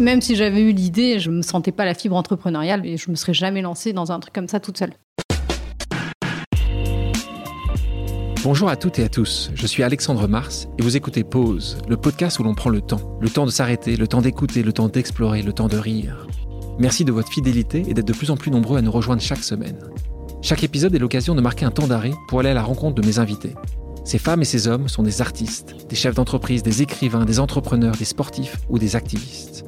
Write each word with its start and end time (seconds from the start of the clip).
Même 0.00 0.22
si 0.22 0.34
j'avais 0.34 0.62
eu 0.62 0.72
l'idée, 0.72 1.18
je 1.18 1.30
me 1.30 1.42
sentais 1.42 1.72
pas 1.72 1.84
la 1.84 1.92
fibre 1.92 2.16
entrepreneuriale 2.16 2.86
et 2.86 2.96
je 2.96 3.10
me 3.10 3.16
serais 3.16 3.34
jamais 3.34 3.60
lancée 3.60 3.92
dans 3.92 4.10
un 4.12 4.18
truc 4.18 4.32
comme 4.32 4.48
ça 4.48 4.58
toute 4.58 4.78
seule. 4.78 4.94
Bonjour 8.42 8.70
à 8.70 8.76
toutes 8.76 8.98
et 8.98 9.04
à 9.04 9.10
tous, 9.10 9.50
je 9.54 9.66
suis 9.66 9.82
Alexandre 9.82 10.26
Mars 10.26 10.68
et 10.78 10.82
vous 10.82 10.96
écoutez 10.96 11.22
Pause, 11.22 11.76
le 11.86 11.98
podcast 11.98 12.38
où 12.38 12.42
l'on 12.44 12.54
prend 12.54 12.70
le 12.70 12.80
temps. 12.80 13.18
Le 13.20 13.28
temps 13.28 13.44
de 13.44 13.50
s'arrêter, 13.50 13.96
le 13.96 14.08
temps 14.08 14.22
d'écouter, 14.22 14.62
le 14.62 14.72
temps 14.72 14.88
d'explorer, 14.88 15.42
le 15.42 15.52
temps 15.52 15.68
de 15.68 15.76
rire. 15.76 16.26
Merci 16.78 17.04
de 17.04 17.12
votre 17.12 17.30
fidélité 17.30 17.84
et 17.86 17.92
d'être 17.92 18.08
de 18.08 18.14
plus 18.14 18.30
en 18.30 18.38
plus 18.38 18.50
nombreux 18.50 18.78
à 18.78 18.80
nous 18.80 18.90
rejoindre 18.90 19.20
chaque 19.20 19.44
semaine. 19.44 19.80
Chaque 20.40 20.64
épisode 20.64 20.94
est 20.94 20.98
l'occasion 20.98 21.34
de 21.34 21.42
marquer 21.42 21.66
un 21.66 21.70
temps 21.70 21.86
d'arrêt 21.88 22.12
pour 22.28 22.40
aller 22.40 22.48
à 22.48 22.54
la 22.54 22.62
rencontre 22.62 22.94
de 22.94 23.06
mes 23.06 23.18
invités. 23.18 23.52
Ces 24.06 24.18
femmes 24.18 24.40
et 24.40 24.46
ces 24.46 24.66
hommes 24.66 24.88
sont 24.88 25.02
des 25.02 25.20
artistes, 25.20 25.76
des 25.90 25.96
chefs 25.96 26.14
d'entreprise, 26.14 26.62
des 26.62 26.80
écrivains, 26.80 27.26
des 27.26 27.38
entrepreneurs, 27.38 27.96
des 27.96 28.06
sportifs 28.06 28.56
ou 28.70 28.78
des 28.78 28.96
activistes. 28.96 29.66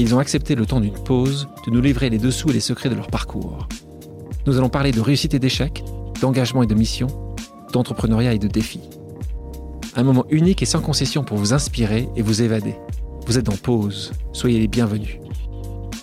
Ils 0.00 0.14
ont 0.14 0.20
accepté 0.20 0.54
le 0.54 0.64
temps 0.64 0.80
d'une 0.80 0.94
pause 0.94 1.48
de 1.66 1.72
nous 1.72 1.80
livrer 1.80 2.08
les 2.08 2.18
dessous 2.18 2.50
et 2.50 2.52
les 2.52 2.60
secrets 2.60 2.88
de 2.88 2.94
leur 2.94 3.08
parcours. 3.08 3.68
Nous 4.46 4.56
allons 4.56 4.68
parler 4.68 4.92
de 4.92 5.00
réussite 5.00 5.34
et 5.34 5.40
d'échec, 5.40 5.82
d'engagement 6.20 6.62
et 6.62 6.68
de 6.68 6.74
mission, 6.74 7.08
d'entrepreneuriat 7.72 8.32
et 8.32 8.38
de 8.38 8.46
défis. 8.46 8.88
Un 9.96 10.04
moment 10.04 10.24
unique 10.30 10.62
et 10.62 10.66
sans 10.66 10.80
concession 10.80 11.24
pour 11.24 11.36
vous 11.36 11.52
inspirer 11.52 12.08
et 12.14 12.22
vous 12.22 12.42
évader. 12.42 12.76
Vous 13.26 13.38
êtes 13.38 13.48
en 13.48 13.56
pause, 13.56 14.12
soyez 14.32 14.60
les 14.60 14.68
bienvenus. 14.68 15.18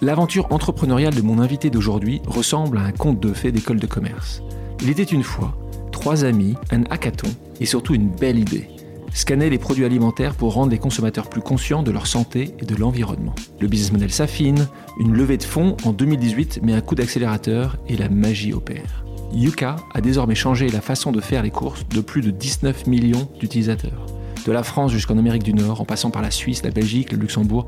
L'aventure 0.01 0.51
entrepreneuriale 0.51 1.15
de 1.15 1.21
mon 1.21 1.39
invité 1.39 1.69
d'aujourd'hui 1.69 2.21
ressemble 2.27 2.79
à 2.79 2.81
un 2.81 2.91
conte 2.91 3.21
de 3.21 3.31
fées 3.31 3.53
d'école 3.53 3.79
de 3.79 3.87
commerce. 3.87 4.43
Il 4.81 4.89
était 4.89 5.03
une 5.03 5.23
fois 5.23 5.57
trois 5.93 6.25
amis, 6.25 6.55
un 6.71 6.83
hackathon 6.89 7.29
et 7.61 7.65
surtout 7.65 7.95
une 7.95 8.09
belle 8.09 8.39
idée. 8.39 8.67
Scanner 9.15 9.49
les 9.49 9.57
produits 9.57 9.85
alimentaires 9.85 10.35
pour 10.35 10.53
rendre 10.53 10.71
les 10.71 10.77
consommateurs 10.77 11.29
plus 11.29 11.39
conscients 11.39 11.83
de 11.83 11.91
leur 11.91 12.05
santé 12.05 12.53
et 12.59 12.65
de 12.65 12.75
l'environnement. 12.75 13.33
Le 13.61 13.67
business 13.69 13.93
model 13.93 14.11
s'affine, 14.11 14.67
une 14.99 15.13
levée 15.13 15.37
de 15.37 15.43
fonds 15.43 15.77
en 15.85 15.93
2018 15.93 16.59
met 16.61 16.73
un 16.73 16.81
coup 16.81 16.95
d'accélérateur 16.95 17.77
et 17.87 17.95
la 17.95 18.09
magie 18.09 18.51
opère. 18.51 19.05
Yuka 19.31 19.77
a 19.93 20.01
désormais 20.01 20.35
changé 20.35 20.67
la 20.67 20.81
façon 20.81 21.13
de 21.13 21.21
faire 21.21 21.43
les 21.43 21.49
courses 21.49 21.87
de 21.87 22.01
plus 22.01 22.21
de 22.21 22.29
19 22.29 22.87
millions 22.87 23.29
d'utilisateurs. 23.39 24.05
De 24.45 24.51
la 24.51 24.61
France 24.61 24.91
jusqu'en 24.91 25.17
Amérique 25.17 25.41
du 25.41 25.55
Nord, 25.55 25.81
en 25.81 25.85
passant 25.85 26.11
par 26.11 26.21
la 26.21 26.29
Suisse, 26.29 26.63
la 26.63 26.69
Belgique, 26.69 27.11
le 27.11 27.17
Luxembourg, 27.17 27.65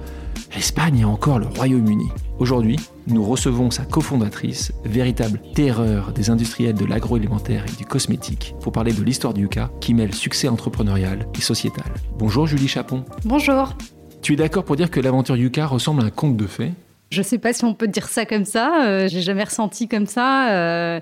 l'Espagne 0.53 0.99
et 0.99 1.05
encore 1.05 1.39
le 1.39 1.47
Royaume-Uni. 1.47 2.05
Aujourd'hui, 2.37 2.75
nous 3.07 3.23
recevons 3.23 3.71
sa 3.71 3.83
cofondatrice, 3.83 4.71
véritable 4.85 5.41
terreur 5.55 6.11
des 6.11 6.29
industriels 6.29 6.75
de 6.75 6.85
l'agroalimentaire 6.85 7.65
et 7.67 7.75
du 7.75 7.85
cosmétique, 7.87 8.53
pour 8.61 8.73
parler 8.73 8.93
de 8.93 9.01
l'histoire 9.01 9.33
de 9.33 9.39
Yuka 9.39 9.71
qui 9.81 9.95
mêle 9.95 10.13
succès 10.13 10.49
entrepreneurial 10.49 11.25
et 11.35 11.41
sociétal. 11.41 11.91
Bonjour 12.19 12.45
Julie 12.45 12.67
Chapon. 12.67 13.03
Bonjour. 13.25 13.73
Tu 14.21 14.33
es 14.33 14.35
d'accord 14.35 14.63
pour 14.63 14.75
dire 14.75 14.91
que 14.91 14.99
l'aventure 14.99 15.35
Yuka 15.35 15.65
ressemble 15.65 16.03
à 16.03 16.05
un 16.05 16.09
conte 16.11 16.37
de 16.37 16.45
fées? 16.45 16.73
Je 17.09 17.23
sais 17.23 17.39
pas 17.39 17.53
si 17.53 17.65
on 17.65 17.73
peut 17.73 17.87
dire 17.87 18.07
ça 18.07 18.25
comme 18.27 18.45
ça, 18.45 18.85
euh, 18.85 19.07
j'ai 19.07 19.21
jamais 19.21 19.45
ressenti 19.45 19.87
comme 19.87 20.05
ça. 20.05 20.51
Euh, 20.51 20.99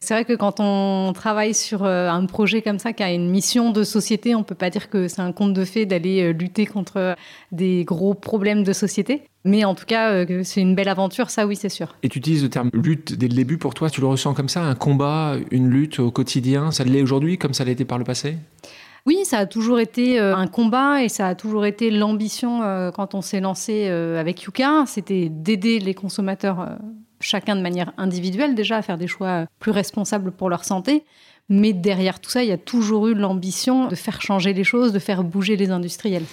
c'est 0.00 0.14
vrai 0.14 0.24
que 0.24 0.34
quand 0.34 0.60
on 0.60 1.12
travaille 1.14 1.54
sur 1.54 1.84
euh, 1.84 2.08
un 2.08 2.26
projet 2.26 2.62
comme 2.62 2.78
ça 2.78 2.92
qui 2.92 3.02
a 3.02 3.12
une 3.12 3.30
mission 3.30 3.72
de 3.72 3.82
société, 3.82 4.34
on 4.34 4.42
peut 4.42 4.54
pas 4.54 4.70
dire 4.70 4.90
que 4.90 5.08
c'est 5.08 5.20
un 5.20 5.32
conte 5.32 5.52
de 5.52 5.64
fées 5.64 5.86
d'aller 5.86 6.22
euh, 6.22 6.32
lutter 6.32 6.66
contre 6.66 7.16
des 7.52 7.84
gros 7.84 8.14
problèmes 8.14 8.62
de 8.62 8.72
société. 8.72 9.22
Mais 9.44 9.64
en 9.64 9.74
tout 9.74 9.86
cas, 9.86 10.10
euh, 10.12 10.40
c'est 10.44 10.60
une 10.60 10.74
belle 10.74 10.88
aventure, 10.88 11.30
ça 11.30 11.46
oui, 11.46 11.56
c'est 11.56 11.68
sûr. 11.68 11.96
Et 12.02 12.08
tu 12.08 12.18
utilises 12.18 12.42
le 12.42 12.50
terme 12.50 12.70
lutte 12.72 13.14
dès 13.14 13.28
le 13.28 13.34
début 13.34 13.58
pour 13.58 13.74
toi, 13.74 13.90
tu 13.90 14.00
le 14.00 14.06
ressens 14.06 14.34
comme 14.34 14.48
ça, 14.48 14.62
un 14.62 14.74
combat, 14.74 15.36
une 15.50 15.70
lutte 15.70 15.98
au 15.98 16.10
quotidien, 16.10 16.70
ça 16.70 16.84
l'est 16.84 17.02
aujourd'hui 17.02 17.38
comme 17.38 17.54
ça 17.54 17.64
été 17.66 17.84
par 17.84 17.98
le 17.98 18.04
passé? 18.04 18.36
Oui, 19.06 19.18
ça 19.24 19.38
a 19.38 19.46
toujours 19.46 19.78
été 19.80 20.18
un 20.18 20.46
combat 20.46 21.02
et 21.02 21.08
ça 21.08 21.28
a 21.28 21.34
toujours 21.34 21.64
été 21.64 21.90
l'ambition 21.90 22.60
quand 22.92 23.14
on 23.14 23.22
s'est 23.22 23.40
lancé 23.40 23.86
avec 23.86 24.42
Yuka, 24.42 24.84
c'était 24.86 25.28
d'aider 25.28 25.78
les 25.78 25.94
consommateurs 25.94 26.76
chacun 27.20 27.56
de 27.56 27.62
manière 27.62 27.92
individuelle 27.96 28.54
déjà 28.54 28.76
à 28.76 28.82
faire 28.82 28.98
des 28.98 29.06
choix 29.06 29.46
plus 29.58 29.72
responsables 29.72 30.32
pour 30.32 30.50
leur 30.50 30.64
santé. 30.64 31.04
Mais 31.48 31.72
derrière 31.72 32.20
tout 32.20 32.30
ça, 32.30 32.42
il 32.42 32.48
y 32.48 32.52
a 32.52 32.58
toujours 32.58 33.06
eu 33.06 33.14
l'ambition 33.14 33.88
de 33.88 33.94
faire 33.94 34.20
changer 34.20 34.52
les 34.52 34.64
choses, 34.64 34.92
de 34.92 34.98
faire 34.98 35.22
bouger 35.22 35.56
les 35.56 35.70
industriels. 35.70 36.24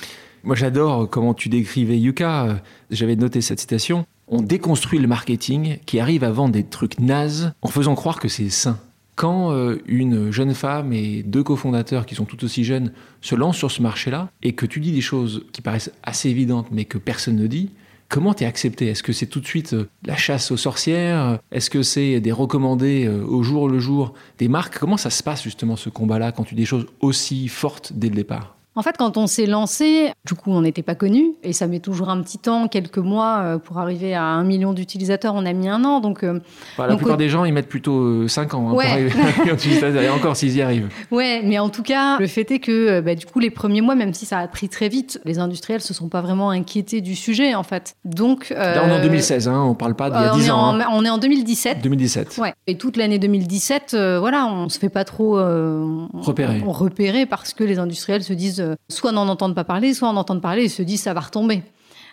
Moi, 0.44 0.56
j'adore 0.56 1.09
comment 1.09 1.34
tu 1.34 1.50
décrivais 1.50 1.97
Yuka. 1.97 2.62
J'avais 2.90 3.16
noté 3.16 3.40
cette 3.41 3.59
citation. 3.59 4.06
On 4.28 4.41
déconstruit 4.41 5.00
le 5.00 5.07
marketing 5.07 5.78
qui 5.85 6.00
arrive 6.00 6.24
à 6.24 6.31
vendre 6.31 6.53
des 6.53 6.63
trucs 6.63 7.00
nazes 7.00 7.53
en 7.62 7.68
faisant 7.68 7.96
croire 7.96 8.19
que 8.19 8.28
c'est 8.28 8.50
sain. 8.50 8.80
Quand 9.16 9.52
euh, 9.52 9.78
une 9.86 10.31
jeune 10.31 10.56
femme 10.56 10.91
et 10.91 11.22
deux 11.22 11.44
cofondateurs 11.44 12.07
qui 12.07 12.16
sont 12.16 12.25
tout 12.25 12.44
aussi 12.44 12.63
jeunes 12.63 12.91
se 13.22 13.36
lancent 13.36 13.57
sur 13.57 13.69
ce 13.69 13.81
marché-là 13.81 14.30
et 14.41 14.53
que 14.53 14.66
tu 14.66 14.80
dis 14.80 14.91
des 14.91 15.02
choses 15.02 15.46
qui 15.52 15.62
paraissent 15.62 15.91
assez 16.02 16.30
évidentes 16.30 16.68
mais 16.72 16.86
que 16.86 16.97
personne 16.97 17.36
ne 17.36 17.46
dit, 17.46 17.69
Comment 18.13 18.35
t'es 18.35 18.46
accepté? 18.46 18.90
Est-ce 18.90 19.01
que 19.01 19.12
c'est 19.12 19.25
tout 19.25 19.40
de 19.40 19.47
suite 19.47 19.74
euh, 19.74 19.90
la 20.06 20.16
chasse 20.16 20.51
aux 20.51 20.57
sorcières? 20.57 21.40
Est-ce 21.51 21.72
que 21.72 21.81
c'est 21.81 22.19
des 22.19 22.31
recommandés 22.31 23.06
euh, 23.06 23.25
au 23.25 23.41
jour 23.41 23.68
le 23.68 23.79
jour 23.79 24.13
des 24.38 24.47
marques? 24.47 24.78
Comment 24.78 24.97
ça 24.97 25.09
se 25.09 25.24
passe 25.24 25.41
justement 25.41 25.75
ce 25.75 25.90
combat-là 25.90 26.31
quand 26.31 26.44
tu 26.44 26.53
dis 26.53 26.62
des 26.62 26.68
choses 26.68 26.85
aussi 27.01 27.47
fortes 27.47 27.91
dès 27.96 28.09
le 28.09 28.16
départ? 28.16 28.56
En 28.75 28.81
fait, 28.81 28.95
quand 28.97 29.17
on 29.17 29.28
s'est 29.28 29.45
lancé, 29.45 30.11
du 30.25 30.34
coup, 30.34 30.50
on 30.51 30.61
n'était 30.61 30.81
pas 30.81 30.95
connu 30.95 31.34
et 31.44 31.53
ça 31.53 31.67
met 31.67 31.79
toujours 31.79 32.09
un 32.09 32.19
petit 32.23 32.39
temps, 32.39 32.67
quelques 32.67 32.97
mois 32.97 33.41
euh, 33.44 33.57
pour 33.59 33.78
arriver 33.78 34.16
à 34.16 34.23
un 34.23 34.44
million 34.44 34.73
d'utilisateurs. 34.73 35.35
On 35.35 35.45
a 35.45 35.53
mis 35.53 35.69
un 35.69 35.84
an, 35.84 36.00
donc. 36.00 36.23
Euh, 36.23 36.39
la 36.79 36.95
plupart 36.95 37.17
des 37.17 37.29
gens, 37.29 37.45
ils 37.45 37.53
mettent 37.53 37.69
plutôt 37.69 38.28
5 38.28 38.53
euh, 38.53 38.57
ans 38.57 38.69
hein, 38.69 38.72
pour 38.72 38.81
arriver 38.81 39.12
à 39.12 39.51
un 39.51 39.53
utilisateur, 39.53 40.01
et 40.01 40.09
encore 40.09 40.35
s'ils 40.35 40.56
y 40.56 40.62
arrivent. 40.63 40.89
Ouais, 41.12 41.41
mais 41.44 41.59
en 41.59 41.69
tout 41.69 41.83
cas, 41.83 42.17
le 42.17 42.25
fait 42.25 42.50
est 42.50 42.59
que, 42.59 43.00
bah, 43.01 43.13
du 43.13 43.28
coup, 43.28 43.39
les 43.39 43.51
premiers 43.51 43.81
mois, 43.81 43.94
même 43.94 44.13
si 44.16 44.25
ça 44.25 44.39
a 44.39 44.47
pris 44.47 44.69
très 44.69 44.89
vite, 44.89 45.22
les 45.23 45.38
industriels 45.38 45.81
se 45.81 45.94
sont 45.94 46.09
pas 46.09 46.22
vraiment 46.22 46.50
inquiétés 46.50 47.01
du 47.01 47.16
sujet, 47.16 47.53
en 47.53 47.63
fait. 47.63 47.95
Donc. 48.06 48.50
Là, 48.50 48.81
on 48.83 48.89
est 48.89 49.00
en 49.00 49.03
2016, 49.03 49.47
hein, 49.50 49.62
on 49.62 49.75
parle 49.75 49.94
pas 49.94 50.09
d'il 50.09 50.19
y 50.19 50.25
a 50.25 50.33
10 50.33 50.50
ans. 50.50 50.79
Hein. 50.79 50.85
On 50.91 51.06
est 51.06 51.09
en 51.09 51.19
2017. 51.19 51.81
2017. 51.83 52.39
Ouais. 52.39 52.53
Et 52.66 52.78
toute 52.78 52.97
l'année 52.97 53.19
2017, 53.19 53.95
voilà, 54.19 54.47
on 54.47 54.67
se 54.69 54.79
fait 54.79 54.89
pas 54.89 55.06
trop 55.06 55.35
repérer. 55.35 56.63
repérer 56.66 57.25
parce 57.28 57.53
que 57.53 57.63
les 57.63 57.78
industriels 57.78 58.23
se 58.23 58.33
disent 58.33 58.62
soit 58.90 59.12
on 59.13 59.18
entend 59.18 59.53
pas 59.53 59.63
parler, 59.63 59.94
soit 59.94 60.09
on 60.09 60.18
entend 60.18 60.40
parler 60.40 60.63
et 60.63 60.69
se 60.69 60.81
dit 60.81 60.97
ça 60.97 61.13
va 61.13 61.22
retomber. 61.22 61.63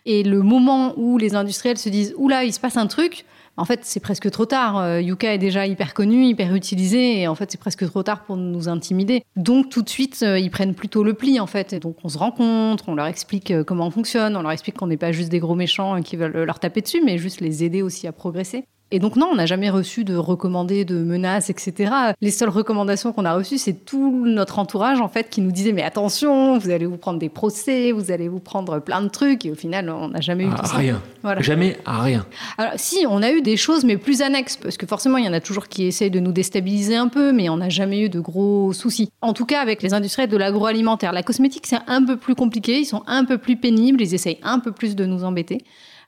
Et 0.06 0.22
le 0.22 0.43
moment 0.43 0.94
où 0.97 1.19
les 1.19 1.34
industriels 1.34 1.78
se 1.78 1.88
disent 1.88 2.15
oula, 2.16 2.44
il 2.44 2.53
se 2.53 2.61
passe 2.61 2.77
un 2.77 2.87
truc, 2.87 3.25
en 3.56 3.66
fait, 3.66 3.81
c'est 3.83 4.00
presque 4.00 4.31
trop 4.31 4.47
tard. 4.47 4.78
Euh, 4.78 5.03
Yuka 5.03 5.34
est 5.34 5.38
déjà 5.38 5.66
hyper 5.66 5.93
connu, 5.93 6.25
hyper 6.25 6.55
utilisé, 6.55 7.21
et 7.21 7.28
en 7.28 7.34
fait, 7.34 7.50
c'est 7.50 7.61
presque 7.61 7.87
trop 7.87 8.03
tard 8.03 8.25
pour 8.25 8.37
nous 8.38 8.69
intimider. 8.69 9.22
Donc, 9.37 9.69
tout 9.69 9.83
de 9.83 9.88
suite, 9.88 10.21
euh, 10.22 10.38
ils 10.38 10.50
prennent 10.50 10.75
plutôt 10.75 11.05
le 11.05 11.12
pli, 11.12 11.38
en 11.41 11.47
fait. 11.47 11.75
Et 11.75 11.78
donc, 11.81 11.97
on 12.03 12.09
se 12.09 12.16
rencontre, 12.16 12.88
on 12.88 12.94
leur 12.94 13.06
explique 13.06 13.50
euh, 13.50 13.62
comment 13.62 13.87
on 13.87 13.91
fonctionne, 13.91 14.34
on 14.37 14.43
leur 14.43 14.53
explique 14.53 14.78
qu'on 14.78 14.87
n'est 14.87 14.97
pas 14.97 15.12
juste 15.12 15.28
des 15.28 15.41
gros 15.41 15.56
méchants 15.56 16.00
qui 16.00 16.17
veulent 16.17 16.44
leur 16.44 16.59
taper 16.59 16.81
dessus, 16.81 17.03
mais 17.05 17.19
juste 17.19 17.43
les 17.43 17.62
aider 17.62 17.82
aussi 17.82 18.06
à 18.06 18.12
progresser. 18.12 18.65
Et 18.93 18.99
donc 18.99 19.17
non, 19.17 19.28
on 19.33 19.37
n'a 19.37 19.47
jamais 19.47 19.71
reçu 19.71 20.05
de 20.05 20.17
recommandés, 20.17 20.84
de 20.84 20.97
menaces, 20.97 21.49
etc. 21.51 21.93
Les 22.21 22.31
seules 22.31 22.49
recommandations 22.49 23.12
qu'on 23.12 23.25
a 23.25 23.34
reçues, 23.34 23.59
c'est 23.59 23.84
tout 23.84 24.25
notre 24.27 24.59
entourage 24.59 25.01
en 25.01 25.09
fait 25.09 25.31
qui 25.31 25.41
nous 25.41 25.53
disait 25.53 25.73
mais 25.73 25.83
attention, 25.83 26.59
vous 26.59 26.71
allez 26.71 26.87
vous 26.87 26.97
prendre 26.97 27.19
des 27.19 27.29
procès, 27.29 27.93
vous 27.93 28.11
allez 28.11 28.29
vous 28.29 28.41
prendre 28.41 28.81
plein 28.81 29.03
de 29.03 29.09
trucs. 29.09 29.47
Et 29.47 29.53
au 29.53 29.55
final, 29.55 29.91
on 29.91 30.09
n'a 30.09 30.21
jamais 30.21 30.45
eu 30.45 30.50
tout 30.50 30.67
ça. 30.67 30.77
Rien. 30.77 31.00
Jamais 31.41 31.77
à 31.84 32.03
rien. 32.03 32.27
Alors 32.59 32.73
si, 32.77 33.05
on 33.09 33.23
a 33.23 33.31
eu 33.31 33.43
des 33.43 33.56
choses 33.56 33.84
mais 33.84 33.97
plus 33.97 34.23
annexes 34.23 34.56
parce 34.56 34.77
que 34.77 34.87
forcément 34.87 35.19
il 35.19 35.25
y 35.25 35.29
en 35.29 35.33
a 35.33 35.41
toujours 35.41 35.69
qui 35.69 35.84
essayent 35.84 36.11
de 36.11 36.21
nous 36.21 36.33
déstabiliser 36.33 36.97
un 36.97 37.09
peu, 37.09 37.33
mais 37.33 37.49
on 37.49 37.59
n'a 37.59 37.69
jamais 37.69 38.00
eu 38.00 38.09
de 38.09 38.21
gros 38.21 38.73
soucis. 38.73 39.11
En 39.21 39.33
tout 39.33 39.47
cas 39.47 39.61
avec 39.61 39.83
les 39.83 39.95
industriels 39.95 40.31
de 40.31 40.37
l'agroalimentaire, 40.37 41.12
la 41.12 41.23
cosmétique 41.23 41.67
c'est 41.67 41.79
un 41.87 42.05
peu 42.05 42.17
plus 42.17 42.34
compliqué, 42.34 42.79
ils 42.79 42.87
sont 42.87 43.03
un 43.06 43.25
peu 43.25 43.39
plus 43.39 43.56
pénibles, 43.56 44.03
ils 44.03 44.15
essayent 44.15 44.39
un 44.43 44.59
peu 44.59 44.73
plus 44.73 44.97
de 44.97 45.05
nous 45.05 45.25
embêter. 45.25 45.59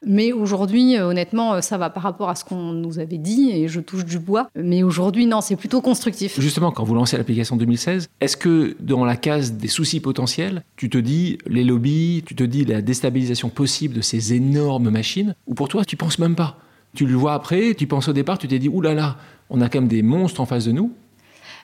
Mais 0.06 0.32
aujourd'hui, 0.32 0.96
euh, 0.96 1.06
honnêtement, 1.06 1.54
euh, 1.54 1.60
ça 1.60 1.78
va 1.78 1.90
par 1.90 2.02
rapport 2.02 2.28
à 2.28 2.34
ce 2.34 2.44
qu'on 2.44 2.72
nous 2.72 2.98
avait 2.98 3.18
dit 3.18 3.50
et 3.52 3.68
je 3.68 3.80
touche 3.80 4.04
du 4.04 4.18
bois. 4.18 4.48
Mais 4.56 4.82
aujourd'hui, 4.82 5.26
non, 5.26 5.40
c'est 5.40 5.56
plutôt 5.56 5.80
constructif. 5.80 6.40
Justement, 6.40 6.72
quand 6.72 6.84
vous 6.84 6.94
lancez 6.94 7.16
l'application 7.16 7.56
2016, 7.56 8.08
est-ce 8.20 8.36
que 8.36 8.76
dans 8.80 9.04
la 9.04 9.16
case 9.16 9.52
des 9.52 9.68
soucis 9.68 10.00
potentiels, 10.00 10.62
tu 10.76 10.90
te 10.90 10.98
dis 10.98 11.38
les 11.46 11.64
lobbies, 11.64 12.22
tu 12.26 12.34
te 12.34 12.44
dis 12.44 12.64
la 12.64 12.82
déstabilisation 12.82 13.48
possible 13.48 13.94
de 13.94 14.00
ces 14.00 14.34
énormes 14.34 14.90
machines, 14.90 15.34
ou 15.46 15.54
pour 15.54 15.68
toi, 15.68 15.84
tu 15.84 15.96
penses 15.96 16.18
même 16.18 16.34
pas? 16.34 16.58
Tu 16.94 17.06
le 17.06 17.14
vois 17.14 17.34
après, 17.34 17.74
tu 17.74 17.86
penses 17.86 18.08
au 18.08 18.12
départ, 18.12 18.38
tu 18.38 18.48
t'es 18.48 18.58
dit, 18.58 18.68
oulala, 18.68 18.94
là 18.94 19.00
là, 19.00 19.16
on 19.48 19.60
a 19.60 19.68
quand 19.68 19.80
même 19.80 19.88
des 19.88 20.02
monstres 20.02 20.40
en 20.40 20.46
face 20.46 20.66
de 20.66 20.72
nous. 20.72 20.92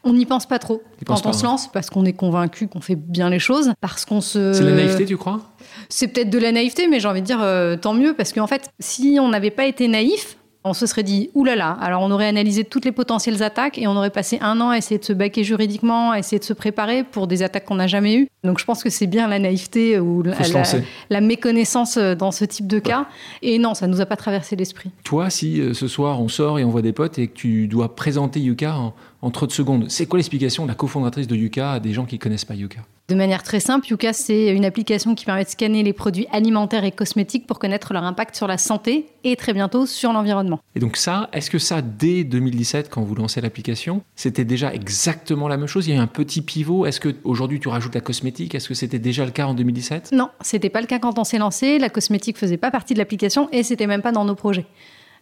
On 0.05 0.13
n'y 0.13 0.27
pense 0.27 0.47
pas 0.47 0.59
trop 0.59 0.83
quand 1.07 1.27
on 1.27 1.33
se 1.33 1.45
lance, 1.45 1.69
parce 1.73 1.91
qu'on 1.91 2.05
est 2.05 2.13
convaincu 2.13 2.69
qu'on 2.69 2.81
fait 2.81 2.97
bien 2.97 3.31
les 3.31 3.39
choses, 3.39 3.73
parce 3.81 4.05
qu'on 4.05 4.21
se... 4.21 4.53
C'est 4.53 4.65
la 4.65 4.73
naïveté, 4.73 5.05
tu 5.05 5.17
crois? 5.17 5.41
C'est 5.89 6.09
peut-être 6.09 6.31
de 6.31 6.39
la 6.39 6.53
naïveté, 6.53 6.89
mais 6.89 7.01
j'ai 7.01 7.09
envie 7.09 7.21
de 7.21 7.27
dire 7.27 7.43
euh, 7.43 7.77
tant 7.77 7.95
mieux, 7.95 8.15
parce 8.15 8.33
qu'en 8.33 8.47
fait, 8.47 8.71
si 8.79 9.19
on 9.21 9.29
n'avait 9.29 9.51
pas 9.51 9.67
été 9.67 9.89
naïf, 9.89 10.38
on 10.65 10.75
se 10.75 10.87
serait 10.87 11.03
dit 11.03 11.31
oulala. 11.35 11.71
Alors 11.81 12.03
on 12.03 12.11
aurait 12.11 12.27
analysé 12.27 12.65
toutes 12.65 12.85
les 12.85 12.93
potentielles 12.93 13.43
attaques 13.43 13.79
et 13.79 13.87
on 13.87 13.97
aurait 13.97 14.11
passé 14.11 14.39
un 14.41 14.61
an 14.61 14.71
à 14.71 14.79
essayer 14.79 14.99
de 14.99 15.05
se 15.05 15.13
baquer 15.13 15.45
juridiquement, 15.45 16.11
à 16.13 16.19
essayer 16.19 16.39
de 16.39 16.45
se 16.45 16.53
préparer 16.53 17.05
pour 17.05 17.27
des 17.27 17.43
attaques 17.43 17.65
qu'on 17.65 17.77
n'a 17.77 17.87
jamais 17.87 18.17
eues. 18.17 18.29
Donc 18.45 18.59
je 18.59 18.65
pense 18.65 18.83
que 18.83 18.91
c'est 18.91 19.07
bien 19.07 19.29
la 19.29 19.39
naïveté 19.39 19.99
ou 19.99 20.23
la, 20.23 21.21
méconnaissance 21.21 21.97
euh, 21.97 22.15
dans 22.15 22.31
ce 22.31 22.45
type 22.45 22.67
de 22.67 22.79
cas. 22.79 23.07
Et 23.43 23.59
non, 23.59 23.75
ça 23.75 23.87
nous 23.87 24.01
a 24.01 24.07
pas 24.07 24.17
traversé 24.17 24.57
l'esprit. 24.57 24.91
Toi, 25.05 25.31
si 25.31 25.61
euh, 25.61 25.75
ce 25.75 25.89
soir 25.89 26.21
on 26.21 26.29
sort 26.29 26.59
et 26.59 26.65
on 26.65 26.71
voit 26.71 26.83
des 26.83 26.93
potes 26.93 27.19
et 27.19 27.29
que 27.29 27.35
tu 27.35 27.67
dois 27.69 27.95
présenter 27.95 28.41
Yuka 28.41 28.77
en, 28.77 28.95
en 29.23 29.31
30 29.31 29.53
secondes, 29.53 29.85
c'est 29.89 30.07
quoi 30.07 30.19
l'explication 30.19 30.65
de 30.65 30.69
la 30.69 30.75
cofondatrice 30.75 31.27
de 31.27 31.37
Yuka 31.37 31.73
à 31.73 31.81
des 31.81 31.93
gens 31.93 32.05
qui 32.05 32.19
connaissent 32.19 32.45
pas 32.45 32.55
Yuka? 32.55 32.81
De 33.09 33.15
manière 33.15 33.43
très 33.43 33.59
simple, 33.59 33.89
Yuka, 33.89 34.13
c'est 34.13 34.49
une 34.49 34.67
application 34.67 35.15
qui 35.15 35.25
permet 35.25 35.45
de 35.45 35.49
scanner 35.49 35.83
les 35.83 35.95
produits 35.95 36.27
alimentaires 36.31 36.85
et 36.85 36.91
cosmétiques 36.91 37.47
pour 37.47 37.59
connaître 37.59 37.95
leur 37.95 38.05
impact 38.05 38.37
sur 38.37 38.47
la 38.47 38.59
santé 38.59 39.07
et 39.25 39.35
très 39.35 39.55
bientôt 39.55 39.87
sur 39.87 40.13
l'environnement. 40.13 40.61
Et 40.75 40.79
donc 40.79 40.99
ça, 40.99 41.31
est-ce 41.33 41.51
que 41.51 41.59
ça, 41.59 41.81
dès 41.81 42.23
2017, 42.25 42.91
quand 42.91 43.01
vous 43.01 43.15
lancez 43.15 43.41
l'application, 43.41 44.03
c'était 44.15 44.45
déjà 44.45 44.75
exactement 44.75 45.49
la 45.49 45.57
même 45.57 45.69
chose? 45.69 45.87
Il 45.87 45.95
y 45.95 45.97
a 45.97 45.97
eu 45.97 46.03
un 46.03 46.07
petit 46.07 46.43
pivot 46.43 46.85
Est-ce 46.85 47.01
qu'aujourd'hui 47.01 47.61
tu 47.61 47.69
rajoutes 47.69 47.95
la 47.95 48.03
cosmétique? 48.03 48.55
Est-ce 48.55 48.69
que 48.69 48.75
c'était 48.75 48.99
déjà 48.99 49.25
le 49.25 49.31
cas 49.31 49.47
en 49.47 49.55
2017 49.55 50.11
Non, 50.13 50.29
c'était 50.43 50.69
pas 50.69 50.83
le 50.83 50.87
cas 50.87 50.99
quand 50.99 51.19
on 51.19 51.25
s'est 51.25 51.39
lancé. 51.39 51.79
La 51.79 51.89
cosmétique 51.89 52.37
faisait 52.37 52.59
pas 52.59 52.71
partie 52.71 52.93
de 52.93 52.99
l'application 52.99 53.49
et 53.53 53.63
c'était 53.63 53.87
même 53.87 54.03
pas 54.03 54.13
dans 54.13 54.27
nos 54.27 54.35
projets. 54.35 54.67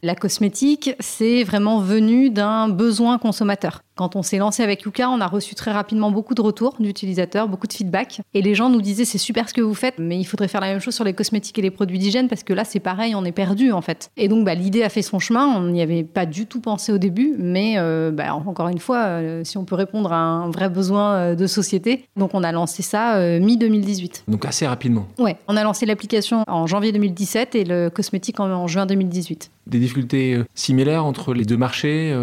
La 0.02 0.16
cosmétique, 0.16 0.90
c'est 0.98 1.44
vraiment 1.44 1.78
venu 1.78 2.30
d'un 2.30 2.68
besoin 2.68 3.18
consommateur. 3.18 3.80
Quand 3.96 4.14
on 4.14 4.22
s'est 4.22 4.36
lancé 4.36 4.62
avec 4.62 4.82
Yuka, 4.82 5.08
on 5.08 5.22
a 5.22 5.26
reçu 5.26 5.54
très 5.54 5.72
rapidement 5.72 6.10
beaucoup 6.10 6.34
de 6.34 6.42
retours 6.42 6.76
d'utilisateurs, 6.78 7.48
beaucoup 7.48 7.66
de 7.66 7.72
feedback. 7.72 8.20
Et 8.34 8.42
les 8.42 8.54
gens 8.54 8.68
nous 8.68 8.82
disaient 8.82 9.06
c'est 9.06 9.16
super 9.16 9.48
ce 9.48 9.54
que 9.54 9.62
vous 9.62 9.72
faites, 9.72 9.94
mais 9.98 10.18
il 10.18 10.24
faudrait 10.24 10.48
faire 10.48 10.60
la 10.60 10.66
même 10.66 10.80
chose 10.80 10.94
sur 10.94 11.02
les 11.02 11.14
cosmétiques 11.14 11.58
et 11.58 11.62
les 11.62 11.70
produits 11.70 11.98
d'hygiène 11.98 12.28
parce 12.28 12.42
que 12.42 12.52
là 12.52 12.66
c'est 12.66 12.78
pareil, 12.78 13.14
on 13.14 13.24
est 13.24 13.32
perdu 13.32 13.72
en 13.72 13.80
fait. 13.80 14.10
Et 14.18 14.28
donc 14.28 14.44
bah, 14.44 14.54
l'idée 14.54 14.82
a 14.82 14.90
fait 14.90 15.00
son 15.00 15.18
chemin, 15.18 15.46
on 15.46 15.70
n'y 15.70 15.80
avait 15.80 16.04
pas 16.04 16.26
du 16.26 16.44
tout 16.44 16.60
pensé 16.60 16.92
au 16.92 16.98
début, 16.98 17.36
mais 17.38 17.76
euh, 17.78 18.10
bah, 18.10 18.34
encore 18.34 18.68
une 18.68 18.80
fois, 18.80 18.98
euh, 18.98 19.44
si 19.44 19.56
on 19.56 19.64
peut 19.64 19.74
répondre 19.74 20.12
à 20.12 20.18
un 20.18 20.50
vrai 20.50 20.68
besoin 20.68 21.14
euh, 21.14 21.34
de 21.34 21.46
société, 21.46 22.04
donc 22.16 22.34
on 22.34 22.42
a 22.42 22.52
lancé 22.52 22.82
ça 22.82 23.18
mi-2018. 23.38 24.24
Donc 24.28 24.44
assez 24.44 24.66
rapidement. 24.66 25.06
Ouais, 25.18 25.38
on 25.48 25.56
a 25.56 25.64
lancé 25.64 25.86
l'application 25.86 26.44
en 26.48 26.66
janvier 26.66 26.92
2017 26.92 27.54
et 27.54 27.64
le 27.64 27.88
cosmétique 27.88 28.40
en 28.40 28.66
juin 28.66 28.84
2018 28.84 29.52
des 29.66 29.80
difficultés 29.80 30.40
similaires 30.54 31.04
entre 31.04 31.34
les 31.34 31.44
deux 31.44 31.56
marchés 31.56 32.14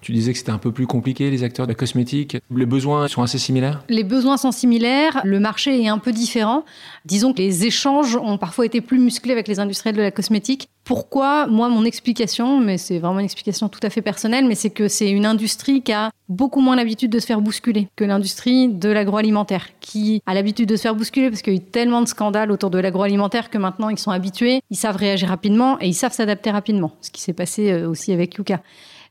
tu 0.00 0.12
disais 0.12 0.32
que 0.32 0.38
c'était 0.38 0.50
un 0.50 0.58
peu 0.58 0.72
plus 0.72 0.86
compliqué, 0.86 1.30
les 1.30 1.42
acteurs 1.42 1.66
de 1.66 1.72
la 1.72 1.76
cosmétique. 1.76 2.38
Les 2.50 2.66
besoins 2.66 3.08
sont 3.08 3.22
assez 3.22 3.38
similaires? 3.38 3.82
Les 3.88 4.04
besoins 4.04 4.36
sont 4.36 4.52
similaires, 4.52 5.20
le 5.24 5.40
marché 5.40 5.82
est 5.82 5.88
un 5.88 5.98
peu 5.98 6.12
différent. 6.12 6.64
Disons 7.04 7.32
que 7.32 7.38
les 7.38 7.66
échanges 7.66 8.16
ont 8.16 8.38
parfois 8.38 8.66
été 8.66 8.80
plus 8.80 8.98
musclés 8.98 9.32
avec 9.32 9.48
les 9.48 9.60
industriels 9.60 9.96
de 9.96 10.02
la 10.02 10.10
cosmétique. 10.10 10.68
Pourquoi? 10.84 11.46
Moi, 11.46 11.68
mon 11.68 11.84
explication, 11.84 12.58
mais 12.58 12.78
c'est 12.78 12.98
vraiment 12.98 13.20
une 13.20 13.24
explication 13.26 13.68
tout 13.68 13.80
à 13.82 13.90
fait 13.90 14.02
personnelle, 14.02 14.46
mais 14.46 14.54
c'est 14.54 14.70
que 14.70 14.88
c'est 14.88 15.10
une 15.10 15.26
industrie 15.26 15.82
qui 15.82 15.92
a 15.92 16.10
beaucoup 16.28 16.60
moins 16.60 16.76
l'habitude 16.76 17.10
de 17.10 17.18
se 17.18 17.26
faire 17.26 17.40
bousculer 17.40 17.88
que 17.96 18.04
l'industrie 18.04 18.68
de 18.68 18.88
l'agroalimentaire, 18.88 19.68
qui 19.80 20.22
a 20.26 20.34
l'habitude 20.34 20.68
de 20.68 20.76
se 20.76 20.82
faire 20.82 20.94
bousculer 20.94 21.28
parce 21.28 21.42
qu'il 21.42 21.52
y 21.52 21.56
a 21.56 21.60
eu 21.60 21.62
tellement 21.62 22.02
de 22.02 22.08
scandales 22.08 22.50
autour 22.50 22.70
de 22.70 22.78
l'agroalimentaire 22.78 23.50
que 23.50 23.58
maintenant 23.58 23.88
ils 23.88 23.98
sont 23.98 24.10
habitués, 24.10 24.62
ils 24.70 24.76
savent 24.76 24.96
réagir 24.96 25.28
rapidement 25.28 25.78
et 25.80 25.88
ils 25.88 25.94
savent 25.94 26.12
s'adapter 26.12 26.50
rapidement. 26.50 26.92
Ce 27.02 27.10
qui 27.10 27.20
s'est 27.20 27.32
passé 27.32 27.70
euh, 27.70 27.88
aussi 27.88 28.12
avec 28.12 28.36
Yuka. 28.36 28.60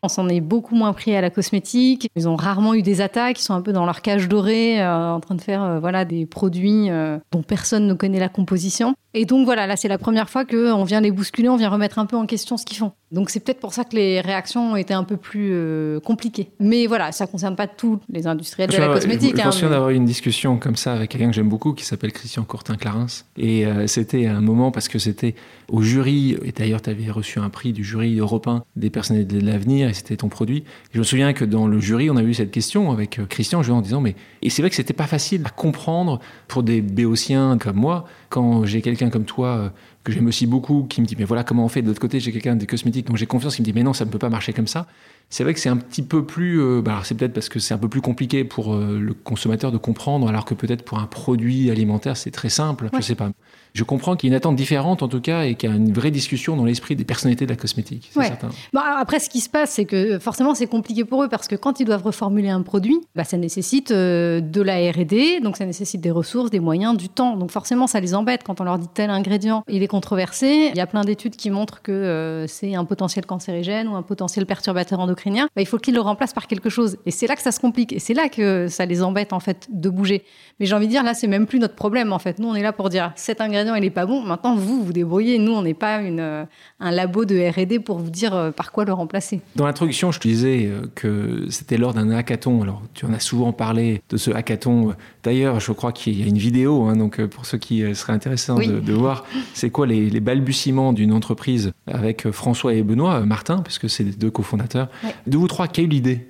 On 0.01 0.07
s'en 0.07 0.30
est 0.30 0.42
beaucoup 0.42 0.75
moins 0.75 0.94
pris 0.94 1.16
à 1.16 1.22
la 1.22 1.30
cosmétique. 1.30 2.10
Ils 2.16 2.28
ont 2.28 2.36
rarement 2.36 2.74
eu 2.74 2.81
des 2.81 3.01
attaques. 3.01 3.40
Ils 3.40 3.44
sont 3.44 3.54
un 3.54 3.62
peu 3.62 3.74
dans 3.74 3.86
leur 3.86 4.01
cage 4.01 4.28
dorée, 4.28 4.81
euh, 4.81 5.12
en 5.12 5.19
train 5.19 5.36
de 5.36 5.42
faire 5.42 5.63
euh, 5.63 5.80
voilà 5.80 6.06
des 6.06 6.25
produits 6.25 6.90
euh, 6.90 7.18
dont 7.31 7.42
personne 7.42 7.88
ne 7.88 7.94
connaît 7.94 8.19
la 8.19 8.30
composition. 8.30 8.96
Et 9.13 9.25
donc 9.25 9.46
voilà, 9.46 9.66
là 9.66 9.75
c'est 9.75 9.88
la 9.88 9.98
première 9.98 10.30
fois 10.30 10.46
qu'on 10.46 10.84
vient 10.84 11.01
les 11.01 11.12
bousculer, 11.12 11.50
on 11.50 11.56
vient 11.56 11.69
remettre 11.69 11.98
un 11.98 12.06
peu 12.06 12.16
en 12.16 12.28
question 12.28 12.57
ce 12.57 12.66
qu'ils 12.66 12.78
font. 12.78 12.92
Donc 13.12 13.31
c'est 13.31 13.40
peut-être 13.40 13.60
pour 13.60 13.74
ça 13.74 13.84
que 13.84 13.96
les 13.96 14.22
réactions 14.22 14.74
ont 14.74 14.75
été 14.75 14.94
un 14.94 15.04
peu 15.04 15.18
plus 15.18 16.00
compliquées. 16.06 16.52
Mais 16.60 16.86
voilà, 16.86 17.12
ça 17.12 17.25
concerne 17.25 17.56
pas 17.56 17.66
tous 17.66 18.00
les 18.07 18.28
industriels 18.28 18.69
de 18.69 18.78
la 18.78 18.88
cosmétique. 18.88 19.36
Je, 19.36 19.48
me 19.48 19.52
souviens 19.52 19.72
d'avoir 19.72 19.90
eu 19.90 19.95
une 19.95 20.06
discussion 20.06 20.57
comme 20.57 20.75
ça 20.75 20.94
avec 20.94 21.10
quelqu'un 21.10 21.30
que 21.30 21.36
j'aime 21.36 21.50
beaucoup 21.50 21.74
qui 21.74 21.86
s'appelle 21.86 22.12
Christian 22.12 22.44
Courtin-Clarins. 22.44 23.24
Et 23.38 23.66
euh, 23.66 23.88
c'était 23.88 24.28
un 24.28 24.42
moment 24.42 24.72
parce 24.72 24.88
que 24.88 25.00
c'était 25.00 25.36
au 25.69 25.81
jury, 25.81 26.38
et 26.44 26.52
d'ailleurs 26.52 26.81
tu 26.81 26.90
avais 26.90 27.10
reçu 27.10 27.40
un 27.40 27.50
prix 27.50 27.74
du 27.74 27.84
jury 27.84 28.19
européen 28.19 28.63
des 28.75 28.90
personnalités 28.90 29.40
de 29.40 29.45
l'avenir 29.45 29.89
et 29.90 29.94
c'était 29.94 30.18
ton 30.18 30.30
produit. 30.30 30.60
Et 30.60 30.94
je 30.94 31.00
me 31.00 31.04
souviens 31.04 31.34
que 31.34 31.44
dans 31.46 31.68
le 31.68 31.80
jury, 31.80 32.10
on 32.10 32.16
a 32.16 32.24
eu 32.24 32.34
cette 32.34 32.52
question 32.52 32.92
avec 32.92 33.20
euh, 33.20 33.26
Christian 33.26 33.62
en 33.62 33.82
disant 33.82 34.02
mais... 34.02 34.16
Et 34.42 34.50
c'est 34.50 34.62
vrai 34.62 34.70
que 34.70 34.76
c'était 34.76 34.94
pas 34.94 35.08
facile 35.08 35.42
à 35.46 35.50
comprendre 35.50 36.20
pour 36.48 36.64
des 36.64 36.82
béotiens 36.82 37.58
comme 37.58 37.76
moi 37.76 38.06
quand 38.30 38.64
j'ai 38.66 38.82
quelqu'un 38.82 39.10
comme 39.10 39.26
toi 39.26 39.48
euh, 39.48 39.70
que 40.04 40.12
j'aime 40.12 40.28
aussi 40.28 40.48
beaucoup 40.48 40.86
qui 40.88 41.02
me 41.02 41.06
dit 41.06 41.16
mais 41.18 41.26
voilà 41.26 41.44
comment 41.44 41.66
on 41.66 41.68
fait. 41.68 41.82
De 41.82 41.88
l'autre 41.88 42.00
côté 42.00 42.20
j'ai 42.20 42.32
quelqu'un 42.32 42.56
des 42.56 42.68
cosmétiques 42.68 43.08
dont 43.08 43.16
j'ai 43.16 43.26
confiance 43.26 43.56
qui 43.56 43.62
me 43.62 43.66
dit 43.66 43.74
mais 43.74 43.84
non 43.84 43.94
ça 43.94 44.06
ne 44.06 44.10
peut 44.10 44.20
pas 44.20 44.30
marcher 44.30 44.54
comme 44.54 44.68
ça. 44.68 44.88
C'est 45.30 45.44
vrai 45.44 45.54
que 45.54 45.60
c'est 45.60 45.70
un 45.70 45.78
petit 45.78 46.02
peu 46.02 46.26
plus 46.26 46.62
euh, 46.62 46.82
bah 46.82 47.02
c'est 47.04 47.16
peut-être 47.16 47.34
parce 47.34 47.50
que 47.50 47.60
c'est 47.60 47.74
un 47.74 47.78
peu 47.78 47.90
plus 47.90 48.02
compliqué 48.02 48.44
pour 48.44 48.74
euh, 48.74 49.00
le 49.00 49.14
consommateur 49.14 49.72
de 49.72 49.78
comprendre 49.78 50.28
alors 50.28 50.46
que 50.46 50.54
peut-être 50.54 50.84
pour 50.84 51.00
un 51.00 51.08
produit 51.08 51.70
alimentaire 51.70 52.18
c'est 52.18 52.32
très 52.32 52.50
simple 52.50 52.90
je 52.96 53.02
sais 53.02 53.16
pas 53.16 53.32
je 53.74 53.83
comprends 53.83 54.16
qu'il 54.16 54.30
y 54.30 54.31
a 54.31 54.33
une 54.33 54.38
attente 54.38 54.56
différente 54.56 55.04
en 55.04 55.07
tout 55.07 55.21
cas 55.21 55.44
et 55.44 55.56
qu'il 55.56 55.69
y 55.69 55.74
a 55.74 55.75
une 55.75 55.94
vraie 55.94 56.12
discussion 56.12 56.56
dans 56.56 56.66
l'esprit 56.66 56.95
des 56.95 57.04
personnalités 57.04 57.45
de 57.45 57.51
la 57.51 57.56
cosmétique. 57.56 58.12
Ouais. 58.16 58.31
Bon, 58.74 58.81
après, 58.81 59.19
ce 59.19 59.30
qui 59.30 59.42
se 59.42 59.50
passe, 59.50 59.71
c'est 59.71 59.86
que 59.86 60.19
forcément, 60.19 60.56
c'est 60.56 60.68
compliqué 60.68 61.06
pour 61.06 61.24
eux 61.24 61.30
parce 61.30 61.48
que 61.48 61.56
quand 61.56 61.80
ils 61.80 61.86
doivent 61.86 62.04
reformuler 62.04 62.50
un 62.50 62.62
produit, 62.62 63.00
bah, 63.16 63.24
ça 63.24 63.38
nécessite 63.38 63.92
euh, 63.92 64.42
de 64.42 64.62
la 64.62 64.92
R&D, 64.92 65.39
donc 65.42 65.57
ça 65.57 65.66
nécessite 65.66 66.01
des 66.01 66.12
ressources, 66.12 66.50
des 66.50 66.60
moyens, 66.60 66.98
du 66.98 67.10
temps. 67.10 67.36
Donc 67.36 67.51
forcément, 67.51 67.88
ça 67.88 68.00
les 68.00 68.16
embête 68.16 68.44
quand 68.44 68.60
on 68.62 68.63
leur 68.63 68.80
dit 68.80 68.88
tel 68.94 69.10
ingrédient, 69.10 69.63
il 69.68 69.83
est 69.83 69.88
controversé. 69.88 70.69
Il 70.71 70.77
y 70.77 70.81
a 70.81 70.88
plein 70.88 71.04
d'études 71.04 71.36
qui 71.36 71.50
montrent 71.50 71.81
que 71.81 71.92
euh, 71.92 72.48
c'est 72.48 72.75
un 72.75 72.86
potentiel 72.86 73.25
cancérigène 73.25 73.88
ou 73.88 73.95
un 73.95 74.04
potentiel 74.04 74.45
perturbateur 74.45 75.00
endocrinien. 75.00 75.48
Bah, 75.56 75.62
il 75.62 75.68
faut 75.68 75.77
qu'ils 75.77 75.95
le 75.95 76.01
remplacent 76.01 76.33
par 76.33 76.48
quelque 76.48 76.69
chose. 76.69 76.98
Et 77.06 77.12
c'est 77.12 77.27
là 77.27 77.36
que 77.36 77.42
ça 77.42 77.51
se 77.51 77.60
complique. 77.60 77.94
Et 77.94 78.00
c'est 78.00 78.13
là 78.13 78.30
que 78.30 78.68
ça 78.68 78.86
les 78.86 79.04
embête 79.04 79.33
en 79.33 79.39
fait 79.39 79.68
de 79.69 79.89
bouger. 79.89 80.24
Mais 80.60 80.66
j'ai 80.66 80.75
envie 80.75 80.88
de 80.88 80.92
dire, 80.92 81.04
là, 81.04 81.13
c'est 81.13 81.27
même 81.27 81.45
plus 81.45 81.60
notre 81.60 81.75
problème 81.75 82.13
en 82.13 82.19
fait. 82.19 82.39
Nous, 82.39 82.48
on 82.48 82.56
est 82.56 82.63
là 82.63 82.74
pour 82.74 82.89
dire 82.89 83.12
cet 83.16 83.42
ingrédient 83.42 83.59
il 83.76 83.82
n'est 83.82 83.90
pas 83.90 84.06
bon. 84.06 84.22
Maintenant, 84.22 84.56
vous, 84.56 84.84
vous 84.84 84.94
débrouillez. 84.94 85.40
Nous, 85.40 85.52
on 85.52 85.62
n'est 85.62 85.74
pas 85.74 86.02
une, 86.02 86.20
euh, 86.20 86.46
un 86.80 86.92
labo 86.92 87.26
de 87.26 87.38
R&D 87.38 87.80
pour 87.80 88.00
vous 88.00 88.10
dire 88.10 88.34
euh, 88.36 88.52
par 88.52 88.72
quoi 88.72 88.86
le 88.86 88.94
remplacer. 88.94 89.42
Dans 89.56 89.66
l'introduction, 89.66 90.12
je 90.12 90.20
te 90.20 90.28
disais 90.28 90.66
euh, 90.66 90.82
que 90.96 91.46
c'était 91.50 91.78
lors 91.78 91.94
d'un 91.94 92.10
hackathon. 92.12 92.62
Alors, 92.62 92.82
tu 92.94 93.06
en 93.06 93.14
as 93.14 93.20
souvent 93.20 93.52
parlé 93.52 94.02
de 94.10 94.18
ce 94.18 94.32
hackathon. 94.32 94.96
D'ailleurs, 95.24 95.60
je 95.60 95.72
crois 95.72 95.92
qu'il 95.92 96.20
y 96.20 96.24
a 96.24 96.28
une 96.28 96.38
vidéo, 96.38 96.86
hein, 96.86 96.96
donc 96.96 97.24
pour 97.26 97.46
ceux 97.46 97.58
qui 97.58 97.84
seraient 97.96 98.14
intéressés 98.14 98.54
de, 98.54 98.94
voir, 98.94 99.26
c'est 99.54 99.70
quoi 99.70 99.86
les, 99.88 100.20
balbutiements 100.20 100.94
d'une 100.94 101.14
entreprise 101.14 101.72
avec 101.88 102.30
François 102.32 102.74
et 102.74 102.84
Benoît 102.84 103.22
Martin, 103.22 103.58
puisque 103.58 103.90
c'est 103.90 104.04
les 104.04 104.12
deux 104.12 104.32
cofondateurs. 104.32 104.90
De 105.28 105.38
vous 105.38 105.48
trois, 105.48 105.68
qui 105.68 105.82
a 105.82 105.84
eu 105.84 105.88
l'idée 105.88 106.29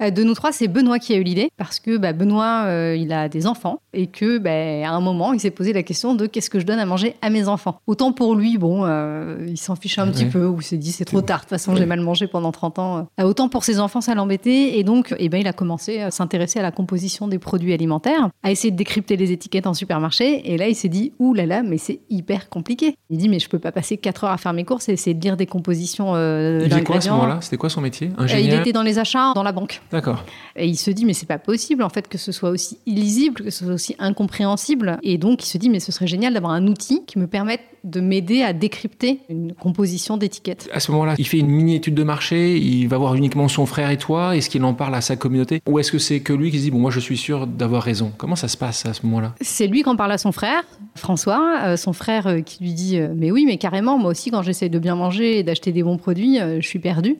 de 0.00 0.22
nous 0.22 0.34
trois, 0.34 0.52
c'est 0.52 0.68
Benoît 0.68 0.98
qui 0.98 1.12
a 1.12 1.16
eu 1.16 1.22
l'idée 1.22 1.50
parce 1.56 1.80
que 1.80 1.96
bah, 1.96 2.12
Benoît, 2.12 2.64
euh, 2.66 2.96
il 2.96 3.12
a 3.12 3.28
des 3.28 3.46
enfants 3.46 3.80
et 3.92 4.06
que 4.06 4.38
bah, 4.38 4.50
à 4.50 4.92
un 4.92 5.00
moment, 5.00 5.32
il 5.32 5.40
s'est 5.40 5.50
posé 5.50 5.72
la 5.72 5.82
question 5.82 6.14
de 6.14 6.26
qu'est-ce 6.26 6.50
que 6.50 6.60
je 6.60 6.66
donne 6.66 6.78
à 6.78 6.86
manger 6.86 7.14
à 7.22 7.30
mes 7.30 7.48
enfants. 7.48 7.80
Autant 7.86 8.12
pour 8.12 8.34
lui, 8.34 8.58
bon, 8.58 8.84
euh, 8.84 9.46
il 9.48 9.58
s'en 9.58 9.76
fiche 9.76 9.98
un 9.98 10.08
petit 10.08 10.26
peu 10.26 10.46
ou 10.46 10.58
il 10.60 10.64
s'est 10.64 10.76
dit 10.76 10.92
c'est 10.92 11.04
trop 11.04 11.22
tard. 11.22 11.38
De 11.38 11.42
toute 11.42 11.50
façon, 11.50 11.76
j'ai 11.76 11.86
mal 11.86 12.00
mangé 12.00 12.26
pendant 12.26 12.52
30 12.52 12.78
ans. 12.78 13.08
autant 13.22 13.48
pour 13.48 13.64
ses 13.64 13.80
enfants, 13.80 14.00
ça 14.00 14.14
l'embêtait 14.14 14.78
et 14.78 14.84
donc, 14.84 15.14
eh 15.18 15.28
ben, 15.28 15.38
il 15.38 15.46
a 15.46 15.52
commencé 15.52 16.00
à 16.00 16.10
s'intéresser 16.10 16.58
à 16.58 16.62
la 16.62 16.72
composition 16.72 17.28
des 17.28 17.38
produits 17.38 17.72
alimentaires, 17.72 18.28
à 18.42 18.50
essayer 18.50 18.70
de 18.70 18.76
décrypter 18.76 19.16
les 19.16 19.32
étiquettes 19.32 19.66
en 19.66 19.74
supermarché. 19.74 20.52
Et 20.52 20.56
là, 20.56 20.68
il 20.68 20.74
s'est 20.74 20.88
dit 20.88 21.12
ouh 21.18 21.34
là 21.34 21.46
là, 21.46 21.62
mais 21.62 21.78
c'est 21.78 22.00
hyper 22.10 22.48
compliqué. 22.48 22.96
Il 23.10 23.18
dit 23.18 23.28
mais 23.28 23.38
je 23.38 23.48
peux 23.48 23.58
pas 23.58 23.72
passer 23.72 23.96
4 23.96 24.24
heures 24.24 24.30
à 24.30 24.38
faire 24.38 24.52
mes 24.52 24.64
courses 24.64 24.88
et 24.88 24.92
essayer 24.92 25.14
de 25.14 25.22
lire 25.22 25.36
des 25.36 25.46
compositions. 25.46 26.14
il 26.14 26.68
faisait 26.68 26.84
quoi 26.84 26.96
à 26.96 27.00
ce 27.00 27.10
moment-là? 27.10 27.38
C'était 27.40 27.56
quoi 27.56 27.70
son 27.70 27.80
métier? 27.80 28.10
Il 28.28 28.52
était 28.52 28.72
dans 28.72 28.82
les 28.82 28.98
achats 28.98 29.32
dans 29.34 29.42
la 29.42 29.52
banque. 29.52 29.80
D'accord. 29.90 30.24
Et 30.56 30.66
il 30.66 30.76
se 30.76 30.90
dit, 30.90 31.04
mais 31.04 31.12
c'est 31.12 31.26
pas 31.26 31.38
possible, 31.38 31.82
en 31.82 31.88
fait, 31.88 32.08
que 32.08 32.18
ce 32.18 32.32
soit 32.32 32.50
aussi 32.50 32.78
illisible, 32.86 33.42
que 33.42 33.50
ce 33.50 33.64
soit 33.64 33.74
aussi 33.74 33.94
incompréhensible. 33.98 34.98
Et 35.02 35.18
donc, 35.18 35.44
il 35.44 35.48
se 35.48 35.58
dit, 35.58 35.70
mais 35.70 35.80
ce 35.80 35.92
serait 35.92 36.06
génial 36.06 36.34
d'avoir 36.34 36.52
un 36.52 36.66
outil 36.66 37.04
qui 37.06 37.18
me 37.18 37.26
permette 37.26 37.60
de 37.84 38.00
m'aider 38.00 38.42
à 38.42 38.52
décrypter 38.52 39.20
une 39.28 39.52
composition 39.52 40.16
d'étiquettes. 40.16 40.68
À 40.72 40.80
ce 40.80 40.90
moment-là, 40.92 41.14
il 41.18 41.26
fait 41.26 41.38
une 41.38 41.48
mini-étude 41.48 41.94
de 41.94 42.02
marché, 42.02 42.56
il 42.56 42.88
va 42.88 42.96
voir 42.96 43.14
uniquement 43.14 43.46
son 43.48 43.66
frère 43.66 43.90
et 43.90 43.98
toi, 43.98 44.36
est-ce 44.36 44.48
qu'il 44.48 44.64
en 44.64 44.72
parle 44.72 44.94
à 44.94 45.02
sa 45.02 45.16
communauté? 45.16 45.60
Ou 45.68 45.78
est-ce 45.78 45.92
que 45.92 45.98
c'est 45.98 46.20
que 46.20 46.32
lui 46.32 46.50
qui 46.50 46.58
se 46.58 46.62
dit, 46.62 46.70
bon, 46.70 46.78
moi, 46.78 46.90
je 46.90 47.00
suis 47.00 47.18
sûr 47.18 47.46
d'avoir 47.46 47.82
raison? 47.82 48.12
Comment 48.16 48.36
ça 48.36 48.48
se 48.48 48.56
passe 48.56 48.86
à 48.86 48.94
ce 48.94 49.04
moment-là? 49.04 49.34
C'est 49.40 49.66
lui 49.66 49.82
qui 49.82 49.88
en 49.88 49.96
parle 49.96 50.12
à 50.12 50.18
son 50.18 50.32
frère, 50.32 50.62
François, 50.94 51.60
euh, 51.64 51.76
son 51.76 51.92
frère 51.92 52.26
euh, 52.26 52.40
qui 52.40 52.62
lui 52.62 52.72
dit, 52.72 52.98
euh, 52.98 53.12
mais 53.14 53.30
oui, 53.30 53.44
mais 53.46 53.58
carrément, 53.58 53.98
moi 53.98 54.10
aussi, 54.10 54.30
quand 54.30 54.42
j'essaie 54.42 54.68
de 54.68 54.78
bien 54.78 54.96
manger 54.96 55.38
et 55.38 55.42
d'acheter 55.42 55.72
des 55.72 55.82
bons 55.82 55.98
produits, 55.98 56.38
je 56.38 56.66
suis 56.66 56.78
perdu. 56.78 57.16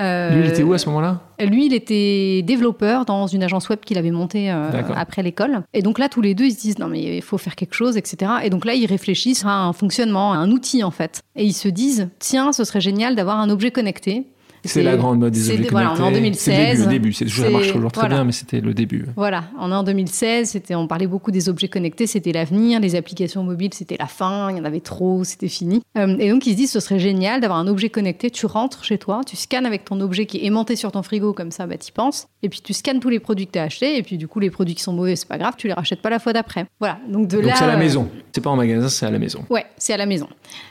Euh, 0.00 0.30
lui, 0.30 0.44
il 0.44 0.50
était 0.50 0.62
où 0.62 0.72
à 0.72 0.78
ce 0.78 0.88
moment-là? 0.88 1.20
Lui, 1.40 1.66
il 1.66 1.74
était 1.74 2.42
développeur 2.42 3.04
dans 3.04 3.26
une 3.26 3.42
agence 3.42 3.68
web 3.68 3.80
qu'il 3.80 3.98
avait 3.98 4.10
montée 4.10 4.50
euh, 4.50 4.70
après 4.94 5.22
l'école. 5.22 5.62
Et 5.74 5.82
donc 5.82 5.98
là, 5.98 6.08
tous 6.08 6.20
les 6.20 6.34
deux, 6.34 6.44
ils 6.44 6.52
se 6.52 6.60
disent 6.60 6.78
non 6.78 6.88
mais 6.88 7.16
il 7.16 7.22
faut 7.22 7.38
faire 7.38 7.56
quelque 7.56 7.74
chose, 7.74 7.96
etc. 7.96 8.32
Et 8.44 8.50
donc 8.50 8.64
là, 8.64 8.74
ils 8.74 8.86
réfléchissent 8.86 9.44
à 9.44 9.50
un 9.50 9.72
fonctionnement, 9.72 10.32
à 10.32 10.36
un 10.36 10.50
outil 10.50 10.84
en 10.84 10.90
fait. 10.90 11.22
Et 11.36 11.44
ils 11.44 11.52
se 11.52 11.68
disent 11.68 12.08
tiens, 12.18 12.52
ce 12.52 12.64
serait 12.64 12.80
génial 12.80 13.16
d'avoir 13.16 13.38
un 13.40 13.50
objet 13.50 13.70
connecté 13.70 14.26
c'est 14.64 14.82
la 14.82 14.96
grande 14.96 15.18
mode 15.18 15.32
des 15.32 15.50
objets 15.50 15.66
connectés. 15.66 15.72
Voilà, 15.72 15.92
en 15.92 16.12
2016. 16.12 16.78
C'est 16.78 16.84
le 16.84 16.90
début. 16.90 17.12
C'est 17.12 17.28
ça 17.28 17.50
marche 17.50 17.72
toujours 17.72 17.92
très 17.92 18.08
bien, 18.08 18.24
mais 18.24 18.32
c'était 18.32 18.60
le 18.60 18.74
début. 18.74 19.06
Voilà, 19.16 19.44
on 19.58 19.70
est 19.70 19.74
en 19.74 19.82
2016. 19.82 20.50
C'était, 20.50 20.74
on 20.74 20.86
parlait 20.86 21.06
beaucoup 21.06 21.30
des 21.30 21.48
objets 21.48 21.68
connectés. 21.68 22.06
C'était 22.06 22.32
l'avenir. 22.32 22.80
Les 22.80 22.94
applications 22.94 23.42
mobiles, 23.42 23.74
c'était 23.74 23.96
la 23.98 24.06
fin. 24.06 24.50
Il 24.50 24.58
y 24.58 24.60
en 24.60 24.64
avait 24.64 24.80
trop. 24.80 25.24
C'était 25.24 25.48
fini. 25.48 25.82
Euh, 25.96 26.16
et 26.18 26.30
donc 26.30 26.46
ils 26.46 26.52
se 26.52 26.56
disent, 26.56 26.72
ce 26.72 26.80
serait 26.80 26.98
génial 26.98 27.40
d'avoir 27.40 27.58
un 27.58 27.66
objet 27.66 27.88
connecté. 27.88 28.30
Tu 28.30 28.46
rentres 28.46 28.84
chez 28.84 28.98
toi, 28.98 29.20
tu 29.26 29.36
scannes 29.36 29.66
avec 29.66 29.84
ton 29.84 30.00
objet 30.00 30.26
qui 30.26 30.38
est 30.38 30.44
aimanté 30.44 30.76
sur 30.76 30.92
ton 30.92 31.02
frigo 31.02 31.32
comme 31.32 31.50
ça, 31.50 31.66
bah 31.66 31.74
y 31.74 31.92
penses. 31.92 32.28
Et 32.42 32.48
puis 32.48 32.60
tu 32.60 32.72
scannes 32.72 33.00
tous 33.00 33.08
les 33.08 33.20
produits 33.20 33.46
que 33.46 33.52
tu 33.52 33.58
as 33.58 33.64
achetés. 33.64 33.96
Et 33.96 34.02
puis 34.02 34.18
du 34.18 34.28
coup, 34.28 34.40
les 34.40 34.50
produits 34.50 34.74
qui 34.74 34.82
sont 34.82 34.92
mauvais, 34.92 35.16
c'est 35.16 35.28
pas 35.28 35.38
grave. 35.38 35.54
Tu 35.56 35.66
les 35.66 35.72
rachètes 35.72 36.02
pas 36.02 36.10
la 36.10 36.18
fois 36.18 36.32
d'après. 36.32 36.66
Voilà. 36.80 36.98
Donc 37.08 37.28
de 37.28 37.36
donc 37.36 37.46
là. 37.46 37.54
c'est 37.56 37.64
à 37.64 37.68
la 37.68 37.76
maison. 37.76 38.08
C'est 38.32 38.40
pas 38.40 38.50
en 38.50 38.56
magasin, 38.56 38.88
c'est 38.88 39.06
à 39.06 39.10
la 39.10 39.18
maison. 39.18 39.44
Ouais, 39.50 39.66
c'est 39.76 39.92
à 39.92 39.96
la 39.96 40.06
maison. 40.06 40.28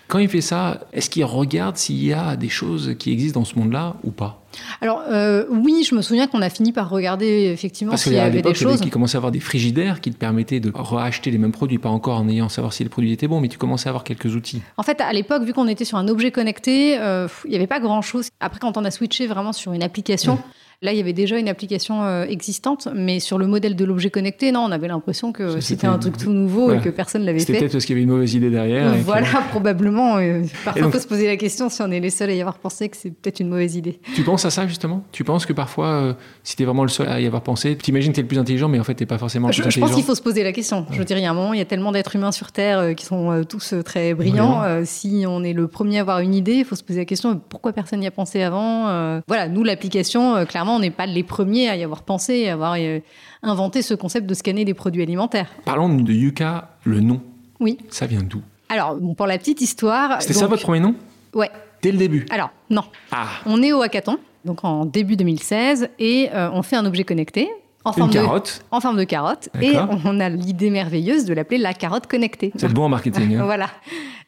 Quand 0.07 0.19
il 0.19 0.29
fait 0.29 0.41
ça, 0.41 0.87
est-ce 0.93 1.09
qu'il 1.09 1.25
regarde 1.25 1.75
s'il 1.75 2.03
y 2.03 2.13
a 2.13 2.35
des 2.35 2.49
choses 2.49 2.95
qui 2.97 3.11
existent 3.11 3.41
dans 3.41 3.45
ce 3.45 3.59
monde-là 3.59 3.76
ou 4.03 4.11
pas 4.11 4.43
Alors 4.81 5.01
euh, 5.09 5.45
oui, 5.49 5.85
je 5.87 5.95
me 5.95 6.01
souviens 6.01 6.27
qu'on 6.27 6.41
a 6.41 6.49
fini 6.49 6.71
par 6.71 6.89
regarder 6.89 7.49
effectivement 7.53 7.91
Parce 7.91 8.03
s'il 8.03 8.13
y 8.13 8.15
qu'à 8.15 8.25
avait 8.25 8.41
des 8.41 8.49
y 8.49 8.55
choses. 8.55 8.81
qui 8.81 8.89
commençaient 8.89 9.17
à 9.17 9.19
avoir 9.19 9.31
des 9.31 9.39
frigidaires 9.39 10.01
qui 10.01 10.11
te 10.11 10.17
permettaient 10.17 10.59
de 10.59 10.71
racheter 10.73 11.31
les 11.31 11.37
mêmes 11.37 11.51
produits, 11.51 11.77
pas 11.77 11.89
encore 11.89 12.19
en 12.19 12.27
ayant 12.29 12.49
savoir 12.49 12.73
si 12.73 12.83
les 12.83 12.89
produits 12.89 13.11
étaient 13.11 13.27
bons, 13.27 13.39
mais 13.39 13.49
tu 13.49 13.57
commençais 13.57 13.87
à 13.87 13.91
avoir 13.91 14.03
quelques 14.03 14.35
outils. 14.35 14.61
En 14.77 14.83
fait, 14.83 14.99
à 15.01 15.11
l'époque, 15.13 15.43
vu 15.43 15.53
qu'on 15.53 15.67
était 15.67 15.85
sur 15.85 15.97
un 15.97 16.07
objet 16.07 16.31
connecté, 16.31 16.97
euh, 16.99 17.27
il 17.45 17.51
n'y 17.51 17.55
avait 17.55 17.67
pas 17.67 17.79
grand-chose. 17.79 18.29
Après, 18.39 18.59
quand 18.59 18.77
on 18.77 18.85
a 18.85 18.91
switché 18.91 19.27
vraiment 19.27 19.53
sur 19.53 19.73
une 19.73 19.83
application. 19.83 20.39
Là, 20.81 20.91
il 20.93 20.97
y 20.97 21.01
avait 21.01 21.13
déjà 21.13 21.37
une 21.39 21.49
application 21.49 22.03
euh, 22.03 22.25
existante, 22.25 22.87
mais 22.93 23.19
sur 23.19 23.37
le 23.37 23.47
modèle 23.47 23.75
de 23.75 23.83
l'objet 23.85 24.09
connecté, 24.09 24.51
non, 24.51 24.61
on 24.61 24.71
avait 24.71 24.87
l'impression 24.87 25.31
que 25.31 25.49
c'était 25.53 25.61
c'était- 25.61 25.87
un 25.87 25.97
truc 25.97 26.17
tout 26.17 26.31
nouveau 26.31 26.71
et 26.71 26.79
que 26.79 26.89
personne 26.89 27.23
l'avait 27.25 27.39
C'était 27.39 27.53
fait. 27.53 27.59
peut-être 27.61 27.71
parce 27.73 27.85
qu'il 27.85 27.95
y 27.95 27.97
avait 27.97 28.03
une 28.03 28.09
mauvaise 28.11 28.33
idée 28.35 28.49
derrière. 28.49 28.93
et 28.93 28.97
que- 28.99 29.03
Voilà, 29.03 29.27
probablement. 29.49 30.17
euh, 30.17 30.43
parfois, 30.63 30.83
donc- 30.83 30.93
faut 30.93 30.99
se 30.99 31.07
poser 31.07 31.25
la 31.27 31.35
question 31.37 31.69
si 31.69 31.81
on 31.81 31.89
est 31.91 31.99
les 31.99 32.09
seuls 32.11 32.29
à 32.29 32.33
y 32.33 32.39
avoir 32.41 32.57
pensé 32.59 32.89
que 32.89 32.97
c'est 32.97 33.09
peut-être 33.09 33.39
une 33.39 33.49
mauvaise 33.49 33.75
idée. 33.75 33.99
Tu 34.15 34.23
penses 34.23 34.45
à 34.45 34.49
ça 34.51 34.67
justement? 34.67 35.03
Tu 35.11 35.23
penses 35.23 35.45
que 35.45 35.53
parfois, 35.53 35.87
euh, 35.87 36.13
si 36.43 36.55
t'es 36.55 36.63
vraiment 36.65 36.83
le 36.83 36.89
seul 36.89 37.07
à 37.09 37.19
y 37.19 37.25
avoir 37.25 37.41
pensé, 37.41 37.75
t'imagines 37.75 38.11
que 38.11 38.17
t'es 38.17 38.21
le 38.21 38.27
plus 38.27 38.39
intelligent, 38.39 38.67
mais 38.69 38.79
en 38.79 38.83
fait 38.83 38.93
t'es 38.93 39.05
pas 39.05 39.17
forcément 39.17 39.47
le 39.47 39.53
Je, 39.53 39.61
plus 39.63 39.71
je 39.71 39.79
pense 39.79 39.89
intelligent. 39.89 39.97
qu'il 39.97 40.05
faut 40.05 40.15
se 40.15 40.21
poser 40.21 40.43
la 40.43 40.51
question. 40.51 40.85
Je 40.91 40.97
veux 40.99 41.05
dire, 41.05 41.17
il 41.17 41.23
y 41.23 41.25
a 41.25 41.31
un 41.31 41.33
moment, 41.33 41.53
il 41.53 41.59
y 41.59 41.61
a 41.61 41.65
tellement 41.65 41.91
d'êtres 41.91 42.15
humains 42.15 42.31
sur 42.31 42.51
Terre 42.51 42.79
euh, 42.79 42.93
qui 42.93 43.05
sont 43.05 43.43
tous 43.49 43.73
très 43.83 44.13
brillants. 44.13 44.61
Si 44.85 45.25
on 45.27 45.43
est 45.43 45.53
le 45.53 45.67
premier 45.67 45.97
à 45.97 46.01
avoir 46.01 46.19
une 46.19 46.35
idée, 46.35 46.53
il 46.53 46.65
faut 46.65 46.75
se 46.75 46.83
poser 46.83 46.99
la 46.99 47.05
question 47.05 47.39
pourquoi 47.49 47.73
personne 47.73 47.99
n'y 47.99 48.07
a 48.07 48.11
pensé 48.11 48.43
avant 48.43 49.21
Voilà, 49.27 49.47
nous, 49.49 49.63
l'application, 49.63 50.35
euh, 50.35 50.45
clairement, 50.67 50.75
on 50.75 50.79
n'est 50.79 50.91
pas 50.91 51.05
les 51.05 51.23
premiers 51.23 51.69
à 51.69 51.75
y 51.75 51.83
avoir 51.83 52.03
pensé, 52.03 52.49
à 52.49 52.53
avoir 52.53 52.75
euh, 52.77 52.99
inventé 53.41 53.81
ce 53.81 53.93
concept 53.93 54.27
de 54.27 54.33
scanner 54.33 54.65
des 54.65 54.73
produits 54.73 55.01
alimentaires. 55.01 55.49
Parlons 55.65 55.89
de 55.89 56.13
Yuka, 56.13 56.77
le 56.83 56.99
nom. 56.99 57.21
Oui. 57.59 57.77
Ça 57.89 58.05
vient 58.05 58.21
d'où? 58.21 58.41
Alors, 58.69 58.95
bon, 58.95 59.13
pour 59.15 59.27
la 59.27 59.37
petite 59.37 59.61
histoire. 59.61 60.21
C'était 60.21 60.33
ça 60.33 60.47
votre 60.47 60.63
premier 60.63 60.79
nom? 60.81 60.95
Ouais. 61.33 61.49
Dès 61.81 61.91
le 61.91 61.97
début? 61.97 62.25
Alors, 62.29 62.49
non. 62.69 62.83
Ah 63.11 63.27
On 63.45 63.61
est 63.63 63.71
au 63.71 63.81
hackathon, 63.81 64.17
donc 64.45 64.63
en 64.63 64.85
début 64.85 65.15
2016, 65.15 65.89
et 65.99 66.29
euh, 66.33 66.49
on 66.51 66.63
fait 66.63 66.75
un 66.75 66.85
objet 66.85 67.03
connecté. 67.03 67.49
En 67.89 67.93
forme, 67.93 68.09
de, 68.09 68.15
carotte 68.15 68.65
en 68.71 68.79
forme 68.79 68.97
de 68.97 69.03
carotte. 69.03 69.49
Et 69.61 69.73
on 70.05 70.19
a 70.19 70.29
l'idée 70.29 70.69
merveilleuse 70.69 71.25
de 71.25 71.33
l'appeler 71.33 71.57
la 71.57 71.73
carotte 71.73 72.07
connectée. 72.07 72.51
C'est 72.55 72.67
le 72.67 72.73
bon 72.73 72.83
en 72.83 72.89
marketing, 72.89 73.35
hein, 73.35 73.43
Voilà. 73.45 73.69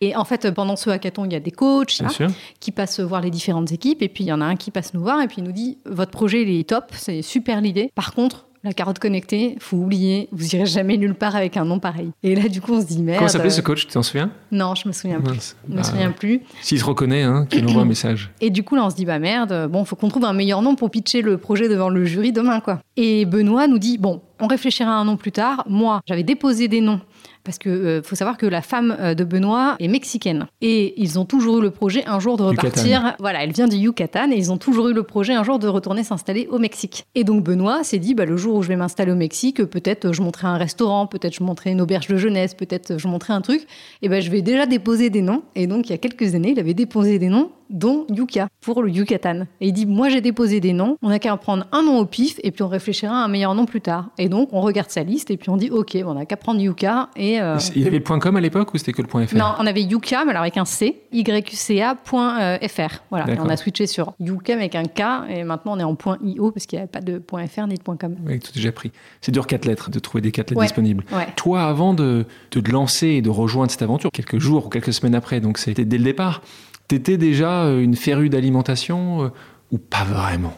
Et 0.01 0.15
en 0.15 0.23
fait, 0.23 0.51
pendant 0.51 0.75
ce 0.75 0.89
hackathon, 0.89 1.25
il 1.25 1.33
y 1.33 1.35
a 1.35 1.39
des 1.39 1.51
coachs 1.51 1.99
là, 1.99 2.09
sûr. 2.09 2.29
qui 2.59 2.71
passent 2.71 2.99
voir 2.99 3.21
les 3.21 3.29
différentes 3.29 3.71
équipes. 3.71 4.01
Et 4.01 4.09
puis, 4.09 4.23
il 4.23 4.27
y 4.27 4.33
en 4.33 4.41
a 4.41 4.45
un 4.45 4.55
qui 4.55 4.71
passe 4.71 4.93
nous 4.93 5.01
voir 5.01 5.21
et 5.21 5.27
puis 5.27 5.37
il 5.39 5.43
nous 5.43 5.51
dit 5.51 5.77
Votre 5.85 6.11
projet, 6.11 6.41
il 6.41 6.59
est 6.59 6.69
top, 6.69 6.85
c'est 6.93 7.21
super 7.21 7.61
l'idée. 7.61 7.91
Par 7.95 8.13
contre, 8.13 8.45
la 8.63 8.73
carotte 8.73 8.99
connectée, 8.99 9.55
faut 9.59 9.77
oublier, 9.77 10.27
vous 10.31 10.55
irez 10.55 10.65
jamais 10.65 10.97
nulle 10.97 11.15
part 11.15 11.35
avec 11.35 11.55
un 11.57 11.63
nom 11.65 11.79
pareil. 11.79 12.11
Et 12.23 12.35
là, 12.35 12.47
du 12.49 12.59
coup, 12.61 12.73
on 12.73 12.81
se 12.81 12.85
dit 12.87 13.01
Merde. 13.01 13.19
Comment 13.19 13.29
s'appelait 13.29 13.49
ce 13.49 13.61
coach 13.61 13.87
Tu 13.87 13.93
t'en 13.93 14.03
souviens? 14.03 14.31
Non, 14.51 14.75
je 14.75 14.87
me 14.87 14.93
souviens 14.93 15.21
plus. 15.21 15.31
Mince. 15.33 15.55
Je 15.69 15.73
me 15.73 15.79
Ah, 15.79 15.83
souviens 15.83 16.11
plus. 16.11 16.41
S'il 16.61 16.79
se 16.79 16.83
reconnaît, 16.85 17.23
hein, 17.23 17.45
qu'il 17.49 17.65
envoie 17.67 17.83
un 17.83 17.85
message. 17.85 18.31
Et 18.41 18.49
du 18.49 18.63
coup, 18.63 18.75
là, 18.75 18.85
on 18.85 18.89
se 18.89 18.95
dit, 18.95 19.05
bah 19.05 19.19
merde, 19.19 19.69
bon, 19.71 19.85
faut 19.85 19.95
qu'on 19.95 20.09
trouve 20.09 20.25
un 20.25 20.33
meilleur 20.33 20.61
nom 20.61 20.75
pour 20.75 20.91
pitcher 20.91 21.21
le 21.21 21.37
projet 21.37 21.69
devant 21.69 21.89
le 21.89 22.03
jury 22.05 22.31
demain, 22.31 22.59
quoi. 22.59 22.79
Et 22.97 23.25
Benoît 23.25 23.67
nous 23.67 23.79
dit, 23.79 23.97
bon, 23.97 24.21
on 24.41 24.47
réfléchira 24.47 24.89
à 24.91 24.95
un 24.95 25.05
nom 25.05 25.15
plus 25.17 25.31
tard. 25.31 25.63
Moi, 25.69 26.01
j'avais 26.05 26.23
déposé 26.23 26.67
des 26.67 26.81
noms. 26.81 26.99
Parce 27.43 27.57
que 27.57 27.69
euh, 27.69 28.01
faut 28.03 28.15
savoir 28.15 28.37
que 28.37 28.45
la 28.45 28.61
femme 28.61 28.95
euh, 28.99 29.13
de 29.13 29.23
Benoît 29.23 29.75
est 29.79 29.87
mexicaine 29.87 30.47
et 30.61 31.01
ils 31.01 31.19
ont 31.19 31.25
toujours 31.25 31.59
eu 31.59 31.61
le 31.61 31.71
projet 31.71 32.05
un 32.05 32.19
jour 32.19 32.37
de 32.37 32.43
Yucatan. 32.43 32.67
repartir. 32.67 33.15
Voilà, 33.19 33.43
elle 33.43 33.51
vient 33.51 33.67
du 33.67 33.77
Yucatan 33.77 34.31
et 34.31 34.37
ils 34.37 34.51
ont 34.51 34.57
toujours 34.57 34.89
eu 34.89 34.93
le 34.93 35.03
projet 35.03 35.33
un 35.33 35.43
jour 35.43 35.59
de 35.59 35.67
retourner 35.67 36.03
s'installer 36.03 36.47
au 36.51 36.59
Mexique. 36.59 37.05
Et 37.15 37.23
donc 37.23 37.43
Benoît 37.43 37.83
s'est 37.83 37.99
dit, 37.99 38.13
bah, 38.13 38.25
le 38.25 38.37
jour 38.37 38.55
où 38.55 38.61
je 38.61 38.67
vais 38.67 38.75
m'installer 38.75 39.11
au 39.11 39.15
Mexique, 39.15 39.63
peut-être 39.63 40.11
je 40.11 40.21
monterai 40.21 40.47
un 40.47 40.57
restaurant, 40.57 41.07
peut-être 41.07 41.35
je 41.35 41.43
monterai 41.43 41.71
une 41.71 41.81
auberge 41.81 42.07
de 42.07 42.17
jeunesse, 42.17 42.53
peut-être 42.53 42.97
je 42.97 43.07
monterai 43.07 43.33
un 43.33 43.41
truc. 43.41 43.65
Et 44.01 44.09
ben 44.09 44.21
je 44.21 44.29
vais 44.29 44.41
déjà 44.41 44.65
déposer 44.65 45.09
des 45.09 45.21
noms. 45.21 45.43
Et 45.55 45.67
donc 45.67 45.87
il 45.87 45.91
y 45.91 45.95
a 45.95 45.97
quelques 45.97 46.35
années, 46.35 46.51
il 46.51 46.59
avait 46.59 46.73
déposé 46.73 47.19
des 47.19 47.29
noms 47.29 47.51
dont 47.69 48.05
Yuka, 48.09 48.47
pour 48.61 48.81
le 48.81 48.89
Yucatan. 48.89 49.45
Et 49.61 49.67
il 49.67 49.73
dit, 49.73 49.85
moi 49.85 50.09
j'ai 50.09 50.21
déposé 50.21 50.59
des 50.59 50.73
noms, 50.73 50.97
on 51.01 51.09
n'a 51.09 51.19
qu'à 51.19 51.33
en 51.33 51.37
prendre 51.37 51.67
un 51.71 51.83
nom 51.83 51.99
au 51.99 52.05
pif, 52.05 52.39
et 52.43 52.51
puis 52.51 52.63
on 52.63 52.67
réfléchira 52.67 53.13
à 53.13 53.23
un 53.23 53.27
meilleur 53.27 53.53
nom 53.55 53.65
plus 53.65 53.81
tard. 53.81 54.09
Et 54.17 54.27
donc 54.27 54.49
on 54.53 54.61
regarde 54.61 54.89
sa 54.89 55.03
liste, 55.03 55.31
et 55.31 55.37
puis 55.37 55.49
on 55.49 55.57
dit, 55.57 55.69
ok, 55.69 55.97
on 56.05 56.15
n'a 56.15 56.25
qu'à 56.25 56.37
prendre 56.37 56.59
Yuka, 56.59 57.09
et... 57.19 57.39
euh, 57.41 57.57
Il 57.75 57.85
avait 57.85 57.97
le 57.97 58.03
point 58.03 58.17
.com 58.19 58.35
à 58.35 58.41
l'époque 58.41 58.73
ou 58.73 58.77
c'était 58.77 58.93
que 58.93 59.01
le 59.01 59.07
point 59.07 59.27
.fr 59.27 59.35
non, 59.35 59.53
on 59.59 59.65
avait 59.67 59.83
Yuka, 59.83 60.23
mais 60.25 60.31
alors 60.31 60.41
avec 60.41 60.57
un 60.57 60.65
C, 60.65 61.01
YQCA.fr. 61.11 63.03
Voilà, 63.09 63.31
et 63.31 63.39
on 63.39 63.49
a 63.49 63.57
switché 63.57 63.87
sur 63.87 64.13
Yuka 64.19 64.53
avec 64.53 64.75
un 64.75 64.83
K, 64.85 65.01
et 65.29 65.43
maintenant 65.43 65.73
on 65.75 65.79
est 65.79 65.83
en 65.83 65.97
.io, 66.23 66.51
parce 66.51 66.65
qu'il 66.65 66.77
n'y 66.77 66.81
avait 66.83 66.91
pas 66.91 67.01
de 67.01 67.17
point 67.19 67.45
.fr 67.47 67.67
ni 67.67 67.75
de 67.75 67.81
point 67.83 67.97
.com. 67.97 68.15
Ouais, 68.25 68.39
tout 68.39 68.51
déjà 68.53 68.71
pris. 68.71 68.91
C'est 69.21 69.31
dur 69.31 69.47
quatre 69.47 69.65
lettres 69.65 69.89
de 69.89 69.99
trouver 69.99 70.21
des 70.21 70.31
quatre 70.31 70.51
lettres 70.51 70.59
Ouais. 70.59 70.65
disponibles. 70.65 71.03
Ouais. 71.11 71.27
Toi, 71.35 71.63
avant 71.63 71.93
de, 71.93 72.25
de 72.51 72.59
te 72.59 72.71
lancer 72.71 73.07
et 73.07 73.21
de 73.21 73.29
rejoindre 73.29 73.71
cette 73.71 73.81
aventure, 73.81 74.11
quelques 74.11 74.39
jours 74.39 74.67
ou 74.67 74.69
quelques 74.69 74.93
semaines 74.93 75.15
après, 75.15 75.39
donc 75.39 75.57
c'était 75.57 75.85
dès 75.85 75.97
le 75.97 76.03
départ, 76.03 76.41
t'étais 76.87 77.17
déjà 77.17 77.63
euh, 77.65 77.81
une 77.81 77.95
férue 77.95 78.29
d'alimentation 78.29 79.23
euh, 79.23 79.29
ou 79.71 79.77
pas 79.77 80.03
vraiment? 80.03 80.53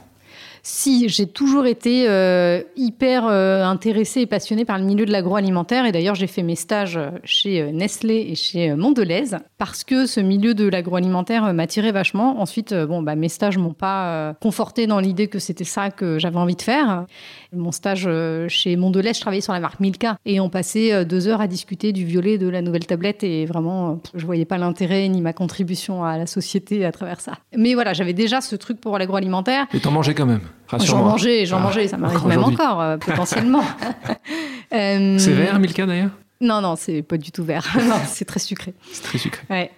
Si, 0.64 1.10
j'ai 1.10 1.26
toujours 1.26 1.66
été 1.66 2.08
euh, 2.08 2.62
hyper 2.76 3.26
euh, 3.26 3.64
intéressée 3.64 4.22
et 4.22 4.26
passionnée 4.28 4.64
par 4.64 4.78
le 4.78 4.84
milieu 4.84 5.06
de 5.06 5.12
l'agroalimentaire. 5.12 5.86
Et 5.86 5.92
d'ailleurs, 5.92 6.14
j'ai 6.14 6.28
fait 6.28 6.44
mes 6.44 6.56
stages 6.56 7.00
chez 7.24 7.62
euh, 7.62 7.72
Nestlé 7.72 8.28
et 8.30 8.36
chez 8.36 8.76
Mondelez 8.76 9.38
parce 9.58 9.84
que 9.84 10.06
ce 10.06 10.20
milieu 10.20 10.54
de 10.54 10.68
l'agroalimentaire 10.68 11.52
m'attirait 11.54 11.92
vachement. 11.92 12.40
Ensuite, 12.40 12.76
bon, 12.76 13.02
bah, 13.02 13.16
mes 13.16 13.30
stages 13.30 13.58
m'ont 13.58 13.74
pas 13.74 14.06
euh, 14.06 14.34
conforté 14.40 14.86
dans 14.86 15.00
l'idée 15.00 15.28
que 15.28 15.40
c'était 15.40 15.64
ça 15.64 15.90
que 15.90 16.20
j'avais 16.20 16.38
envie 16.38 16.56
de 16.56 16.62
faire. 16.62 17.06
Mon 17.54 17.74
stage 17.74 18.04
euh, 18.08 18.48
chez 18.48 18.78
Mondelez, 18.78 19.14
je 19.14 19.20
travaillais 19.20 19.42
sur 19.42 19.52
la 19.52 19.60
marque 19.60 19.82
Milka 19.82 20.18
et 20.26 20.40
on 20.40 20.50
passait 20.50 20.94
euh, 20.94 21.04
deux 21.04 21.28
heures 21.28 21.42
à 21.42 21.48
discuter 21.48 21.92
du 21.92 22.06
violet 22.06 22.38
de 22.38 22.48
la 22.48 22.62
nouvelle 22.62 22.86
tablette 22.86 23.26
et 23.26 23.46
vraiment, 23.46 23.92
euh, 23.92 23.96
je 24.16 24.26
voyais 24.26 24.46
pas 24.46 24.58
l'intérêt 24.58 25.10
ni 25.10 25.20
ma 25.20 25.34
contribution 25.34 26.06
à 26.06 26.18
la 26.18 26.28
société 26.28 26.86
à 26.86 26.94
travers 26.94 27.20
ça. 27.20 27.34
Mais 27.58 27.74
voilà, 27.74 27.92
j'avais 27.92 28.14
déjà 28.14 28.40
ce 28.40 28.56
truc 28.56 28.80
pour 28.80 28.98
l'agroalimentaire. 28.98 29.66
Mais 29.74 29.82
t'en 29.82 29.92
mangeais 29.92 30.14
quand 30.14 30.26
même, 30.26 30.40
J'en 30.80 31.04
mangeais, 31.04 31.46
j'en 31.46 31.58
Ah, 31.58 31.64
mangeais, 31.64 31.90
ça 31.90 31.98
m'arrive 31.98 32.26
même 32.26 32.44
encore, 32.44 32.98
potentiellement. 33.00 33.64
Euh, 34.74 35.18
C'est 35.20 35.34
vert, 35.34 35.60
Milka 35.60 35.86
d'ailleurs? 35.86 36.12
Non, 36.40 36.62
non, 36.62 36.76
c'est 36.78 37.02
pas 37.02 37.18
du 37.18 37.32
tout 37.32 37.44
vert. 37.44 37.68
non, 37.88 37.98
c'est 38.08 38.26
très 38.26 38.40
sucré. 38.40 38.74
C'est 38.94 39.04
très 39.04 39.18
sucré. 39.18 39.44
Ouais. 39.50 39.72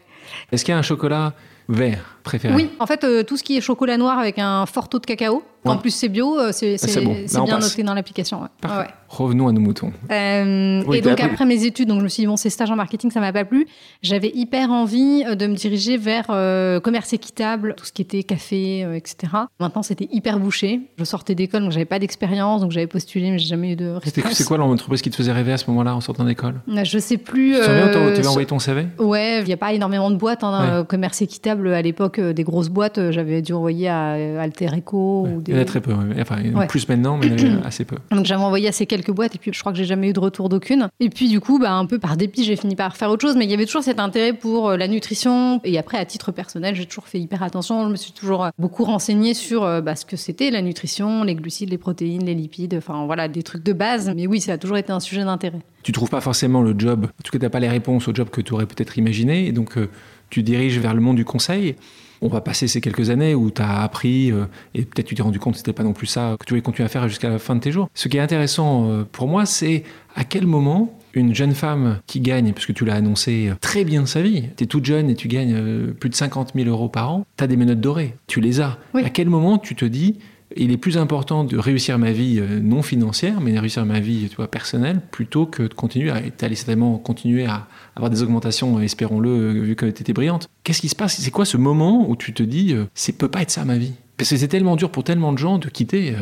Est-ce 0.52 0.64
qu'il 0.64 0.72
y 0.72 0.76
a 0.76 0.78
un 0.78 0.84
chocolat 0.84 1.34
vert 1.68 2.18
préféré? 2.24 2.54
Oui, 2.54 2.70
en 2.80 2.86
fait, 2.86 3.04
euh, 3.04 3.24
tout 3.24 3.36
ce 3.36 3.44
qui 3.44 3.58
est 3.58 3.62
chocolat 3.62 3.98
noir 3.98 4.20
avec 4.20 4.38
un 4.38 4.66
fort 4.68 4.88
taux 4.90 5.00
de 5.00 5.06
cacao, 5.06 5.44
en 5.66 5.78
plus 5.78 5.92
c'est 5.92 6.10
bio, 6.10 6.38
euh, 6.40 6.52
c'est 6.52 6.78
bon. 7.04 7.16
on 7.38 7.44
bien 7.44 7.56
passe. 7.56 7.70
noté 7.72 7.84
dans 7.84 7.94
l'application. 7.94 8.42
ouais. 8.42 8.70
Ouais. 8.70 8.88
Revenons 9.10 9.48
à 9.48 9.52
nos 9.52 9.62
moutons. 9.62 9.92
Euh, 10.12 10.82
et 10.92 11.02
donc 11.02 11.20
après 11.20 11.46
mes 11.46 11.66
études, 11.66 11.88
donc 11.88 12.00
je 12.00 12.04
me 12.04 12.10
suis 12.10 12.22
dit 12.24 12.28
bon 12.28 12.36
ces 12.36 12.50
stages 12.50 12.72
en 12.72 12.76
marketing 12.76 13.12
ça 13.12 13.20
m'a 13.20 13.32
pas 13.32 13.46
plu. 13.46 13.68
J'avais 14.02 14.32
hyper 14.34 14.72
envie 14.72 15.24
euh, 15.28 15.36
de 15.36 15.46
me 15.46 15.54
diriger 15.56 15.98
vers 15.98 16.26
euh, 16.30 16.80
commerce 16.80 17.14
équitable, 17.14 17.76
tout 17.78 17.86
ce 17.86 17.92
qui 17.92 18.02
était 18.02 18.24
café, 18.24 18.84
euh, 18.84 18.96
etc. 18.96 19.32
Maintenant 19.60 19.84
c'était 19.84 20.08
hyper 20.12 20.40
bouché. 20.40 20.82
Je 20.98 21.04
sortais 21.04 21.36
d'école 21.36 21.62
donc 21.62 21.72
j'avais 21.72 21.86
pas 21.86 22.00
d'expérience 22.00 22.62
donc 22.62 22.72
j'avais 22.72 22.88
postulé 22.88 23.30
mais 23.30 23.38
j'ai 23.38 23.48
jamais 23.50 23.74
eu 23.74 23.76
de 23.76 23.96
C'était- 24.04 24.22
réponse. 24.22 24.38
C'est 24.38 24.46
quoi 24.46 24.58
l'entreprise 24.58 25.02
qui 25.04 25.12
te 25.12 25.16
faisait 25.16 25.32
rêver 25.32 25.54
à 25.54 25.58
ce 25.58 25.70
moment-là 25.70 25.96
en 25.96 26.02
sortant 26.02 26.24
d'école? 26.24 26.62
Je 26.68 26.98
sais 26.98 27.18
plus. 27.18 27.54
Tu 27.54 27.62
avais 27.62 28.26
envoyé 28.28 28.48
ton 28.48 28.58
CV 28.60 28.88
Ouais, 29.00 29.42
il 29.42 29.46
n'y 29.46 29.54
a 29.54 29.58
pas 29.58 29.74
énormément 29.74 30.10
de 30.10 30.16
boîtes 30.16 30.44
en 30.44 30.54
Ouais. 30.54 30.70
euh, 30.70 30.84
commerce 30.84 31.22
équitable 31.22 31.72
à 31.74 31.82
l'époque, 31.82 32.20
des 32.20 32.44
grosses 32.44 32.70
boîtes. 32.70 33.12
J'avais 33.12 33.42
dû 33.44 33.54
envoyer 33.54 33.90
à 33.90 34.14
Alter 34.42 34.70
Eco 34.78 35.28
ou 35.28 35.42
des. 35.42 35.53
Il 35.54 35.58
y 35.58 35.60
en 35.60 35.62
a 35.62 35.66
très 35.66 35.82
peu. 35.82 35.94
Enfin, 36.20 36.38
il 36.44 36.52
y 36.52 36.54
en 36.54 36.58
a 36.58 36.60
Ouais. 36.62 36.68
plus 36.68 36.88
maintenant, 36.90 37.18
mais 37.18 37.28
il 37.28 37.40
y 37.42 37.54
en 37.56 37.62
a 37.62 37.66
assez 37.68 37.86
peu. 37.86 37.96
Donc 38.12 38.26
j'avais 38.26 38.44
envoyé 38.44 38.72
ces 38.72 38.86
quelques 38.86 39.12
boîtes 39.12 39.36
et 39.36 39.38
puis 39.40 39.52
je 39.54 39.60
crois 39.60 39.72
que 39.72 39.78
j'ai 39.78 39.86
jamais 39.86 40.10
eu 40.10 40.14
de 40.14 40.20
retour 40.20 40.50
d'aucune. 40.50 40.88
Et 41.00 41.10
puis 41.10 41.30
du 41.30 41.40
coup, 41.40 41.60
bah, 41.60 41.72
un 41.74 41.86
peu 41.86 42.00
par 42.00 42.18
dépit, 42.18 42.44
j'ai 42.44 42.56
fini 42.56 42.76
par 42.76 42.98
faire 42.98 43.10
autre 43.10 43.22
chose. 43.26 43.36
Mais 43.38 43.46
il 43.46 43.52
y 43.52 43.54
avait 43.54 43.66
toujours 43.66 43.84
cet 43.84 44.00
intérêt 44.00 44.34
pour 44.34 44.70
euh, 44.70 44.78
la 44.78 44.88
nutrition. 44.88 45.62
Et 45.64 45.78
après, 45.78 45.98
à 45.98 46.06
titre 46.06 46.32
personnel, 46.32 46.76
j'ai 46.76 46.86
toujours 46.86 47.08
fait 47.08 47.20
hyper 47.20 47.44
attention. 47.44 47.86
Je 47.86 47.90
me 47.92 47.96
suis 47.96 48.12
toujours 48.12 48.46
euh, 48.46 48.50
beaucoup 48.58 48.84
renseignée 48.84 49.34
sur 49.34 49.64
euh, 49.64 49.82
bah, 49.82 49.96
ce 49.96 50.06
que 50.06 50.18
c'était 50.18 50.52
la 50.52 50.62
nutrition, 50.62 51.24
les 51.24 51.36
glucides, 51.36 51.70
les 51.70 51.78
protéines, 51.78 52.26
les 52.26 52.36
lipides. 52.36 52.76
Enfin 52.78 53.06
voilà, 53.06 53.28
des 53.28 53.44
trucs 53.44 53.64
de 53.64 53.74
base. 53.74 54.12
Mais 54.16 54.28
oui, 54.28 54.42
ça 54.42 54.54
a 54.54 54.58
toujours 54.58 54.78
été 54.78 54.92
un 54.92 55.00
sujet 55.00 55.24
d'intérêt. 55.24 55.60
Tu 55.84 55.92
trouves 55.92 56.10
pas 56.10 56.22
forcément 56.22 56.62
le 56.62 56.74
job, 56.78 57.06
en 57.06 57.24
tout 57.24 57.32
cas, 57.32 57.40
tu 57.40 57.44
n'as 57.44 57.50
pas 57.50 57.60
les 57.60 57.68
réponses 57.68 58.08
au 58.08 58.16
job 58.16 58.30
que 58.30 58.40
tu 58.40 58.54
aurais 58.54 58.66
peut-être 58.66 58.98
imaginé, 58.98 59.48
et 59.48 59.52
donc 59.52 59.78
euh, 59.78 59.90
tu 60.30 60.42
diriges 60.42 60.80
vers 60.80 60.94
le 60.94 61.02
monde 61.02 61.18
du 61.18 61.26
conseil. 61.26 61.76
On 62.24 62.30
va 62.30 62.40
passer 62.40 62.70
ces 62.70 62.80
quelques 62.80 63.10
années 63.10 63.36
où 63.36 63.52
tu 63.52 63.62
as 63.62 63.82
appris, 63.82 64.32
euh, 64.32 64.46
et 64.74 64.84
peut-être 64.84 65.08
tu 65.08 65.14
t'es 65.14 65.22
rendu 65.22 65.40
compte 65.40 65.56
que 65.56 65.58
c'était 65.58 65.74
pas 65.74 65.84
non 65.84 65.92
plus 65.92 66.08
ça 66.08 66.38
que 66.40 66.46
tu 66.46 66.52
voulais 66.54 66.62
continuer 66.62 66.86
à 66.86 66.90
faire 66.90 67.10
jusqu'à 67.10 67.30
la 67.30 67.38
fin 67.38 67.54
de 67.54 67.60
tes 67.60 67.74
jours. 67.74 67.90
Ce 67.94 68.08
qui 68.08 68.16
est 68.16 68.22
intéressant 68.22 68.90
euh, 68.90 69.04
pour 69.04 69.28
moi, 69.28 69.46
c'est 69.46 69.84
à 70.16 70.24
quel 70.24 70.48
moment 70.48 70.98
une 71.14 71.36
jeune 71.36 71.54
femme 71.54 72.00
qui 72.08 72.22
gagne, 72.22 72.54
puisque 72.54 72.74
tu 72.74 72.86
l'as 72.86 72.96
annoncé, 72.96 73.50
euh, 73.50 73.56
très 73.60 73.84
bien 73.84 74.06
sa 74.06 74.22
vie, 74.22 74.46
tu 74.56 74.64
es 74.64 74.68
toute 74.68 74.86
jeune 74.86 75.10
et 75.10 75.16
tu 75.16 75.28
gagnes 75.28 75.92
plus 76.00 76.10
de 76.10 76.16
50 76.16 76.54
000 76.56 76.70
euros 76.70 76.88
par 76.88 77.12
an, 77.12 77.26
tu 77.36 77.44
as 77.44 77.48
des 77.48 77.58
menottes 77.58 77.82
dorées, 77.82 78.16
tu 78.28 78.40
les 78.40 78.62
as. 78.62 78.78
Oui. 78.94 79.04
À 79.04 79.10
quel 79.10 79.28
moment 79.28 79.58
tu 79.58 79.76
te 79.76 79.84
dis, 79.84 80.18
il 80.56 80.72
est 80.72 80.78
plus 80.78 80.98
important 80.98 81.44
de 81.44 81.58
réussir 81.58 81.98
ma 81.98 82.12
vie 82.12 82.40
euh, 82.40 82.60
non 82.60 82.82
financière, 82.82 83.42
mais 83.42 83.54
de 83.54 83.60
réussir 83.60 83.86
ma 83.86 84.00
vie 84.00 84.28
tu 84.30 84.36
vois, 84.36 84.48
personnelle, 84.48 85.02
plutôt 85.12 85.46
que 85.46 85.64
de 85.64 85.74
continuer 85.74 86.12
à. 86.12 86.22
Certainement 86.54 86.98
continuer 86.98 87.46
à 87.46 87.68
avoir 87.96 88.10
des 88.10 88.22
augmentations, 88.22 88.78
euh, 88.78 88.82
espérons-le, 88.82 89.30
euh, 89.30 89.62
vu 89.62 89.76
que 89.76 89.86
tu 89.86 90.02
étais 90.02 90.14
brillante. 90.14 90.50
Qu'est-ce 90.64 90.82
qui 90.82 90.90
se 90.90 90.96
passe? 90.96 91.20
C'est 91.20 91.32
quoi 91.32 91.46
ce 91.46 91.58
moment 91.58 92.08
où 92.08 92.16
tu 92.16 92.34
te 92.34 92.44
dis, 92.44 92.76
c'est 92.94 93.14
peut 93.14 93.28
pas 93.28 93.42
être 93.42 93.52
ça 93.52 93.66
ma 93.66 93.78
vie? 93.78 93.94
Parce 94.18 94.30
que 94.30 94.38
c'est 94.38 94.48
tellement 94.48 94.76
dur 94.76 94.92
pour 94.92 95.04
tellement 95.04 95.34
de 95.34 95.38
gens 95.38 95.58
de 95.58 95.68
quitter 95.68 96.16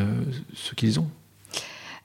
ce 0.54 0.74
qu'ils 0.74 1.00
ont. 1.00 1.08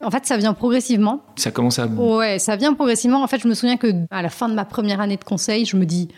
En 0.02 0.10
fait, 0.10 0.26
ça 0.26 0.36
vient 0.36 0.52
progressivement. 0.52 1.22
Ça 1.36 1.50
commence 1.50 1.78
à. 1.78 1.86
Ouais, 1.86 2.38
ça 2.38 2.56
vient 2.56 2.74
progressivement. 2.74 3.22
En 3.22 3.26
fait, 3.28 3.40
je 3.40 3.48
me 3.48 3.54
souviens 3.54 3.76
que 3.76 3.92
à 4.10 4.22
la 4.22 4.28
fin 4.28 4.48
de 4.48 4.54
ma 4.54 4.64
première 4.64 5.00
année 5.00 5.16
de 5.16 5.24
conseil, 5.24 5.64
je 5.64 5.76
me 5.76 5.86
dis 5.86 6.08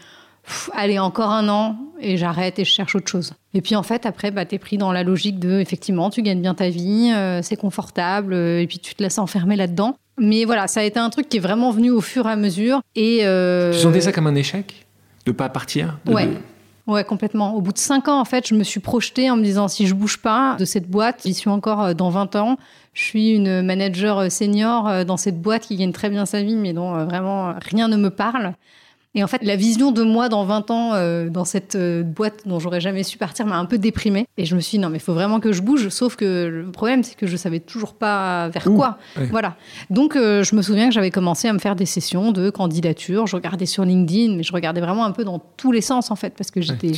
allez, 0.75 0.99
encore 0.99 1.31
un 1.31 1.49
an 1.49 1.77
et 2.01 2.17
j'arrête 2.17 2.59
et 2.59 2.65
je 2.65 2.71
cherche 2.71 2.95
autre 2.95 3.09
chose. 3.09 3.33
Et 3.55 3.61
puis 3.61 3.77
en 3.77 3.83
fait, 3.83 4.07
après, 4.07 4.31
bah, 4.31 4.45
tu 4.45 4.55
es 4.55 4.59
pris 4.59 4.79
dans 4.79 4.93
la 4.93 5.03
logique 5.03 5.39
de, 5.39 5.59
effectivement, 5.59 6.11
tu 6.11 6.23
gagnes 6.23 6.41
bien 6.41 6.55
ta 6.55 6.69
vie, 6.69 7.13
euh, 7.15 7.41
c'est 7.43 7.57
confortable, 7.57 8.33
euh, 8.33 8.61
et 8.61 8.67
puis 8.67 8.79
tu 8.79 8.95
te 8.95 9.03
laisses 9.03 9.19
enfermer 9.19 9.57
là-dedans. 9.57 9.97
Mais 10.19 10.45
voilà, 10.45 10.67
ça 10.67 10.81
a 10.81 10.83
été 10.83 10.99
un 10.99 11.11
truc 11.11 11.29
qui 11.29 11.37
est 11.37 11.41
vraiment 11.41 11.71
venu 11.71 11.91
au 11.91 12.01
fur 12.01 12.27
et 12.27 12.33
à 12.33 12.37
mesure. 12.37 12.81
Et, 12.97 13.21
euh, 13.23 13.73
Tu 13.73 13.79
sentais 13.79 14.01
ça 14.01 14.13
comme 14.13 14.27
un 14.27 14.35
échec 14.35 14.87
De 15.27 15.33
pas 15.33 15.49
partir 15.49 15.99
Ouais. 16.07 16.29
Ouais, 16.87 17.05
complètement. 17.05 17.55
Au 17.55 17.61
bout 17.61 17.73
de 17.73 17.79
cinq 17.79 18.09
ans, 18.09 18.19
en 18.19 18.25
fait, 18.25 18.49
je 18.49 18.55
me 18.55 18.65
suis 18.65 18.81
projetée 18.81 19.31
en 19.31 19.37
me 19.37 19.43
disant 19.43 19.69
si 19.69 19.87
je 19.87 19.95
bouge 19.95 20.17
pas 20.17 20.57
de 20.59 20.65
cette 20.65 20.89
boîte, 20.89 21.21
j'y 21.27 21.35
suis 21.35 21.51
encore 21.51 21.95
dans 21.95 22.09
20 22.09 22.35
ans. 22.37 22.57
Je 22.95 23.03
suis 23.03 23.33
une 23.33 23.61
manager 23.61 24.33
senior 24.33 25.05
dans 25.05 25.19
cette 25.19 25.39
boîte 25.39 25.65
qui 25.67 25.77
gagne 25.77 25.93
très 25.93 26.09
bien 26.09 26.25
sa 26.25 26.43
vie, 26.43 26.57
mais 26.57 26.73
dont 26.73 27.05
vraiment 27.05 27.53
rien 27.61 27.89
ne 27.89 27.99
me 27.99 28.09
parle. 28.09 28.55
Et 29.15 29.25
en 29.25 29.27
fait, 29.27 29.43
la 29.43 29.57
vision 29.57 29.91
de 29.91 30.03
moi 30.03 30.29
dans 30.29 30.45
20 30.45 30.71
ans, 30.71 30.91
euh, 30.93 31.31
dans 31.31 31.47
cette 31.47 31.77
euh, 31.77 32.03
boîte 32.03 32.47
dont 32.47 32.61
j'aurais 32.61 32.81
jamais 32.81 33.03
su 33.03 33.17
partir, 33.17 33.47
m'a 33.47 33.57
un 33.57 33.65
peu 33.65 33.79
déprimée. 33.79 34.27
Et 34.37 34.45
je 34.45 34.55
me 34.55 34.61
suis 34.61 34.77
dit, 34.77 34.83
non, 34.83 34.91
mais 34.91 34.99
il 34.99 35.03
faut 35.03 35.15
vraiment 35.15 35.41
que 35.41 35.51
je 35.51 35.63
bouge. 35.63 35.89
Sauf 35.89 36.15
que 36.15 36.47
le 36.65 36.71
problème, 36.71 37.03
c'est 37.03 37.17
que 37.17 37.27
je 37.27 37.37
savais 37.37 37.59
toujours 37.59 37.95
pas 37.95 38.49
vers 38.49 38.65
quoi. 38.65 38.99
Voilà. 39.31 39.57
Donc, 39.89 40.15
euh, 40.15 40.45
je 40.45 40.55
me 40.55 40.61
souviens 40.61 40.89
que 40.89 40.95
j'avais 40.95 41.11
commencé 41.11 41.49
à 41.49 41.55
me 41.55 41.59
faire 41.59 41.75
des 41.75 41.87
sessions 41.87 42.33
de 42.33 42.51
candidature. 42.51 43.27
Je 43.27 43.35
regardais 43.35 43.65
sur 43.65 43.85
LinkedIn, 43.85 44.37
mais 44.37 44.43
je 44.43 44.53
regardais 44.53 44.83
vraiment 44.83 45.07
un 45.07 45.13
peu 45.13 45.25
dans 45.25 45.39
tous 45.39 45.73
les 45.73 45.81
sens, 45.81 46.11
en 46.11 46.17
fait, 46.17 46.35
parce 46.37 46.51
que 46.51 46.61
j'étais, 46.61 46.93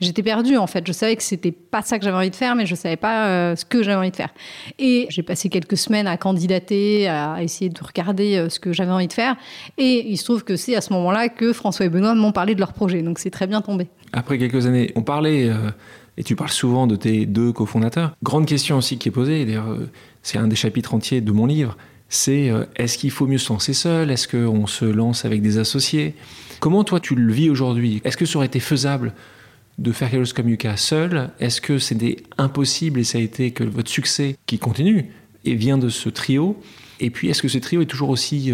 j'étais 0.00 0.22
perdue, 0.22 0.56
en 0.56 0.66
fait. 0.66 0.86
Je 0.86 0.92
savais 0.92 1.14
que 1.14 1.22
c'était 1.22 1.52
pas 1.52 1.82
ça 1.82 1.98
que 1.98 2.04
j'avais 2.04 2.16
envie 2.16 2.30
de 2.30 2.36
faire, 2.36 2.54
mais 2.54 2.64
je 2.64 2.74
savais 2.74 2.96
pas 2.96 3.54
ce 3.54 3.66
que 3.66 3.82
j'avais 3.82 3.98
envie 3.98 4.10
de 4.10 4.16
faire. 4.16 4.30
Et 4.78 5.06
j'ai 5.10 5.22
passé 5.22 5.50
quelques 5.50 5.76
semaines 5.76 6.06
à 6.06 6.16
candidater, 6.16 7.06
à 7.06 7.42
essayer 7.42 7.68
de 7.68 7.80
regarder 7.82 8.46
ce 8.48 8.58
que 8.58 8.72
j'avais 8.72 8.92
envie 8.92 9.08
de 9.08 9.12
faire. 9.12 9.36
Et 9.76 10.08
il 10.08 10.16
se 10.16 10.24
trouve 10.24 10.42
que 10.42 10.56
c'est 10.56 10.74
à 10.74 10.80
ce 10.80 10.92
moment-là 10.94 11.28
que 11.34 11.52
François 11.52 11.86
et 11.86 11.88
Benoît 11.88 12.14
m'ont 12.14 12.32
parlé 12.32 12.54
de 12.54 12.60
leur 12.60 12.72
projet. 12.72 13.02
Donc 13.02 13.18
c'est 13.18 13.30
très 13.30 13.46
bien 13.46 13.60
tombé. 13.60 13.88
Après 14.12 14.38
quelques 14.38 14.66
années, 14.66 14.92
on 14.94 15.02
parlait, 15.02 15.48
euh, 15.48 15.70
et 16.16 16.24
tu 16.24 16.36
parles 16.36 16.50
souvent 16.50 16.86
de 16.86 16.96
tes 16.96 17.26
deux 17.26 17.52
cofondateurs. 17.52 18.16
Grande 18.22 18.46
question 18.46 18.78
aussi 18.78 18.98
qui 18.98 19.08
est 19.08 19.12
posée, 19.12 19.44
d'ailleurs 19.44 19.70
euh, 19.70 19.90
c'est 20.22 20.38
un 20.38 20.46
des 20.46 20.56
chapitres 20.56 20.94
entiers 20.94 21.20
de 21.20 21.32
mon 21.32 21.46
livre, 21.46 21.76
c'est 22.08 22.50
euh, 22.50 22.64
est-ce 22.76 22.98
qu'il 22.98 23.10
faut 23.10 23.26
mieux 23.26 23.38
se 23.38 23.52
lancer 23.52 23.72
seul? 23.72 24.10
Est-ce 24.10 24.28
qu'on 24.28 24.66
se 24.66 24.84
lance 24.84 25.24
avec 25.24 25.42
des 25.42 25.58
associés? 25.58 26.14
Comment 26.60 26.84
toi 26.84 27.00
tu 27.00 27.14
le 27.14 27.32
vis 27.32 27.50
aujourd'hui? 27.50 28.00
Est-ce 28.04 28.16
que 28.16 28.26
ça 28.26 28.36
aurait 28.36 28.46
été 28.46 28.60
faisable 28.60 29.12
de 29.78 29.90
faire 29.90 30.10
quelque 30.10 30.20
chose 30.20 30.32
comme 30.32 30.48
Yuka 30.48 30.76
seul? 30.76 31.30
Est-ce 31.40 31.60
que 31.60 31.78
c'était 31.78 32.18
impossible 32.38 33.00
et 33.00 33.04
ça 33.04 33.18
a 33.18 33.20
été 33.20 33.50
que 33.50 33.64
votre 33.64 33.90
succès 33.90 34.36
qui 34.46 34.58
continue 34.58 35.10
et 35.44 35.54
vient 35.56 35.78
de 35.78 35.88
ce 35.88 36.08
trio? 36.08 36.60
Et 37.00 37.10
puis 37.10 37.28
est-ce 37.28 37.42
que 37.42 37.48
ce 37.48 37.58
trio 37.58 37.82
est 37.82 37.86
toujours 37.86 38.10
aussi 38.10 38.52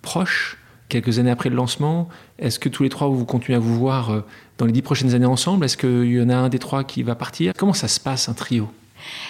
proche 0.00 0.59
quelques 0.90 1.18
années 1.18 1.30
après 1.30 1.48
le 1.48 1.56
lancement 1.56 2.08
Est-ce 2.38 2.58
que 2.58 2.68
tous 2.68 2.82
les 2.82 2.90
trois, 2.90 3.08
vous 3.08 3.24
continuez 3.24 3.56
à 3.56 3.60
vous 3.60 3.74
voir 3.74 4.10
euh, 4.10 4.20
dans 4.58 4.66
les 4.66 4.72
dix 4.72 4.82
prochaines 4.82 5.14
années 5.14 5.24
ensemble? 5.24 5.64
Est-ce 5.64 5.78
qu'il 5.78 6.12
y 6.12 6.20
en 6.20 6.28
a 6.28 6.36
un 6.36 6.50
des 6.50 6.58
trois 6.58 6.84
qui 6.84 7.02
va 7.02 7.14
partir? 7.14 7.54
Comment 7.56 7.72
ça 7.72 7.88
se 7.88 7.98
passe, 7.98 8.28
un 8.28 8.34
trio? 8.34 8.68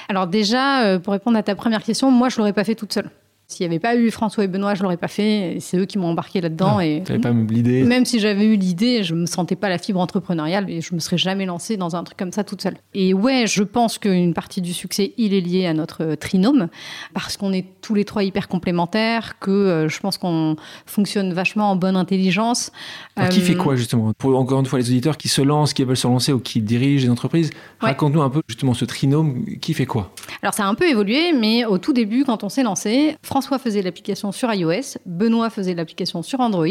Alors 0.09 0.27
déjà, 0.27 0.83
euh, 0.83 0.99
pour 0.99 1.13
répondre 1.13 1.39
à 1.39 1.45
ta 1.45 1.55
première 1.55 1.85
question, 1.85 2.11
moi, 2.11 2.29
je 2.29 2.35
ne 2.35 2.39
l'aurais 2.39 2.53
pas 2.53 2.65
fait 2.65 2.75
toute 2.75 2.93
seule. 2.93 3.11
S'il 3.51 3.67
n'y 3.67 3.73
avait 3.73 3.81
pas 3.81 3.97
eu 3.97 4.13
François 4.13 4.45
et 4.45 4.47
Benoît, 4.47 4.77
je 4.77 4.83
l'aurais 4.85 4.97
pas 4.97 5.09
fait. 5.09 5.57
C'est 5.59 5.77
eux 5.77 5.85
qui 5.85 5.99
m'ont 5.99 6.11
embarqué 6.11 6.41
là-dedans. 6.41 6.77
Ah, 6.79 6.87
et 6.87 7.01
pas 7.01 7.33
l'idée. 7.33 7.83
Même 7.83 8.05
si 8.05 8.21
j'avais 8.21 8.45
eu 8.45 8.55
l'idée, 8.55 9.03
je 9.03 9.13
me 9.13 9.27
sentais 9.27 9.57
pas 9.57 9.69
la 9.69 9.79
fibre 9.79 9.99
entrepreneuriale 9.99 10.71
et 10.71 10.81
je 10.81 10.95
me 10.95 11.01
serais 11.01 11.19
jamais 11.19 11.47
lancée 11.47 11.77
dans 11.77 11.97
un 11.97 12.05
truc 12.05 12.17
comme 12.17 12.31
ça 12.31 12.45
toute 12.45 12.63
seule. 12.63 12.77
Et 12.95 13.13
ouais, 13.13 13.49
je 13.49 13.65
pense 13.65 13.99
qu'une 13.99 14.35
partie 14.35 14.61
du 14.61 14.73
succès, 14.73 15.15
il 15.19 15.35
est 15.35 15.41
lié 15.41 15.67
à 15.67 15.75
notre 15.75 16.15
trinôme 16.15 16.69
parce 17.13 17.37
qu'on 17.37 17.53
est 17.53 17.67
tous 17.83 17.95
les 17.95 18.05
trois 18.05 18.23
hyper 18.23 18.47
complémentaires, 18.47 19.41
que 19.41 19.51
euh, 19.51 19.89
je 19.89 19.99
pense 19.99 20.17
qu'on 20.17 20.55
fonctionne 20.87 21.33
vachement 21.33 21.73
en 21.73 21.77
bonne 21.77 21.97
intelligence. 21.97 22.71
qui 23.31 23.41
fait 23.41 23.55
euh, 23.55 23.57
quoi 23.57 23.75
justement? 23.75 24.13
Pour 24.17 24.39
encore 24.39 24.61
une 24.61 24.67
fois 24.67 24.79
les 24.79 24.89
auditeurs 24.91 25.17
qui 25.17 25.27
se 25.27 25.43
lancent, 25.43 25.73
qui 25.73 25.83
veulent 25.83 25.97
se 25.97 26.07
lancer 26.07 26.33
ou 26.33 26.39
qui 26.39 26.61
dirigent 26.61 27.07
des 27.07 27.11
entreprises, 27.11 27.51
raconte-nous 27.81 28.23
un 28.23 28.31
peu 28.31 28.43
justement 28.47 28.75
ce 28.75 28.85
trinôme. 28.85 29.45
Qui 29.61 29.75
fait 29.75 29.87
quoi? 29.87 30.13
Alors 30.41 30.55
ça 30.55 30.67
a 30.67 30.69
un 30.69 30.75
peu 30.75 30.89
évolué, 30.89 31.33
mais 31.33 31.65
au 31.65 31.79
tout 31.79 31.93
début, 31.93 32.23
quand 32.25 32.45
on 32.45 32.49
s'est 32.49 32.63
lancé, 32.63 33.17
François 33.25 33.40
faisait 33.41 33.83
l'application 33.83 34.33
sur 34.33 34.53
iOS, 34.53 34.99
Benoît 35.07 35.51
faisait 35.51 35.75
l'application 35.75 36.23
sur 36.23 36.41
Android, 36.41 36.67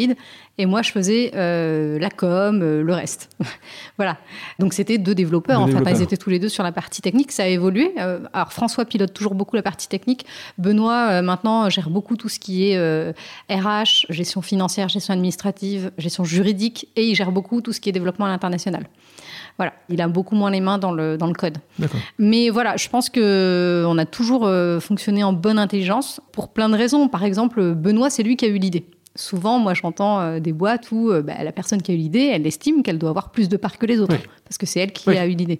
et 0.57 0.65
moi 0.65 0.81
je 0.81 0.91
faisais 0.91 1.31
euh, 1.35 1.99
la 1.99 2.09
com, 2.09 2.61
euh, 2.61 2.81
le 2.81 2.93
reste. 2.93 3.29
voilà. 3.97 4.17
Donc 4.59 4.73
c'était 4.73 4.97
deux 4.97 5.15
développeurs, 5.15 5.61
enfin 5.61 5.81
ils 5.89 6.01
étaient 6.01 6.17
tous 6.17 6.29
les 6.29 6.39
deux 6.39 6.49
sur 6.49 6.63
la 6.63 6.71
partie 6.71 7.01
technique, 7.01 7.31
ça 7.31 7.43
a 7.43 7.47
évolué. 7.47 7.93
Euh, 7.99 8.19
alors 8.33 8.53
François 8.53 8.85
pilote 8.85 9.13
toujours 9.13 9.35
beaucoup 9.35 9.55
la 9.55 9.63
partie 9.63 9.87
technique, 9.87 10.25
Benoît 10.57 11.21
maintenant 11.21 11.69
gère 11.69 11.89
beaucoup 11.89 12.15
tout 12.15 12.29
ce 12.29 12.39
qui 12.39 12.69
est 12.69 13.13
RH, 13.49 14.05
gestion 14.09 14.41
financière, 14.41 14.89
gestion 14.89 15.13
administrative, 15.13 15.91
gestion 15.97 16.23
juridique, 16.23 16.87
et 16.95 17.07
il 17.07 17.15
gère 17.15 17.31
beaucoup 17.31 17.61
tout 17.61 17.73
ce 17.73 17.79
qui 17.79 17.89
est 17.89 17.93
développement 17.93 18.25
à 18.25 18.29
l'international. 18.29 18.85
Voilà, 19.59 19.73
il 19.89 19.99
a 19.99 20.07
beaucoup 20.07 20.35
moins 20.35 20.51
les 20.51 20.61
mains 20.61 20.77
dans 20.77 20.93
le, 20.93 21.17
dans 21.17 21.27
le 21.27 21.33
code. 21.33 21.57
Mais 22.17 22.49
voilà, 22.49 22.77
je 22.77 22.87
pense 22.87 23.09
qu'on 23.09 23.97
a 23.97 24.05
toujours 24.05 24.45
euh, 24.45 24.79
fonctionné 24.79 25.21
en 25.21 25.33
bonne 25.33 25.59
intelligence 25.59 26.21
pour 26.31 26.47
plein 26.47 26.69
de 26.69 26.77
raisons. 26.77 27.09
Par 27.09 27.25
exemple, 27.25 27.73
Benoît, 27.73 28.09
c'est 28.09 28.23
lui 28.23 28.37
qui 28.37 28.45
a 28.45 28.47
eu 28.47 28.57
l'idée. 28.57 28.85
Souvent, 29.15 29.59
moi, 29.59 29.73
j'entends 29.73 30.21
euh, 30.21 30.39
des 30.39 30.53
boîtes 30.53 30.93
où 30.93 31.11
euh, 31.11 31.21
bah, 31.21 31.43
la 31.43 31.51
personne 31.51 31.81
qui 31.81 31.91
a 31.91 31.93
eu 31.93 31.97
l'idée, 31.97 32.31
elle 32.33 32.47
estime 32.47 32.83
qu'elle 32.83 32.97
doit 32.97 33.09
avoir 33.09 33.31
plus 33.31 33.49
de 33.49 33.57
parts 33.57 33.77
que 33.77 33.85
les 33.85 33.99
autres, 33.99 34.15
parce 34.45 34.57
que 34.57 34.65
c'est 34.65 34.79
elle 34.79 34.93
qui 34.93 35.09
a 35.09 35.27
eu 35.27 35.31
l'idée. 35.31 35.59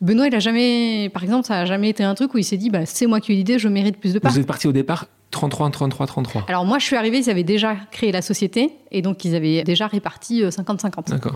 Benoît, 0.00 0.28
il 0.28 0.34
a 0.34 0.38
jamais, 0.38 1.10
par 1.10 1.22
exemple, 1.22 1.46
ça 1.46 1.56
n'a 1.56 1.66
jamais 1.66 1.90
été 1.90 2.04
un 2.04 2.14
truc 2.14 2.32
où 2.32 2.38
il 2.38 2.44
s'est 2.44 2.56
dit, 2.56 2.70
bah, 2.70 2.86
c'est 2.86 3.06
moi 3.06 3.20
qui 3.20 3.32
ai 3.32 3.34
eu 3.34 3.36
l'idée, 3.38 3.58
je 3.58 3.68
mérite 3.68 3.98
plus 3.98 4.14
de 4.14 4.18
parts. 4.18 4.32
Vous 4.32 4.38
êtes 4.38 4.46
parti 4.46 4.66
au 4.66 4.72
départ 4.72 5.08
33, 5.30 5.68
33, 5.68 6.06
33. 6.06 6.44
Alors 6.48 6.64
moi, 6.64 6.78
je 6.78 6.86
suis 6.86 6.96
arrivée, 6.96 7.18
ils 7.18 7.28
avaient 7.28 7.44
déjà 7.44 7.76
créé 7.90 8.12
la 8.12 8.22
société 8.22 8.72
et 8.90 9.02
donc 9.02 9.26
ils 9.26 9.34
avaient 9.34 9.62
déjà 9.62 9.88
réparti 9.88 10.42
50-50. 10.42 11.10
D'accord. 11.10 11.34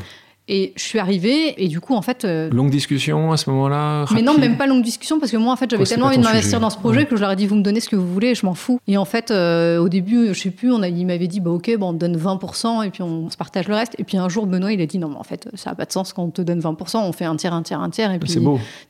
Et 0.52 0.72
je 0.74 0.82
suis 0.82 0.98
arrivée, 0.98 1.62
et 1.62 1.68
du 1.68 1.78
coup, 1.80 1.94
en 1.94 2.02
fait. 2.02 2.24
Euh, 2.24 2.50
longue 2.50 2.70
discussion 2.70 3.30
à 3.30 3.36
ce 3.36 3.48
moment-là 3.50 4.04
Mais 4.12 4.20
non, 4.20 4.36
même 4.36 4.56
pas 4.56 4.66
longue 4.66 4.82
discussion, 4.82 5.20
parce 5.20 5.30
que 5.30 5.36
moi, 5.36 5.52
en 5.52 5.56
fait, 5.56 5.70
j'avais 5.70 5.84
tellement 5.84 6.06
envie 6.06 6.18
de 6.18 6.24
m'investir 6.24 6.58
dans 6.58 6.70
ce 6.70 6.76
projet 6.76 7.06
que 7.06 7.14
je 7.14 7.20
leur 7.20 7.30
ai 7.30 7.36
dit, 7.36 7.46
vous 7.46 7.54
me 7.54 7.62
donnez 7.62 7.78
ce 7.78 7.88
que 7.88 7.94
vous 7.94 8.12
voulez, 8.12 8.34
je 8.34 8.44
m'en 8.44 8.54
fous. 8.54 8.80
Et 8.88 8.96
en 8.96 9.04
fait, 9.04 9.30
euh, 9.30 9.78
au 9.78 9.88
début, 9.88 10.34
je 10.34 10.40
sais 10.40 10.50
plus, 10.50 10.72
on 10.72 10.82
a, 10.82 10.88
il 10.88 11.06
m'avait 11.06 11.28
dit, 11.28 11.38
bah 11.38 11.52
ok, 11.52 11.70
bon, 11.78 11.90
on 11.90 11.92
te 11.92 11.98
donne 11.98 12.16
20%, 12.16 12.84
et 12.84 12.90
puis 12.90 13.02
on 13.02 13.30
se 13.30 13.36
partage 13.36 13.68
le 13.68 13.76
reste. 13.76 13.94
Et 14.00 14.02
puis 14.02 14.16
un 14.16 14.28
jour, 14.28 14.48
Benoît, 14.48 14.72
il 14.72 14.80
a 14.80 14.86
dit, 14.86 14.98
non, 14.98 15.10
mais 15.10 15.18
en 15.18 15.22
fait, 15.22 15.48
ça 15.54 15.70
n'a 15.70 15.76
pas 15.76 15.84
de 15.84 15.92
sens 15.92 16.12
quand 16.12 16.24
on 16.24 16.30
te 16.30 16.42
donne 16.42 16.58
20%, 16.58 16.98
on 16.98 17.12
fait 17.12 17.26
un 17.26 17.36
tiers, 17.36 17.54
un 17.54 17.62
tiers, 17.62 17.80
un 17.80 17.90
tiers, 17.90 18.10
et 18.10 18.18
puis 18.18 18.36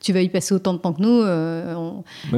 tu 0.01 0.15
vas 0.15 0.23
y 0.23 0.31
passer 0.31 0.55
autant 0.55 0.73
de 0.73 0.79
temps 0.79 0.95
que 0.95 1.03
nous. 1.03 1.21
Euh, 1.21 1.75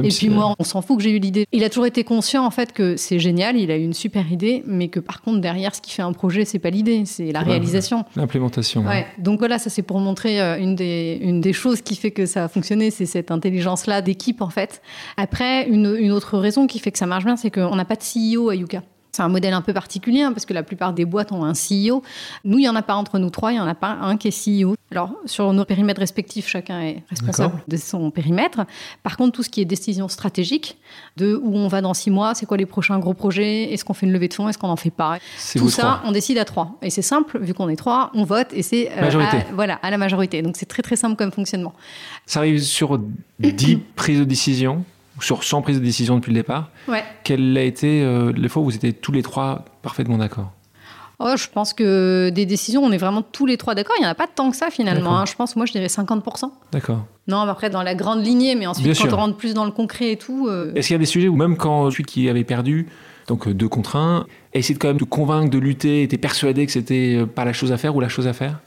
et 0.03 0.09
puis 0.09 0.27
moi, 0.27 0.53
on 0.59 0.65
s'en 0.65 0.81
fout 0.81 0.97
que 0.97 1.03
j'ai 1.03 1.11
eu 1.11 1.19
l'idée. 1.19 1.45
Il 1.53 1.63
a 1.63 1.69
toujours 1.69 1.85
été 1.85 2.03
conscient, 2.03 2.45
en 2.45 2.51
fait, 2.51 2.73
que 2.73 2.97
c'est 2.97 3.19
génial, 3.19 3.55
il 3.55 3.71
a 3.71 3.77
eu 3.77 3.83
une 3.83 3.93
super 3.93 4.29
idée, 4.29 4.63
mais 4.67 4.89
que 4.89 4.99
par 4.99 5.21
contre, 5.21 5.39
derrière, 5.39 5.73
ce 5.73 5.79
qui 5.79 5.91
fait 5.91 6.01
un 6.01 6.11
projet, 6.11 6.43
c'est 6.43 6.59
pas 6.59 6.71
l'idée, 6.71 7.03
c'est 7.05 7.31
la 7.31 7.39
réalisation. 7.39 8.03
L'implémentation. 8.17 8.85
Ouais. 8.85 9.05
Donc 9.17 9.39
voilà, 9.39 9.59
ça 9.59 9.69
c'est 9.69 9.81
pour 9.81 9.99
montrer 9.99 10.41
euh, 10.41 10.57
une 10.57 10.75
des, 10.75 11.53
choses 11.53 11.81
qui 11.81 11.95
fait 11.95 12.11
que 12.11 12.25
ça 12.25 12.45
a 12.45 12.47
fonctionné, 12.47 12.91
c'est 12.91 13.05
cette 13.05 13.31
intelligence-là 13.31 14.01
d'équipe 14.01 14.41
en 14.41 14.49
fait. 14.49 14.81
Après, 15.17 15.67
une, 15.67 15.95
une, 15.97 16.11
autre 16.11 16.37
raison 16.37 16.67
qui 16.67 16.79
fait 16.79 16.91
que 16.91 16.97
ça 16.97 17.05
marche 17.05 17.25
bien, 17.25 17.35
c'est 17.35 17.51
qu'on 17.51 17.75
n'a 17.75 17.85
pas 17.85 17.95
de 17.95 18.01
CEO 18.01 18.49
à 18.49 18.55
Yuka. 18.55 18.81
C'est 19.15 19.21
un 19.21 19.29
modèle 19.29 19.53
un 19.53 19.61
peu 19.61 19.73
particulier 19.73 20.23
hein, 20.23 20.33
parce 20.33 20.45
que 20.47 20.53
la 20.53 20.63
plupart 20.63 20.91
des 20.91 21.05
boîtes 21.05 21.31
ont 21.31 21.45
un 21.45 21.53
CEO. 21.53 22.01
Nous, 22.45 22.57
il 22.57 22.61
n'y 22.61 22.69
en 22.69 22.75
a 22.75 22.81
pas 22.81 22.95
entre 22.95 23.19
nous 23.19 23.29
trois, 23.29 23.51
il 23.51 23.55
n'y 23.55 23.61
en 23.61 23.67
a 23.67 23.75
pas 23.75 23.91
un 24.01 24.17
qui 24.17 24.29
est 24.29 24.63
CEO. 24.63 24.75
Alors, 24.89 25.11
sur 25.25 25.53
nos 25.53 25.65
périmètres 25.65 25.99
respectifs, 25.99 26.47
chacun 26.47 26.81
est 26.81 27.03
responsable 27.11 27.61
de 27.67 27.77
son 27.77 28.09
périmètre. 28.09 28.61
Par 29.03 29.15
contre, 29.15 29.33
tout 29.33 29.43
ce 29.43 29.49
qui 29.49 29.61
est 29.61 29.65
décision 29.65 30.07
stratégique, 30.07 30.77
de 31.17 31.39
où 31.43 31.55
on 31.55 31.67
va 31.67 31.81
dans 31.81 31.93
six 31.93 32.09
mois, 32.09 32.33
c'est 32.33 32.47
quoi 32.47 32.57
les 32.57 32.65
prochains 32.65 32.97
gros 32.97 33.13
projets, 33.13 33.71
est-ce 33.71 33.85
qu'on 33.85 33.93
fait 33.93 34.07
une 34.07 34.13
levée 34.13 34.29
de 34.29 34.33
fonds, 34.33 34.49
est-ce 34.49 34.57
qu'on 34.57 34.67
n'en 34.67 34.75
fait 34.75 34.89
pas? 34.89 35.19
Tout 35.55 35.69
ça, 35.69 36.01
on 36.05 36.11
décide 36.11 36.39
à 36.39 36.45
trois. 36.45 36.77
Et 36.81 36.89
c'est 36.89 37.03
simple, 37.03 37.37
vu 37.39 37.53
qu'on 37.53 37.69
est 37.69 37.75
trois, 37.75 38.09
on 38.15 38.23
vote 38.23 38.47
et 38.51 38.63
c'est 38.63 38.91
euh, 38.97 39.19
à, 39.19 39.53
voilà, 39.53 39.75
à 39.75 39.91
la 39.91 39.99
majorité. 39.99 40.41
Donc, 40.41 40.57
c'est 40.57 40.65
très 40.65 40.81
très 40.81 40.95
simple 40.95 41.17
comme 41.17 41.31
fonctionnement. 41.31 41.73
Ça 42.25 42.39
arrive 42.39 42.61
sur 42.63 42.99
dix 43.39 43.77
prises 43.95 44.19
de 44.19 44.25
décision? 44.25 44.83
Sur 45.19 45.43
100 45.43 45.61
prises 45.61 45.79
de 45.79 45.83
décision 45.85 46.15
depuis 46.15 46.31
le 46.31 46.39
départ. 46.39 46.69
Ouais. 46.87 47.03
Quelle 47.23 47.57
a 47.57 47.63
été 47.63 48.03
euh, 48.03 48.31
les 48.35 48.49
fois 48.49 48.61
où 48.61 48.65
vous 48.65 48.75
étiez 48.75 48.93
tous 48.93 49.11
les 49.11 49.21
trois 49.23 49.65
parfaitement 49.81 50.17
d'accord? 50.17 50.51
Oh, 51.19 51.35
je 51.37 51.47
pense 51.47 51.73
que 51.73 52.31
des 52.31 52.45
décisions, 52.45 52.83
on 52.83 52.91
est 52.91 52.97
vraiment 52.97 53.21
tous 53.21 53.45
les 53.45 53.55
trois 53.55 53.75
d'accord. 53.75 53.95
Il 53.97 54.01
n'y 54.01 54.07
en 54.07 54.11
a 54.11 54.15
pas 54.15 54.27
tant 54.27 54.49
que 54.49 54.57
ça 54.57 54.69
finalement. 54.69 55.19
Hein. 55.19 55.25
Je 55.25 55.35
pense, 55.35 55.55
moi, 55.55 55.65
je 55.65 55.71
dirais 55.71 55.87
50%. 55.87 56.51
D'accord. 56.71 57.05
Non, 57.27 57.37
après, 57.41 57.69
dans 57.69 57.83
la 57.83 57.95
grande 57.95 58.25
lignée, 58.25 58.55
mais 58.55 58.65
ensuite, 58.65 58.97
quand 58.97 59.13
on 59.13 59.17
rentre 59.17 59.37
plus 59.37 59.53
dans 59.53 59.65
le 59.65 59.71
concret 59.71 60.11
et 60.11 60.17
tout. 60.17 60.47
Euh, 60.49 60.73
Est-ce 60.75 60.87
qu'il 60.87 60.95
y 60.95 60.97
a 60.97 60.99
des 60.99 61.05
sujets 61.05 61.27
où 61.27 61.35
même 61.35 61.55
quand 61.55 61.89
celui 61.91 62.03
qui 62.03 62.27
avait 62.29 62.43
perdu, 62.43 62.87
donc 63.27 63.47
euh, 63.47 63.53
deux 63.53 63.69
contre 63.69 63.95
un, 63.95 64.25
essayer 64.53 64.75
de 64.75 64.79
quand 64.79 64.89
même 64.89 64.97
de 64.97 65.05
convaincre, 65.05 65.49
de 65.49 65.59
lutter, 65.59 66.03
était 66.03 66.17
persuadé 66.17 66.65
que 66.65 66.71
c'était 66.71 67.25
pas 67.25 67.45
la 67.45 67.53
chose 67.53 67.71
à 67.71 67.77
faire 67.77 67.95
ou 67.95 68.01
la 68.01 68.09
chose 68.09 68.27
à 68.27 68.33
faire? 68.33 68.59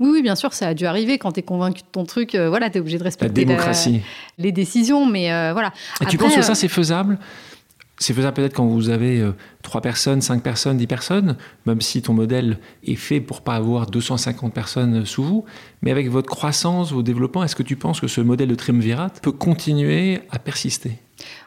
Oui, 0.00 0.10
oui, 0.12 0.22
bien 0.22 0.36
sûr, 0.36 0.52
ça 0.52 0.68
a 0.68 0.74
dû 0.74 0.86
arriver. 0.86 1.18
Quand 1.18 1.32
tu 1.32 1.40
es 1.40 1.42
convaincu 1.42 1.82
de 1.82 1.88
ton 1.90 2.04
truc, 2.04 2.34
euh, 2.34 2.48
voilà, 2.48 2.70
tu 2.70 2.78
es 2.78 2.80
obligé 2.80 2.98
de 2.98 3.04
respecter 3.04 3.44
la 3.44 3.46
démocratie. 3.46 4.02
les 4.38 4.52
décisions. 4.52 5.06
Mais 5.06 5.32
euh, 5.32 5.52
voilà. 5.52 5.72
Et 6.00 6.06
tu 6.06 6.18
penses 6.18 6.34
que 6.34 6.42
ça, 6.42 6.54
c'est 6.54 6.68
faisable? 6.68 7.18
C'est 7.98 8.14
faisable 8.14 8.36
peut-être 8.36 8.54
quand 8.54 8.66
vous 8.66 8.90
avez 8.90 9.20
euh, 9.20 9.32
3 9.62 9.80
personnes, 9.80 10.20
5 10.20 10.42
personnes, 10.42 10.76
10 10.76 10.86
personnes, 10.86 11.36
même 11.66 11.80
si 11.80 12.00
ton 12.00 12.12
modèle 12.12 12.58
est 12.84 12.94
fait 12.94 13.20
pour 13.20 13.42
pas 13.42 13.54
avoir 13.54 13.86
250 13.86 14.54
personnes 14.54 15.04
sous 15.04 15.24
vous. 15.24 15.44
Mais 15.82 15.90
avec 15.90 16.08
votre 16.08 16.28
croissance, 16.28 16.92
vos 16.92 17.02
développements, 17.02 17.42
est-ce 17.42 17.56
que 17.56 17.62
tu 17.62 17.76
penses 17.76 18.00
que 18.00 18.06
ce 18.06 18.20
modèle 18.20 18.48
de 18.48 18.54
triumvirat 18.54 19.10
peut 19.22 19.32
continuer 19.32 20.20
à 20.30 20.38
persister? 20.38 20.98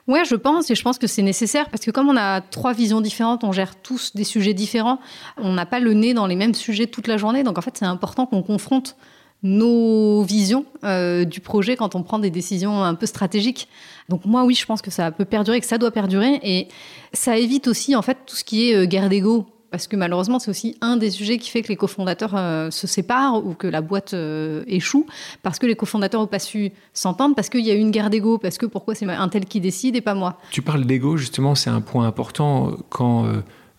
Ouais, 0.08 0.26
je 0.26 0.36
pense, 0.36 0.70
et 0.70 0.76
je 0.76 0.82
pense 0.82 0.98
que 0.98 1.08
c'est 1.08 1.22
nécessaire 1.22 1.70
parce 1.70 1.86
que 1.86 1.92
comme 1.92 2.10
on 2.10 2.18
a 2.18 2.42
trois 2.42 2.74
visions 2.74 3.00
différentes, 3.00 3.44
on 3.44 3.54
gère 3.54 3.76
tous 3.82 4.14
des 4.16 4.26
sujets 4.26 4.54
différents, 4.54 5.00
on 5.38 5.54
n'a 5.54 5.66
pas 5.66 5.80
le 5.80 5.94
nez 5.94 6.14
dans 6.14 6.28
les 6.28 6.36
mêmes 6.36 6.54
sujets 6.54 6.88
toute 6.88 7.08
la 7.08 7.18
journée, 7.18 7.44
donc 7.44 7.58
en 7.58 7.62
fait 7.62 7.78
c'est 7.78 7.86
important 7.86 8.26
qu'on 8.26 8.44
confronte 8.44 8.98
nos 9.44 10.22
visions 10.24 10.66
euh, 10.84 11.26
du 11.26 11.40
projet 11.40 11.76
quand 11.76 11.96
on 11.96 12.04
prend 12.04 12.20
des 12.20 12.30
décisions 12.30 12.84
un 12.84 12.94
peu 12.94 13.06
stratégiques. 13.06 13.68
Donc 14.12 14.26
moi 14.26 14.44
oui, 14.44 14.56
je 14.56 14.66
pense 14.66 14.82
que 14.82 14.92
ça 14.92 15.10
peut 15.10 15.24
perdurer, 15.24 15.62
que 15.62 15.66
ça 15.66 15.78
doit 15.78 15.90
perdurer, 15.90 16.40
et 16.44 16.68
ça 17.14 17.38
évite 17.38 17.68
aussi 17.70 17.96
en 17.96 18.02
fait 18.02 18.18
tout 18.26 18.36
ce 18.36 18.44
qui 18.44 18.70
est 18.70 18.76
euh, 18.76 18.86
guerre 18.86 19.10
d'ego. 19.10 19.46
Parce 19.72 19.88
que 19.88 19.96
malheureusement, 19.96 20.38
c'est 20.38 20.52
aussi 20.52 20.78
un 20.82 20.98
des 20.98 21.10
sujets 21.10 21.38
qui 21.38 21.50
fait 21.50 21.62
que 21.62 21.70
les 21.70 21.78
cofondateurs 21.78 22.36
euh, 22.36 22.70
se 22.72 22.88
séparent 22.88 23.38
ou 23.38 23.54
que 23.54 23.68
la 23.68 23.80
boîte 23.80 24.14
euh, 24.14 24.66
échoue, 24.68 25.06
parce 25.44 25.60
que 25.60 25.66
les 25.66 25.78
cofondateurs 25.78 26.20
n'ont 26.20 26.28
pas 26.28 26.40
su 26.40 26.74
s'entendre, 26.94 27.36
parce 27.36 27.48
qu'il 27.48 27.66
y 27.66 27.72
a 27.72 27.74
eu 27.74 27.80
une 27.80 27.92
guerre 27.92 28.10
d'ego, 28.10 28.38
parce 28.38 28.58
que 28.58 28.66
pourquoi 28.66 28.96
c'est 28.96 29.08
un 29.08 29.30
tel 29.30 29.46
qui 29.46 29.62
décide 29.62 29.96
et 29.96 30.02
pas 30.02 30.14
moi. 30.14 30.38
Tu 30.52 30.62
parles 30.62 30.84
d'ego, 30.84 31.16
justement, 31.16 31.56
c'est 31.56 31.70
un 31.70 31.80
point 31.80 32.06
important 32.06 32.76
quand 32.90 33.26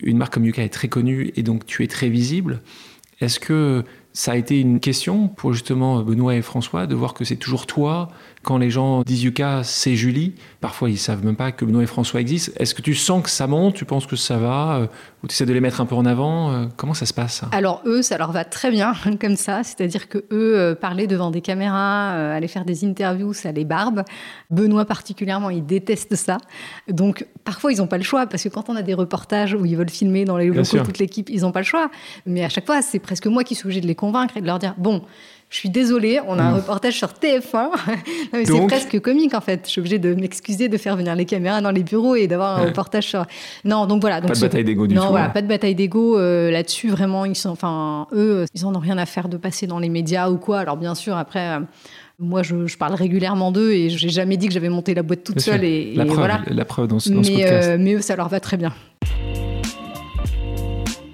une 0.00 0.16
marque 0.16 0.32
comme 0.32 0.46
Yuka 0.46 0.62
est 0.62 0.70
très 0.70 0.88
connue 0.88 1.30
et 1.36 1.42
donc 1.42 1.66
tu 1.66 1.84
es 1.84 1.88
très 1.88 2.08
visible. 2.08 2.62
Est-ce 3.20 3.38
que 3.38 3.84
ça 4.14 4.32
a 4.32 4.36
été 4.36 4.58
une 4.58 4.80
question 4.80 5.28
pour 5.28 5.52
justement 5.52 6.02
Benoît 6.02 6.34
et 6.34 6.42
François 6.42 6.86
de 6.86 6.94
voir 6.94 7.12
que 7.12 7.24
c'est 7.24 7.36
toujours 7.36 7.66
toi 7.66 8.08
quand 8.42 8.59
les 8.59 8.70
gens 8.70 9.02
disent 9.02 9.22
Yuka, 9.22 9.62
c'est 9.62 9.94
Julie, 9.94 10.35
parfois 10.61 10.90
ils 10.90 10.98
savent 10.98 11.24
même 11.24 11.37
pas 11.37 11.52
que 11.52 11.64
Benoît 11.64 11.83
et 11.83 11.87
François 11.87 12.20
existent. 12.20 12.52
Est-ce 12.57 12.74
que 12.74 12.83
tu 12.83 12.94
sens 12.94 13.22
que 13.22 13.31
ça 13.31 13.46
monte? 13.46 13.74
Tu 13.74 13.85
penses 13.85 14.07
que 14.07 14.16
ça 14.16 14.37
va? 14.37 14.76
Euh, 14.78 14.87
Ou 15.22 15.28
tu 15.28 15.33
essaies 15.33 15.46
de 15.46 15.52
les 15.52 15.61
mettre 15.61 15.81
un 15.81 15.87
peu 15.87 15.94
en 15.94 16.05
avant? 16.05 16.52
Euh, 16.52 16.66
Comment 16.76 16.94
ça 16.94 17.07
se 17.07 17.14
passe 17.14 17.42
Alors 17.52 17.83
eux, 17.87 18.02
ça 18.02 18.18
leur 18.18 18.33
va 18.33 18.44
très 18.44 18.70
bien 18.70 18.94
comme 19.20 19.37
ça. 19.37 19.62
C'est-à-dire 19.62 20.09
que 20.09 20.18
eux, 20.33 20.59
euh, 20.59 20.74
parler 20.74 21.07
devant 21.07 21.31
des 21.31 21.40
caméras, 21.40 22.11
aller 22.33 22.48
faire 22.48 22.64
des 22.64 22.85
interviews, 22.85 23.33
ça 23.33 23.52
les 23.52 23.64
barbe. 23.64 24.02
Benoît 24.50 24.85
particulièrement, 24.85 25.50
il 25.50 25.64
déteste 25.64 26.16
ça. 26.16 26.38
Donc 26.88 27.26
parfois, 27.44 27.72
ils 27.72 27.78
n'ont 27.78 27.87
pas 27.87 27.98
le 27.98 28.05
choix 28.05 28.26
parce 28.26 28.42
que 28.42 28.48
quand 28.48 28.68
on 28.68 28.76
a 28.76 28.83
des 28.83 28.94
reportages 28.94 29.55
où 29.55 29.64
ils 29.64 29.76
veulent 29.76 29.88
filmer 29.88 30.24
dans 30.24 30.37
les 30.37 30.46
locaux 30.48 30.78
toute 30.85 30.98
l'équipe, 30.98 31.31
ils 31.31 31.42
n'ont 31.42 31.52
pas 31.52 31.61
le 31.61 31.66
choix. 31.66 31.90
Mais 32.26 32.44
à 32.44 32.48
chaque 32.48 32.66
fois, 32.66 32.83
c'est 32.83 32.98
presque 32.98 33.26
moi 33.26 33.44
qui 33.44 33.55
suis 33.55 33.66
obligée 33.66 33.81
de 33.81 33.87
les 33.87 33.94
convaincre 33.94 34.37
et 34.37 34.40
de 34.40 34.46
leur 34.46 34.59
dire 34.59 34.74
bon 34.78 35.02
je 35.52 35.58
suis 35.58 35.68
désolée, 35.68 36.18
on 36.26 36.38
a 36.38 36.42
un 36.42 36.54
reportage 36.54 36.96
sur 36.96 37.08
TF1. 37.08 37.68
c'est 38.44 38.66
presque 38.66 38.98
comique 39.00 39.34
en 39.34 39.42
fait. 39.42 39.60
Je 39.66 39.70
suis 39.70 39.80
obligée 39.80 39.98
de 39.98 40.14
m'excuser 40.14 40.70
de 40.70 40.78
faire 40.78 40.96
venir 40.96 41.14
les 41.14 41.26
caméras 41.26 41.60
dans 41.60 41.70
les 41.70 41.82
bureaux 41.82 42.14
et 42.14 42.26
d'avoir 42.26 42.58
un 42.58 42.64
reportage 42.64 43.08
sur. 43.08 43.26
Non, 43.62 43.84
donc 43.86 44.00
voilà. 44.00 44.22
Donc 44.22 44.30
pas 44.30 44.34
de 44.34 44.40
bataille 44.40 44.64
d'ego 44.64 44.86
du 44.86 44.94
non, 44.94 45.02
tout. 45.02 45.06
Non, 45.08 45.10
voilà, 45.10 45.28
pas 45.28 45.42
de 45.42 45.46
bataille 45.46 45.74
d'ego 45.74 46.18
euh, 46.18 46.50
là-dessus. 46.50 46.88
Vraiment, 46.88 47.26
ils 47.26 47.36
sont, 47.36 47.50
enfin, 47.50 48.06
eux, 48.14 48.46
ils 48.54 48.64
en 48.64 48.74
ont 48.74 48.78
rien 48.78 48.96
à 48.96 49.04
faire 49.04 49.28
de 49.28 49.36
passer 49.36 49.66
dans 49.66 49.78
les 49.78 49.90
médias 49.90 50.30
ou 50.30 50.38
quoi. 50.38 50.58
Alors 50.58 50.78
bien 50.78 50.94
sûr, 50.94 51.18
après. 51.18 51.58
Euh, 51.58 51.60
moi, 52.18 52.42
je, 52.42 52.76
parle 52.76 52.94
régulièrement 52.94 53.50
d'eux 53.50 53.72
et 53.72 53.90
j'ai 53.90 54.08
jamais 54.08 54.36
dit 54.36 54.46
que 54.46 54.54
j'avais 54.54 54.68
monté 54.68 54.94
la 54.94 55.02
boîte 55.02 55.24
toute 55.24 55.40
seule. 55.40 55.64
Et, 55.64 55.94
la, 55.96 56.04
preuve, 56.04 56.18
voilà. 56.18 56.40
la 56.46 56.64
preuve 56.64 56.86
dans, 56.86 56.96
dans 56.96 57.16
mais, 57.16 57.24
ce 57.24 57.32
podcast. 57.32 57.68
Euh, 57.68 57.76
mais 57.80 57.94
eux, 57.94 58.00
ça 58.00 58.14
leur 58.14 58.28
va 58.28 58.38
très 58.38 58.56
bien. 58.56 58.72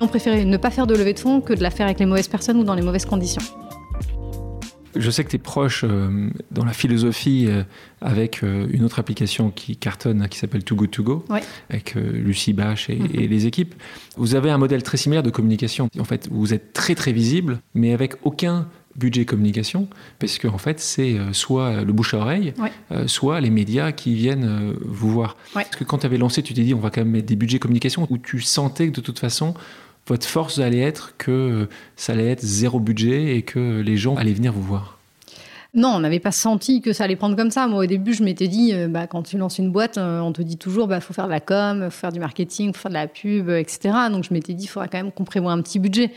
On 0.00 0.06
préférait 0.06 0.44
ne 0.44 0.56
pas 0.58 0.70
faire 0.70 0.86
de 0.86 0.94
levée 0.94 1.14
de 1.14 1.18
fonds 1.18 1.40
que 1.40 1.54
de 1.54 1.62
la 1.62 1.70
faire 1.70 1.86
avec 1.86 1.98
les 1.98 2.06
mauvaises 2.06 2.28
personnes 2.28 2.58
ou 2.58 2.64
dans 2.64 2.74
les 2.74 2.82
mauvaises 2.82 3.06
conditions. 3.06 3.42
Je 4.96 5.10
sais 5.10 5.24
que 5.24 5.30
tu 5.30 5.36
es 5.36 5.40
proche 5.40 5.84
euh, 5.84 6.30
dans 6.50 6.64
la 6.64 6.72
philosophie 6.72 7.46
euh, 7.48 7.62
avec 8.00 8.42
euh, 8.42 8.66
une 8.70 8.84
autre 8.84 8.98
application 8.98 9.50
qui 9.50 9.76
cartonne, 9.76 10.26
qui 10.28 10.38
s'appelle 10.38 10.64
Too 10.64 10.76
Good 10.76 10.90
To 10.90 11.02
Go, 11.02 11.24
avec 11.70 11.94
Lucie 11.94 12.52
Bache 12.52 12.90
et, 12.90 12.98
et, 13.14 13.28
les 13.28 13.46
équipes. 13.46 13.74
Vous 14.16 14.34
avez 14.34 14.50
un 14.50 14.58
modèle 14.58 14.82
très 14.82 14.96
similaire 14.96 15.22
de 15.22 15.30
communication. 15.30 15.88
En 15.98 16.04
fait, 16.04 16.28
vous 16.30 16.54
êtes 16.54 16.72
très 16.72 16.94
très 16.94 17.12
visible, 17.12 17.60
mais 17.74 17.92
avec 17.92 18.14
aucun 18.22 18.68
budget 18.96 19.24
communication, 19.24 19.88
parce 20.18 20.38
que 20.38 20.48
en 20.48 20.58
fait, 20.58 20.80
c'est 20.80 21.16
soit 21.30 21.84
le 21.84 21.92
bouche 21.92 22.14
à 22.14 22.18
oreille, 22.18 22.52
soit 23.06 23.40
les 23.40 23.50
médias 23.50 23.92
qui 23.92 24.14
viennent 24.14 24.74
vous 24.84 25.10
voir. 25.10 25.36
Parce 25.54 25.76
que 25.76 25.84
quand 25.84 25.98
tu 25.98 26.06
avais 26.06 26.18
lancé, 26.18 26.42
tu 26.42 26.52
t'es 26.52 26.62
dit, 26.62 26.74
on 26.74 26.80
va 26.80 26.90
quand 26.90 27.02
même 27.02 27.12
mettre 27.12 27.26
des 27.26 27.36
budgets 27.36 27.60
communication, 27.60 28.08
où 28.10 28.18
tu 28.18 28.40
sentais 28.40 28.88
que 28.88 28.96
de 28.96 29.00
toute 29.00 29.20
façon, 29.20 29.54
votre 30.08 30.26
force 30.26 30.58
allait 30.58 30.80
être 30.80 31.14
que 31.18 31.68
ça 31.96 32.14
allait 32.14 32.30
être 32.30 32.44
zéro 32.44 32.80
budget 32.80 33.36
et 33.36 33.42
que 33.42 33.80
les 33.80 33.96
gens 33.96 34.16
allaient 34.16 34.32
venir 34.32 34.52
vous 34.52 34.62
voir 34.62 34.98
non, 35.74 35.88
on 35.90 36.00
n'avait 36.00 36.18
pas 36.18 36.32
senti 36.32 36.80
que 36.80 36.94
ça 36.94 37.04
allait 37.04 37.14
prendre 37.14 37.36
comme 37.36 37.50
ça. 37.50 37.66
Moi, 37.66 37.84
au 37.84 37.86
début, 37.86 38.14
je 38.14 38.24
m'étais 38.24 38.48
dit, 38.48 38.72
euh, 38.72 38.88
bah, 38.88 39.06
quand 39.06 39.22
tu 39.22 39.36
lances 39.36 39.58
une 39.58 39.70
boîte, 39.70 39.98
euh, 39.98 40.20
on 40.20 40.32
te 40.32 40.40
dit 40.40 40.56
toujours, 40.56 40.88
bah, 40.88 41.00
faut 41.00 41.12
faire 41.12 41.26
de 41.26 41.30
la 41.30 41.40
com, 41.40 41.84
faut 41.84 41.90
faire 41.90 42.12
du 42.12 42.20
marketing, 42.20 42.72
faut 42.72 42.80
faire 42.80 42.90
de 42.90 42.94
la 42.94 43.06
pub, 43.06 43.50
etc. 43.50 43.90
Donc, 44.10 44.24
je 44.24 44.32
m'étais 44.32 44.54
dit, 44.54 44.64
il 44.64 44.68
faudra 44.68 44.88
quand 44.88 44.96
même 44.96 45.12
qu'on 45.12 45.24
prévoit 45.24 45.52
un 45.52 45.60
petit 45.60 45.78
budget. 45.78 46.10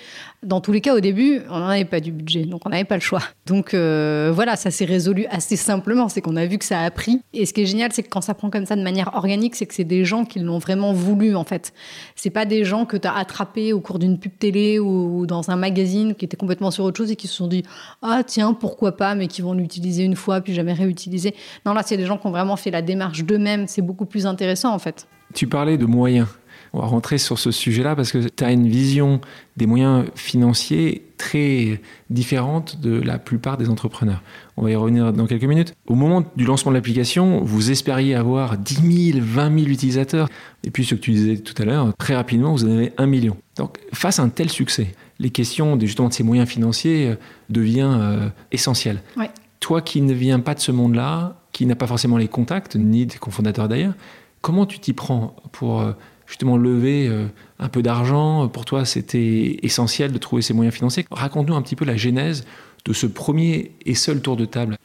Dans 0.43 0.59
tous 0.59 0.71
les 0.71 0.81
cas, 0.81 0.95
au 0.95 0.99
début, 0.99 1.41
on 1.51 1.59
n'en 1.59 1.67
avait 1.67 1.85
pas 1.85 1.99
du 1.99 2.11
budget, 2.11 2.45
donc 2.45 2.65
on 2.65 2.69
n'avait 2.69 2.83
pas 2.83 2.95
le 2.95 3.01
choix. 3.01 3.21
Donc, 3.45 3.75
euh, 3.75 4.31
voilà, 4.33 4.55
ça 4.55 4.71
s'est 4.71 4.85
résolu 4.85 5.27
assez 5.29 5.55
simplement. 5.55 6.09
C'est 6.09 6.21
qu'on 6.21 6.35
a 6.35 6.47
vu 6.47 6.57
que 6.57 6.65
ça 6.65 6.81
a 6.81 6.89
pris. 6.89 7.21
Et 7.33 7.45
ce 7.45 7.53
qui 7.53 7.61
est 7.61 7.65
génial, 7.67 7.91
c'est 7.91 8.01
que 8.01 8.09
quand 8.09 8.21
ça 8.21 8.33
prend 8.33 8.49
comme 8.49 8.65
ça 8.65 8.75
de 8.75 8.81
manière 8.81 9.11
organique, 9.13 9.55
c'est 9.55 9.67
que 9.67 9.75
c'est 9.75 9.83
des 9.83 10.03
gens 10.03 10.25
qui 10.25 10.39
l'ont 10.39 10.57
vraiment 10.57 10.93
voulu, 10.93 11.35
en 11.35 11.43
fait. 11.43 11.73
C'est 12.15 12.31
pas 12.31 12.45
des 12.45 12.63
gens 12.63 12.85
que 12.85 12.97
tu 12.97 13.07
as 13.07 13.15
attrapés 13.15 13.71
au 13.71 13.81
cours 13.81 13.99
d'une 13.99 14.17
pub 14.17 14.31
télé 14.39 14.79
ou 14.79 15.27
dans 15.27 15.51
un 15.51 15.55
magazine 15.57 16.15
qui 16.15 16.25
étaient 16.25 16.37
complètement 16.37 16.71
sur 16.71 16.85
autre 16.85 16.97
chose 16.97 17.11
et 17.11 17.15
qui 17.15 17.27
se 17.27 17.35
sont 17.35 17.47
dit, 17.47 17.61
ah, 18.01 18.23
tiens, 18.25 18.53
pourquoi 18.53 18.97
pas, 18.97 19.13
mais 19.13 19.27
qui 19.27 19.43
vont 19.43 19.53
l'utiliser 19.53 20.03
une 20.05 20.15
fois 20.15 20.41
puis 20.41 20.55
jamais 20.55 20.73
réutiliser. 20.73 21.35
Non, 21.67 21.73
là, 21.73 21.83
c'est 21.85 21.97
des 21.97 22.07
gens 22.07 22.17
qui 22.17 22.25
ont 22.25 22.31
vraiment 22.31 22.55
fait 22.55 22.71
la 22.71 22.81
démarche 22.81 23.23
d'eux-mêmes. 23.23 23.67
C'est 23.67 23.83
beaucoup 23.83 24.07
plus 24.07 24.25
intéressant, 24.25 24.73
en 24.73 24.79
fait. 24.79 25.07
Tu 25.35 25.45
parlais 25.45 25.77
de 25.77 25.85
moyens. 25.85 26.27
On 26.73 26.79
va 26.79 26.85
rentrer 26.85 27.17
sur 27.17 27.37
ce 27.37 27.51
sujet-là 27.51 27.95
parce 27.95 28.11
que 28.11 28.19
tu 28.19 28.43
as 28.43 28.51
une 28.51 28.67
vision 28.67 29.19
des 29.57 29.65
moyens 29.65 30.05
financiers 30.15 31.03
très 31.17 31.81
différente 32.09 32.79
de 32.79 33.01
la 33.01 33.19
plupart 33.19 33.57
des 33.57 33.69
entrepreneurs. 33.69 34.21
On 34.55 34.63
va 34.63 34.71
y 34.71 34.75
revenir 34.75 35.11
dans 35.11 35.27
quelques 35.27 35.43
minutes. 35.43 35.73
Au 35.85 35.95
moment 35.95 36.23
du 36.35 36.45
lancement 36.45 36.71
de 36.71 36.77
l'application, 36.77 37.43
vous 37.43 37.71
espériez 37.71 38.15
avoir 38.15 38.57
10 38.57 39.11
000, 39.13 39.19
20 39.21 39.59
000 39.59 39.69
utilisateurs. 39.69 40.29
Et 40.63 40.71
puis 40.71 40.85
ce 40.85 40.95
que 40.95 40.99
tu 41.01 41.11
disais 41.11 41.37
tout 41.37 41.59
à 41.61 41.65
l'heure, 41.65 41.93
très 41.97 42.15
rapidement, 42.15 42.53
vous 42.53 42.65
en 42.65 42.71
avez 42.71 42.93
un 42.97 43.05
million. 43.05 43.35
Donc 43.57 43.77
face 43.93 44.19
à 44.19 44.23
un 44.23 44.29
tel 44.29 44.49
succès, 44.49 44.95
les 45.19 45.29
questions 45.29 45.75
de, 45.75 45.85
justement 45.85 46.07
de 46.07 46.13
ces 46.13 46.23
moyens 46.23 46.47
financiers 46.47 47.09
euh, 47.09 47.15
deviennent 47.49 47.99
euh, 47.99 48.29
essentielles. 48.51 49.01
Ouais. 49.17 49.29
Toi 49.59 49.81
qui 49.81 50.01
ne 50.01 50.13
viens 50.13 50.39
pas 50.39 50.55
de 50.55 50.59
ce 50.59 50.71
monde-là, 50.71 51.35
qui 51.51 51.65
n'a 51.65 51.75
pas 51.75 51.87
forcément 51.87 52.17
les 52.17 52.27
contacts, 52.27 52.75
ni 52.75 53.05
des 53.05 53.17
cofondateurs 53.17 53.67
d'ailleurs, 53.67 53.93
comment 54.41 54.65
tu 54.65 54.79
t'y 54.79 54.93
prends 54.93 55.35
pour 55.51 55.81
euh, 55.81 55.91
justement 56.31 56.57
lever 56.57 57.07
euh, 57.07 57.27
un 57.59 57.67
peu 57.67 57.83
d'argent 57.83 58.47
Pour 58.47 58.65
toi, 58.65 58.85
c'était 58.85 59.59
essentiel 59.61 60.11
de 60.11 60.17
trouver 60.17 60.41
ces 60.41 60.53
moyens 60.53 60.73
financiers. 60.73 61.05
Raconte-nous 61.11 61.55
un 61.55 61.61
petit 61.61 61.75
peu 61.75 61.85
la 61.85 61.97
genèse 61.97 62.45
de 62.85 62.93
ce 62.93 63.05
premier 63.05 63.73
et 63.85 63.93
seul 63.93 64.21
tour 64.21 64.37
de 64.37 64.45
table 64.45 64.77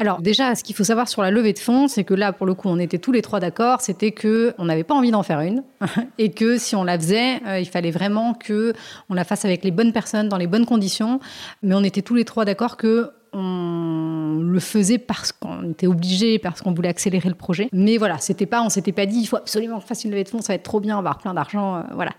alors 0.00 0.20
déjà, 0.20 0.54
ce 0.54 0.64
qu'il 0.64 0.74
faut 0.74 0.84
savoir 0.84 1.08
sur 1.08 1.22
la 1.22 1.30
levée 1.30 1.52
de 1.52 1.58
fonds, 1.58 1.86
c'est 1.86 2.04
que 2.04 2.14
là, 2.14 2.32
pour 2.32 2.46
le 2.46 2.54
coup, 2.54 2.68
on 2.68 2.78
était 2.78 2.98
tous 2.98 3.12
les 3.12 3.22
trois 3.22 3.38
d'accord, 3.38 3.80
c'était 3.80 4.10
que 4.10 4.54
on 4.58 4.64
n'avait 4.64 4.82
pas 4.82 4.94
envie 4.94 5.12
d'en 5.12 5.22
faire 5.22 5.40
une 5.40 5.62
et 6.18 6.32
que 6.32 6.58
si 6.58 6.74
on 6.74 6.82
la 6.82 6.98
faisait, 6.98 7.40
euh, 7.46 7.60
il 7.60 7.68
fallait 7.68 7.92
vraiment 7.92 8.34
que 8.34 8.72
on 9.08 9.14
la 9.14 9.24
fasse 9.24 9.44
avec 9.44 9.62
les 9.62 9.70
bonnes 9.70 9.92
personnes, 9.92 10.28
dans 10.28 10.36
les 10.36 10.48
bonnes 10.48 10.66
conditions. 10.66 11.20
Mais 11.62 11.74
on 11.74 11.84
était 11.84 12.02
tous 12.02 12.16
les 12.16 12.24
trois 12.24 12.44
d'accord 12.44 12.76
que 12.76 13.10
on 13.34 14.38
le 14.40 14.60
faisait 14.60 14.98
parce 14.98 15.32
qu'on 15.32 15.72
était 15.72 15.86
obligé, 15.86 16.38
parce 16.38 16.62
qu'on 16.62 16.72
voulait 16.72 16.88
accélérer 16.88 17.28
le 17.28 17.34
projet. 17.34 17.68
Mais 17.72 17.98
voilà, 17.98 18.18
c'était 18.18 18.46
pas, 18.46 18.62
on 18.62 18.68
s'était 18.68 18.92
pas 18.92 19.06
dit, 19.06 19.18
il 19.18 19.26
faut 19.26 19.36
absolument 19.36 19.80
qu'on 19.80 19.86
fasse 19.86 20.04
une 20.04 20.12
levée 20.12 20.24
de 20.24 20.28
fonds, 20.28 20.40
ça 20.40 20.52
va 20.52 20.54
être 20.54 20.62
trop 20.62 20.80
bien, 20.80 20.94
on 20.94 21.02
va 21.02 21.10
avoir 21.10 21.18
plein 21.18 21.34
d'argent, 21.34 21.76
euh, 21.76 21.82
voilà. 21.94 22.12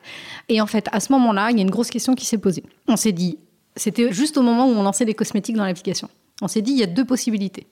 Et 0.49 0.59
en 0.59 0.67
fait, 0.67 0.87
à 0.91 0.99
ce 0.99 1.11
moment-là, 1.13 1.51
il 1.51 1.57
y 1.57 1.59
a 1.59 1.63
une 1.63 1.71
grosse 1.71 1.89
question 1.89 2.13
qui 2.15 2.25
s'est 2.25 2.37
posée. 2.37 2.63
On 2.87 2.97
s'est 2.97 3.13
dit, 3.13 3.39
c'était 3.75 4.11
juste 4.11 4.37
au 4.37 4.41
moment 4.41 4.67
où 4.67 4.71
on 4.71 4.83
lançait 4.83 5.05
des 5.05 5.13
cosmétiques 5.13 5.55
dans 5.55 5.65
l'application. 5.65 6.09
On 6.41 6.47
s'est 6.47 6.61
dit, 6.61 6.71
il 6.71 6.79
y 6.79 6.83
a 6.83 6.87
deux 6.87 7.05
possibilités. 7.05 7.67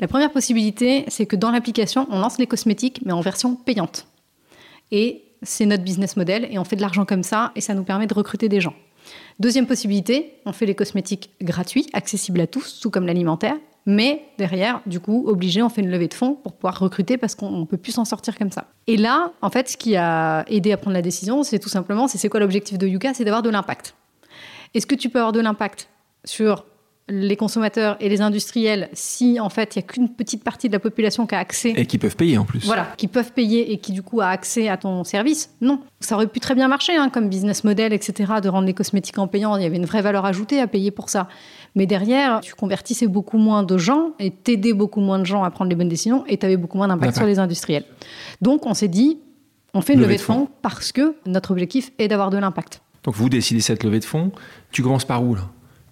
La 0.00 0.08
première 0.08 0.30
possibilité, 0.30 1.04
c'est 1.08 1.24
que 1.24 1.36
dans 1.36 1.50
l'application, 1.50 2.06
on 2.10 2.18
lance 2.18 2.38
les 2.38 2.46
cosmétiques, 2.46 3.00
mais 3.06 3.12
en 3.12 3.22
version 3.22 3.54
payante. 3.54 4.06
Et 4.92 5.24
c'est 5.42 5.64
notre 5.64 5.82
business 5.82 6.16
model, 6.16 6.46
et 6.50 6.58
on 6.58 6.64
fait 6.64 6.76
de 6.76 6.82
l'argent 6.82 7.06
comme 7.06 7.22
ça, 7.22 7.52
et 7.56 7.60
ça 7.62 7.74
nous 7.74 7.84
permet 7.84 8.06
de 8.06 8.14
recruter 8.14 8.48
des 8.48 8.60
gens. 8.60 8.74
Deuxième 9.38 9.66
possibilité, 9.66 10.40
on 10.46 10.52
fait 10.52 10.66
les 10.66 10.74
cosmétiques 10.74 11.30
gratuits, 11.42 11.86
accessibles 11.92 12.40
à 12.40 12.46
tous, 12.46 12.80
tout 12.80 12.90
comme 12.90 13.06
l'alimentaire, 13.06 13.56
mais 13.84 14.24
derrière, 14.38 14.80
du 14.86 14.98
coup, 14.98 15.24
obligé, 15.28 15.62
on 15.62 15.68
fait 15.68 15.82
une 15.82 15.90
levée 15.90 16.08
de 16.08 16.14
fonds 16.14 16.34
pour 16.34 16.54
pouvoir 16.54 16.78
recruter 16.78 17.18
parce 17.18 17.34
qu'on 17.34 17.50
ne 17.50 17.64
peut 17.64 17.76
plus 17.76 17.92
s'en 17.92 18.04
sortir 18.04 18.36
comme 18.36 18.50
ça. 18.50 18.66
Et 18.86 18.96
là, 18.96 19.32
en 19.42 19.50
fait, 19.50 19.68
ce 19.68 19.76
qui 19.76 19.94
a 19.94 20.44
aidé 20.48 20.72
à 20.72 20.76
prendre 20.76 20.94
la 20.94 21.02
décision, 21.02 21.42
c'est 21.44 21.58
tout 21.58 21.68
simplement, 21.68 22.08
c'est 22.08 22.28
quoi 22.28 22.40
l'objectif 22.40 22.78
de 22.78 22.86
Yuka 22.86 23.14
C'est 23.14 23.24
d'avoir 23.24 23.42
de 23.42 23.50
l'impact. 23.50 23.94
Est-ce 24.74 24.86
que 24.86 24.94
tu 24.94 25.08
peux 25.08 25.18
avoir 25.18 25.32
de 25.32 25.40
l'impact 25.40 25.88
sur 26.24 26.64
les 27.08 27.36
consommateurs 27.36 27.96
et 28.00 28.08
les 28.08 28.20
industriels 28.20 28.88
si 28.92 29.38
en 29.38 29.48
fait 29.48 29.76
il 29.76 29.78
n'y 29.78 29.84
a 29.84 29.86
qu'une 29.86 30.08
petite 30.08 30.42
partie 30.42 30.68
de 30.68 30.72
la 30.72 30.80
population 30.80 31.26
qui 31.26 31.36
a 31.36 31.38
accès. 31.38 31.72
Et 31.76 31.86
qui 31.86 31.98
peuvent 31.98 32.16
payer 32.16 32.36
en 32.36 32.44
plus. 32.44 32.64
Voilà 32.64 32.88
qui 32.96 33.06
peuvent 33.06 33.32
payer 33.32 33.72
et 33.72 33.78
qui 33.78 33.92
du 33.92 34.02
coup 34.02 34.20
a 34.20 34.26
accès 34.26 34.68
à 34.68 34.76
ton 34.76 35.04
service 35.04 35.50
non. 35.60 35.80
Ça 36.00 36.16
aurait 36.16 36.26
pu 36.26 36.40
très 36.40 36.56
bien 36.56 36.66
marcher 36.66 36.96
hein, 36.96 37.08
comme 37.08 37.28
business 37.28 37.62
model 37.62 37.92
etc 37.92 38.34
de 38.42 38.48
rendre 38.48 38.66
les 38.66 38.74
cosmétiques 38.74 39.18
en 39.18 39.28
payant. 39.28 39.56
Il 39.56 39.62
y 39.62 39.66
avait 39.66 39.76
une 39.76 39.86
vraie 39.86 40.02
valeur 40.02 40.24
ajoutée 40.24 40.60
à 40.60 40.66
payer 40.66 40.90
pour 40.90 41.08
ça. 41.08 41.28
Mais 41.76 41.86
derrière 41.86 42.40
tu 42.40 42.54
convertissais 42.54 43.06
beaucoup 43.06 43.38
moins 43.38 43.62
de 43.62 43.78
gens 43.78 44.12
et 44.18 44.32
t'aidais 44.32 44.72
beaucoup 44.72 45.00
moins 45.00 45.20
de 45.20 45.26
gens 45.26 45.44
à 45.44 45.50
prendre 45.50 45.68
les 45.68 45.76
bonnes 45.76 45.88
décisions 45.88 46.24
et 46.26 46.38
tu 46.38 46.46
avais 46.46 46.56
beaucoup 46.56 46.76
moins 46.76 46.88
d'impact 46.88 47.16
sur 47.16 47.26
les 47.26 47.38
industriels. 47.38 47.84
Donc 48.42 48.66
on 48.66 48.74
s'est 48.74 48.88
dit 48.88 49.20
On 49.74 49.80
fait 49.80 49.92
une 49.92 50.00
levée, 50.00 50.16
de 50.16 50.22
fonds 50.22 50.48
parce 50.60 50.90
que 50.90 51.14
notre 51.24 51.52
objectif 51.52 51.92
est 52.00 52.08
d'avoir 52.08 52.30
de 52.30 52.38
l'impact. 52.38 52.80
Donc 53.04 53.14
vous 53.14 53.28
décidez 53.28 53.60
cette 53.60 53.84
levée 53.84 54.00
de 54.00 54.04
fonds. 54.04 54.32
Tu 54.72 54.82
commences 54.82 55.04
par 55.04 55.22
où 55.22 55.36
là? 55.36 55.42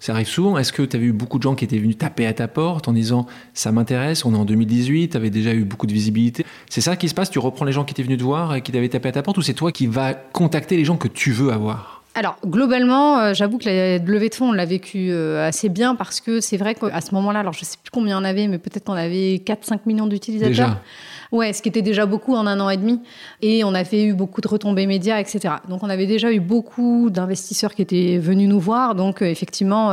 Ça 0.04 0.12
arrive 0.12 0.28
souvent. 0.28 0.58
Est-ce 0.58 0.70
que 0.70 0.82
tu 0.82 0.96
as 0.96 0.98
vu 0.98 1.14
beaucoup 1.14 1.38
de 1.38 1.44
gens 1.44 1.54
qui 1.54 1.64
étaient 1.64 1.78
venus 1.78 1.96
taper 1.96 2.26
à 2.26 2.34
ta 2.34 2.46
porte 2.46 2.88
en 2.88 2.92
disant 2.92 3.24
ça 3.54 3.72
m'intéresse, 3.72 4.26
on 4.26 4.34
est 4.34 4.36
en 4.36 4.44
2018, 4.44 5.08
tu 5.08 5.16
avais 5.16 5.30
déjà 5.30 5.54
eu 5.54 5.64
beaucoup 5.64 5.86
de 5.86 5.94
visibilité? 5.94 6.44
C'est 6.68 6.82
ça 6.82 6.94
qui 6.96 7.08
se 7.08 7.14
passe? 7.14 7.30
Tu 7.30 7.38
reprends 7.38 7.64
les 7.64 7.72
gens 7.72 7.86
qui 7.86 7.92
étaient 7.92 8.02
venus 8.02 8.18
te 8.18 8.22
voir 8.22 8.54
et 8.54 8.60
qui 8.60 8.70
t'avaient 8.70 8.90
tapé 8.90 9.08
à 9.08 9.12
ta 9.12 9.22
porte 9.22 9.38
ou 9.38 9.42
c'est 9.42 9.54
toi 9.54 9.72
qui 9.72 9.86
vas 9.86 10.12
contacter 10.12 10.76
les 10.76 10.84
gens 10.84 10.98
que 10.98 11.08
tu 11.08 11.32
veux 11.32 11.52
avoir? 11.52 11.93
Alors, 12.16 12.36
globalement, 12.46 13.18
euh, 13.18 13.34
j'avoue 13.34 13.58
que 13.58 13.68
la 13.68 13.98
levée 13.98 14.28
de 14.28 14.34
fonds, 14.36 14.50
on 14.50 14.52
l'a 14.52 14.66
vécu 14.66 15.08
euh, 15.10 15.48
assez 15.48 15.68
bien 15.68 15.96
parce 15.96 16.20
que 16.20 16.40
c'est 16.40 16.56
vrai 16.56 16.76
qu'à 16.76 17.00
ce 17.00 17.12
moment-là, 17.12 17.40
alors 17.40 17.52
je 17.52 17.60
ne 17.60 17.64
sais 17.64 17.76
plus 17.82 17.90
combien 17.90 18.20
on 18.20 18.24
avait, 18.24 18.46
mais 18.46 18.58
peut-être 18.58 18.84
qu'on 18.84 18.92
avait 18.92 19.42
4-5 19.44 19.80
millions 19.86 20.06
d'utilisateurs. 20.06 20.50
Déjà. 20.50 20.80
Ouais, 21.32 21.52
ce 21.52 21.60
qui 21.60 21.68
était 21.68 21.82
déjà 21.82 22.06
beaucoup 22.06 22.36
en 22.36 22.46
un 22.46 22.60
an 22.60 22.70
et 22.70 22.76
demi. 22.76 23.00
Et 23.42 23.64
on 23.64 23.74
avait 23.74 24.04
eu 24.04 24.14
beaucoup 24.14 24.40
de 24.40 24.46
retombées 24.46 24.86
médias, 24.86 25.18
etc. 25.18 25.54
Donc 25.68 25.82
on 25.82 25.90
avait 25.90 26.06
déjà 26.06 26.32
eu 26.32 26.38
beaucoup 26.38 27.10
d'investisseurs 27.10 27.74
qui 27.74 27.82
étaient 27.82 28.18
venus 28.18 28.48
nous 28.48 28.60
voir. 28.60 28.94
Donc 28.94 29.20
euh, 29.20 29.26
effectivement, 29.26 29.88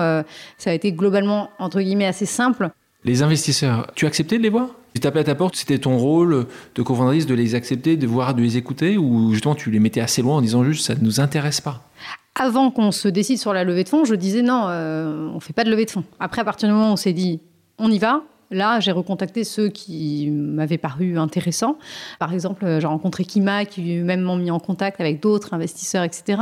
ça 0.57 0.69
a 0.69 0.73
été 0.73 0.91
globalement, 0.91 1.49
entre 1.57 1.81
guillemets, 1.81 2.05
assez 2.05 2.27
simple. 2.27 2.69
Les 3.03 3.23
investisseurs, 3.23 3.87
tu 3.95 4.05
as 4.05 4.09
accepté 4.09 4.37
de 4.37 4.43
les 4.43 4.49
voir? 4.49 4.67
Tu 4.93 4.99
tapais 4.99 5.21
à 5.21 5.23
ta 5.23 5.33
porte, 5.33 5.55
c'était 5.55 5.79
ton 5.79 5.97
rôle 5.97 6.45
de 6.75 6.81
cofondatrice 6.83 7.25
de 7.25 7.33
les 7.33 7.55
accepter, 7.55 7.97
de 7.97 8.05
voir, 8.05 8.35
de 8.35 8.41
les 8.41 8.57
écouter, 8.57 8.97
ou 8.97 9.33
justement 9.33 9.55
tu 9.55 9.71
les 9.71 9.79
mettais 9.79 10.01
assez 10.01 10.21
loin 10.21 10.35
en 10.35 10.41
disant 10.41 10.63
juste 10.63 10.85
ça 10.85 10.93
ne 10.93 10.99
nous 10.99 11.19
intéresse 11.19 11.61
pas? 11.61 11.81
Avant 12.35 12.71
qu'on 12.71 12.91
se 12.91 13.07
décide 13.07 13.39
sur 13.39 13.53
la 13.53 13.63
levée 13.63 13.83
de 13.83 13.89
fonds, 13.89 14.05
je 14.05 14.15
disais 14.15 14.41
non, 14.41 14.65
euh, 14.67 15.27
on 15.31 15.35
ne 15.35 15.39
fait 15.39 15.53
pas 15.53 15.63
de 15.63 15.69
levée 15.69 15.85
de 15.85 15.91
fonds. 15.91 16.05
Après, 16.19 16.41
à 16.41 16.45
partir 16.45 16.69
du 16.69 16.73
moment 16.73 16.89
où 16.89 16.93
on 16.93 16.97
s'est 16.97 17.13
dit 17.13 17.41
on 17.77 17.91
y 17.91 17.99
va, 17.99 18.23
Là, 18.51 18.79
j'ai 18.79 18.91
recontacté 18.91 19.43
ceux 19.43 19.69
qui 19.69 20.29
m'avaient 20.29 20.77
paru 20.77 21.17
intéressants. 21.17 21.77
Par 22.19 22.33
exemple, 22.33 22.65
j'ai 22.79 22.87
rencontré 22.87 23.23
Kima, 23.23 23.65
qui 23.65 23.95
même 23.97 24.21
m'ont 24.21 24.35
mis 24.35 24.51
en 24.51 24.59
contact 24.59 24.99
avec 24.99 25.21
d'autres 25.21 25.53
investisseurs, 25.53 26.03
etc. 26.03 26.41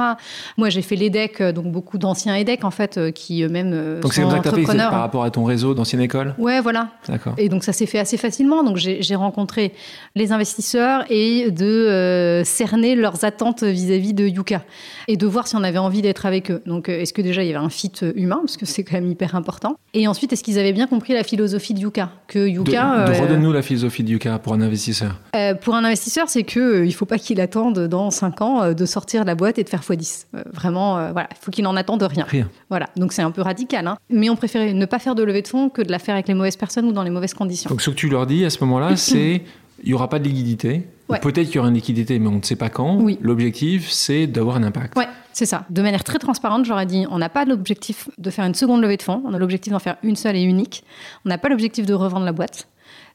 Moi, 0.57 0.69
j'ai 0.69 0.81
fait 0.81 0.95
l'EDEC, 0.95 1.41
donc 1.53 1.71
beaucoup 1.71 1.97
d'anciens 1.97 2.35
EDEC, 2.35 2.63
en 2.63 2.71
fait, 2.71 2.97
euh, 2.97 3.11
qui 3.11 3.43
eux-mêmes 3.43 3.71
euh, 3.73 4.01
donc 4.01 4.13
sont 4.13 4.23
entrepreneurs. 4.23 4.65
Donc, 4.65 4.69
c'est 4.69 4.77
par 4.77 4.99
rapport 4.99 5.23
à 5.23 5.31
ton 5.31 5.43
réseau 5.43 5.73
d'ancienne 5.73 6.01
école 6.01 6.35
Ouais, 6.37 6.61
voilà. 6.61 6.89
D'accord. 7.07 7.33
Et 7.37 7.49
donc, 7.49 7.63
ça 7.63 7.73
s'est 7.73 7.85
fait 7.85 7.99
assez 7.99 8.17
facilement. 8.17 8.63
Donc, 8.63 8.77
j'ai 8.77 9.15
rencontré 9.15 9.73
les 10.15 10.31
investisseurs 10.31 11.03
et 11.09 11.51
de 11.51 11.65
euh, 11.65 12.43
cerner 12.43 12.95
leurs 12.95 13.25
attentes 13.25 13.63
vis-à-vis 13.63 14.13
de 14.13 14.27
Yuka 14.27 14.63
et 15.07 15.17
de 15.17 15.27
voir 15.27 15.47
si 15.47 15.55
on 15.55 15.63
avait 15.63 15.77
envie 15.77 16.01
d'être 16.01 16.25
avec 16.25 16.51
eux. 16.51 16.61
Donc, 16.65 16.89
est-ce 16.89 17.13
que 17.13 17.21
déjà, 17.21 17.43
il 17.43 17.47
y 17.47 17.55
avait 17.55 17.63
un 17.63 17.69
fit 17.69 17.91
humain, 18.15 18.39
parce 18.41 18.57
que 18.57 18.65
c'est 18.65 18.83
quand 18.83 18.95
même 18.95 19.09
hyper 19.09 19.35
important. 19.35 19.75
Et 19.93 20.07
ensuite, 20.07 20.33
est-ce 20.33 20.43
qu'ils 20.43 20.59
avaient 20.59 20.73
bien 20.73 20.87
compris 20.87 21.13
la 21.13 21.23
philosophie 21.23 21.73
de 21.73 21.79
Yuka? 21.79 21.98
Que 22.27 22.47
Yuka. 22.47 23.07
De, 23.07 23.11
euh, 23.11 23.21
redonne-nous 23.21 23.51
la 23.51 23.61
philosophie 23.61 24.03
de 24.03 24.09
Yuka 24.09 24.39
pour 24.39 24.53
un 24.53 24.61
investisseur. 24.61 25.15
Euh, 25.35 25.53
pour 25.53 25.75
un 25.75 25.83
investisseur, 25.83 26.29
c'est 26.29 26.43
que 26.43 26.59
euh, 26.59 26.85
il 26.85 26.93
faut 26.93 27.05
pas 27.05 27.17
qu'il 27.17 27.41
attende 27.41 27.87
dans 27.87 28.11
5 28.11 28.41
ans 28.41 28.73
de 28.73 28.85
sortir 28.85 29.21
de 29.21 29.27
la 29.27 29.35
boîte 29.35 29.59
et 29.59 29.63
de 29.63 29.69
faire 29.69 29.81
x10. 29.81 30.25
vraiment, 30.53 31.11
voilà, 31.11 31.27
il 31.31 31.37
faut 31.39 31.51
qu'il 31.51 31.65
en 31.67 31.75
attende 31.75 32.03
rien. 32.03 32.25
Rien. 32.27 32.49
Voilà, 32.69 32.87
donc 32.95 33.13
c'est 33.13 33.21
un 33.21 33.31
peu 33.31 33.41
radical. 33.41 33.87
Hein. 33.87 33.97
Mais 34.09 34.29
on 34.29 34.35
préférait 34.35 34.73
ne 34.73 34.85
pas 34.85 34.99
faire 34.99 35.15
de 35.15 35.23
levée 35.23 35.41
de 35.41 35.47
fonds 35.47 35.69
que 35.69 35.81
de 35.81 35.91
la 35.91 35.99
faire 35.99 36.15
avec 36.15 36.27
les 36.27 36.33
mauvaises 36.33 36.57
personnes 36.57 36.85
ou 36.85 36.91
dans 36.91 37.03
les 37.03 37.09
mauvaises 37.09 37.33
conditions. 37.33 37.69
Donc 37.69 37.81
ce 37.81 37.89
que 37.89 37.95
tu 37.95 38.09
leur 38.09 38.27
dis 38.27 38.45
à 38.45 38.49
ce 38.49 38.63
moment-là, 38.63 38.95
c'est 38.95 39.43
il 39.83 39.89
n'y 39.89 39.93
aura 39.93 40.09
pas 40.09 40.19
de 40.19 40.25
liquidité. 40.25 40.87
Peut-être 41.21 41.47
qu'il 41.47 41.55
y 41.55 41.59
aura 41.59 41.69
une 41.69 41.75
liquidité, 41.75 42.19
mais 42.19 42.27
on 42.27 42.37
ne 42.37 42.43
sait 42.43 42.55
pas 42.55 42.69
quand. 42.69 42.97
Oui. 42.97 43.17
L'objectif, 43.21 43.89
c'est 43.89 44.27
d'avoir 44.27 44.57
un 44.57 44.63
impact. 44.63 44.95
Ouais, 44.97 45.07
c'est 45.33 45.45
ça. 45.45 45.65
De 45.69 45.81
manière 45.81 46.03
très 46.03 46.19
transparente, 46.19 46.65
j'aurais 46.65 46.85
dit 46.85 47.05
on 47.09 47.17
n'a 47.17 47.29
pas 47.29 47.45
l'objectif 47.45 48.09
de 48.17 48.29
faire 48.29 48.45
une 48.45 48.53
seconde 48.53 48.81
levée 48.81 48.97
de 48.97 49.01
fonds, 49.01 49.23
on 49.25 49.33
a 49.33 49.39
l'objectif 49.39 49.73
d'en 49.73 49.79
faire 49.79 49.97
une 50.03 50.15
seule 50.15 50.35
et 50.35 50.43
unique. 50.43 50.83
On 51.25 51.29
n'a 51.29 51.37
pas 51.37 51.49
l'objectif 51.49 51.85
de 51.85 51.93
revendre 51.93 52.25
la 52.25 52.31
boîte. 52.31 52.67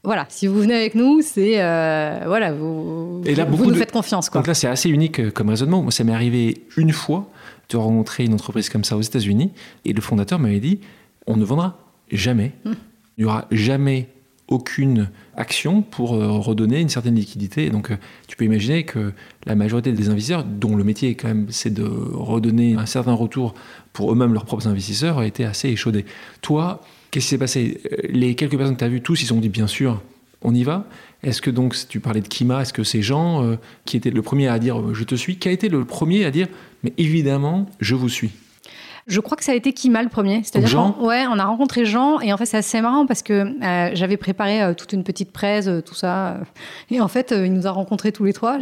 Voilà, 0.02 0.26
si 0.28 0.46
vous 0.46 0.60
venez 0.60 0.74
avec 0.74 0.94
nous, 0.94 1.22
c'est 1.22 1.62
euh, 1.62 2.20
voilà, 2.26 2.52
vous, 2.52 3.22
et 3.24 3.34
là, 3.34 3.46
vous 3.46 3.64
nous 3.64 3.74
faites 3.74 3.92
confiance. 3.92 4.28
Quoi. 4.28 4.40
Donc 4.40 4.48
là, 4.48 4.54
c'est 4.54 4.66
assez 4.66 4.90
unique 4.90 5.18
euh, 5.18 5.30
comme 5.30 5.48
raisonnement. 5.48 5.82
Moi, 5.82 5.92
ça 5.92 6.04
m'est 6.04 6.12
arrivé 6.12 6.66
une 6.76 6.92
fois 6.92 7.26
de 7.70 7.78
rencontrer 7.78 8.24
une 8.24 8.34
entreprise 8.34 8.68
comme 8.68 8.84
ça 8.84 8.98
aux 8.98 9.02
États-Unis, 9.02 9.52
et 9.86 9.92
le 9.94 10.02
fondateur 10.02 10.38
m'avait 10.38 10.60
dit 10.60 10.80
on 11.26 11.36
ne 11.36 11.44
vendra 11.44 11.78
jamais. 12.10 12.52
Hum. 12.66 12.74
Il 13.16 13.24
n'y 13.24 13.30
aura 13.30 13.46
jamais 13.50 14.08
aucune 14.48 15.08
action 15.36 15.82
pour 15.82 16.14
euh, 16.14 16.28
redonner 16.38 16.80
une 16.80 16.88
certaine 16.88 17.14
liquidité. 17.14 17.70
donc, 17.70 17.90
euh, 17.90 17.96
tu 18.28 18.36
peux 18.36 18.44
imaginer 18.44 18.84
que 18.84 19.12
la 19.46 19.54
majorité 19.54 19.92
des 19.92 20.08
investisseurs, 20.08 20.44
dont 20.44 20.76
le 20.76 20.84
métier 20.84 21.14
quand 21.14 21.28
même, 21.28 21.46
c'est 21.48 21.72
de 21.72 21.84
redonner 21.84 22.74
un 22.74 22.86
certain 22.86 23.14
retour 23.14 23.54
pour 23.92 24.12
eux-mêmes 24.12 24.34
leurs 24.34 24.44
propres 24.44 24.68
investisseurs, 24.68 25.18
a 25.18 25.26
été 25.26 25.44
assez 25.44 25.68
échaudé. 25.68 26.04
Toi, 26.42 26.82
qu'est-ce 27.10 27.26
qui 27.26 27.30
s'est 27.30 27.38
passé? 27.38 27.80
Euh, 27.90 27.96
Les 28.10 28.34
quelques 28.34 28.56
personnes 28.56 28.74
que 28.74 28.80
tu 28.80 28.84
as 28.84 28.88
vues, 28.88 29.00
tous, 29.00 29.22
ils 29.22 29.32
ont 29.32 29.40
dit 29.40 29.48
bien 29.48 29.66
sûr, 29.66 30.02
on 30.42 30.54
y 30.54 30.62
va. 30.62 30.86
Est-ce 31.22 31.40
que 31.40 31.50
donc, 31.50 31.74
tu 31.88 32.00
parlais 32.00 32.20
de 32.20 32.28
Kima, 32.28 32.60
est-ce 32.60 32.74
que 32.74 32.84
ces 32.84 33.00
gens 33.00 33.56
qui 33.86 33.96
étaient 33.96 34.10
le 34.10 34.20
premier 34.20 34.48
à 34.48 34.58
dire 34.58 34.92
je 34.92 35.04
te 35.04 35.14
suis, 35.14 35.38
qui 35.38 35.48
a 35.48 35.52
été 35.52 35.70
le 35.70 35.86
premier 35.86 36.26
à 36.26 36.30
dire 36.30 36.48
mais 36.82 36.92
évidemment, 36.98 37.64
je 37.80 37.94
vous 37.94 38.10
suis? 38.10 38.30
Je 39.06 39.20
crois 39.20 39.36
que 39.36 39.44
ça 39.44 39.52
a 39.52 39.54
été 39.54 39.72
Kima 39.72 40.02
le 40.02 40.08
premier. 40.08 40.42
C'est-à-dire 40.42 40.68
Jean 40.68 40.96
ouais, 41.00 41.26
on 41.30 41.38
a 41.38 41.44
rencontré 41.44 41.84
Jean 41.84 42.20
et 42.20 42.32
en 42.32 42.36
fait 42.36 42.46
c'est 42.46 42.56
assez 42.56 42.80
marrant 42.80 43.06
parce 43.06 43.22
que 43.22 43.32
euh, 43.32 43.90
j'avais 43.94 44.16
préparé 44.16 44.62
euh, 44.62 44.74
toute 44.74 44.92
une 44.92 45.04
petite 45.04 45.30
presse, 45.30 45.66
euh, 45.66 45.82
tout 45.82 45.94
ça. 45.94 46.38
et 46.90 47.00
en 47.00 47.08
fait, 47.08 47.34
il 47.36 47.52
nous 47.52 47.66
a 47.66 47.70
rencontrés 47.70 48.12
tous 48.12 48.24
les 48.24 48.32
trois. 48.32 48.58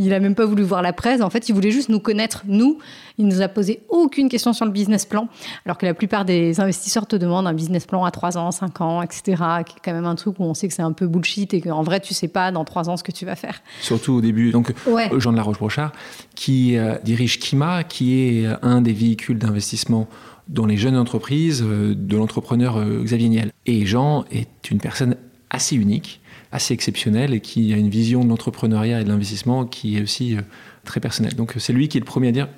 Il 0.00 0.14
a 0.14 0.20
même 0.20 0.36
pas 0.36 0.46
voulu 0.46 0.62
voir 0.62 0.80
la 0.80 0.92
presse. 0.92 1.20
En 1.22 1.28
fait, 1.28 1.48
il 1.48 1.54
voulait 1.56 1.72
juste 1.72 1.88
nous 1.88 1.98
connaître, 1.98 2.44
nous. 2.46 2.78
Il 3.18 3.26
nous 3.26 3.42
a 3.42 3.48
posé 3.48 3.80
aucune 3.88 4.28
question 4.28 4.52
sur 4.52 4.64
le 4.64 4.70
business 4.70 5.04
plan, 5.04 5.28
alors 5.66 5.76
que 5.76 5.86
la 5.86 5.92
plupart 5.92 6.24
des 6.24 6.60
investisseurs 6.60 7.08
te 7.08 7.16
demandent 7.16 7.48
un 7.48 7.52
business 7.52 7.84
plan 7.84 8.04
à 8.04 8.12
3 8.12 8.38
ans, 8.38 8.52
5 8.52 8.80
ans, 8.80 9.02
etc. 9.02 9.42
Qui 9.66 9.74
est 9.76 9.80
quand 9.84 9.92
même 9.92 10.04
un 10.04 10.14
truc 10.14 10.38
où 10.38 10.44
on 10.44 10.54
sait 10.54 10.68
que 10.68 10.74
c'est 10.74 10.82
un 10.82 10.92
peu 10.92 11.08
bullshit 11.08 11.52
et 11.52 11.60
qu'en 11.60 11.82
vrai, 11.82 11.98
tu 11.98 12.14
sais 12.14 12.28
pas 12.28 12.52
dans 12.52 12.64
3 12.64 12.88
ans 12.88 12.96
ce 12.96 13.02
que 13.02 13.10
tu 13.10 13.26
vas 13.26 13.34
faire. 13.34 13.60
Surtout 13.80 14.12
au 14.12 14.20
début. 14.20 14.52
Donc, 14.52 14.72
Jean 15.18 15.32
de 15.32 15.36
la 15.36 15.42
Roche-Brochard, 15.42 15.92
qui 16.36 16.76
euh, 16.76 16.94
dirige 17.02 17.40
Kima, 17.40 17.82
qui 17.82 18.20
est 18.20 18.46
euh, 18.46 18.54
un 18.62 18.80
des 18.80 18.92
véhicules 18.92 19.38
d'investissement 19.38 20.06
dans 20.46 20.64
les 20.64 20.76
jeunes 20.76 20.96
entreprises 20.96 21.64
euh, 21.66 21.96
de 21.96 22.16
l'entrepreneur 22.16 22.84
Xavier 23.02 23.28
Niel. 23.30 23.50
Et 23.66 23.84
Jean 23.84 24.24
est 24.30 24.70
une 24.70 24.78
personne 24.78 25.16
assez 25.50 25.74
unique 25.74 26.20
assez 26.52 26.74
exceptionnel 26.74 27.34
et 27.34 27.40
qui 27.40 27.72
a 27.72 27.76
une 27.76 27.90
vision 27.90 28.24
de 28.24 28.28
l'entrepreneuriat 28.28 29.00
et 29.00 29.04
de 29.04 29.08
l'investissement 29.08 29.66
qui 29.66 29.98
est 29.98 30.02
aussi 30.02 30.36
euh, 30.36 30.40
très 30.84 31.00
personnelle. 31.00 31.34
Donc 31.34 31.54
c'est 31.58 31.72
lui 31.72 31.88
qui 31.88 31.98
est 31.98 32.00
le 32.00 32.06
premier 32.06 32.28
à 32.28 32.32
dire 32.32 32.48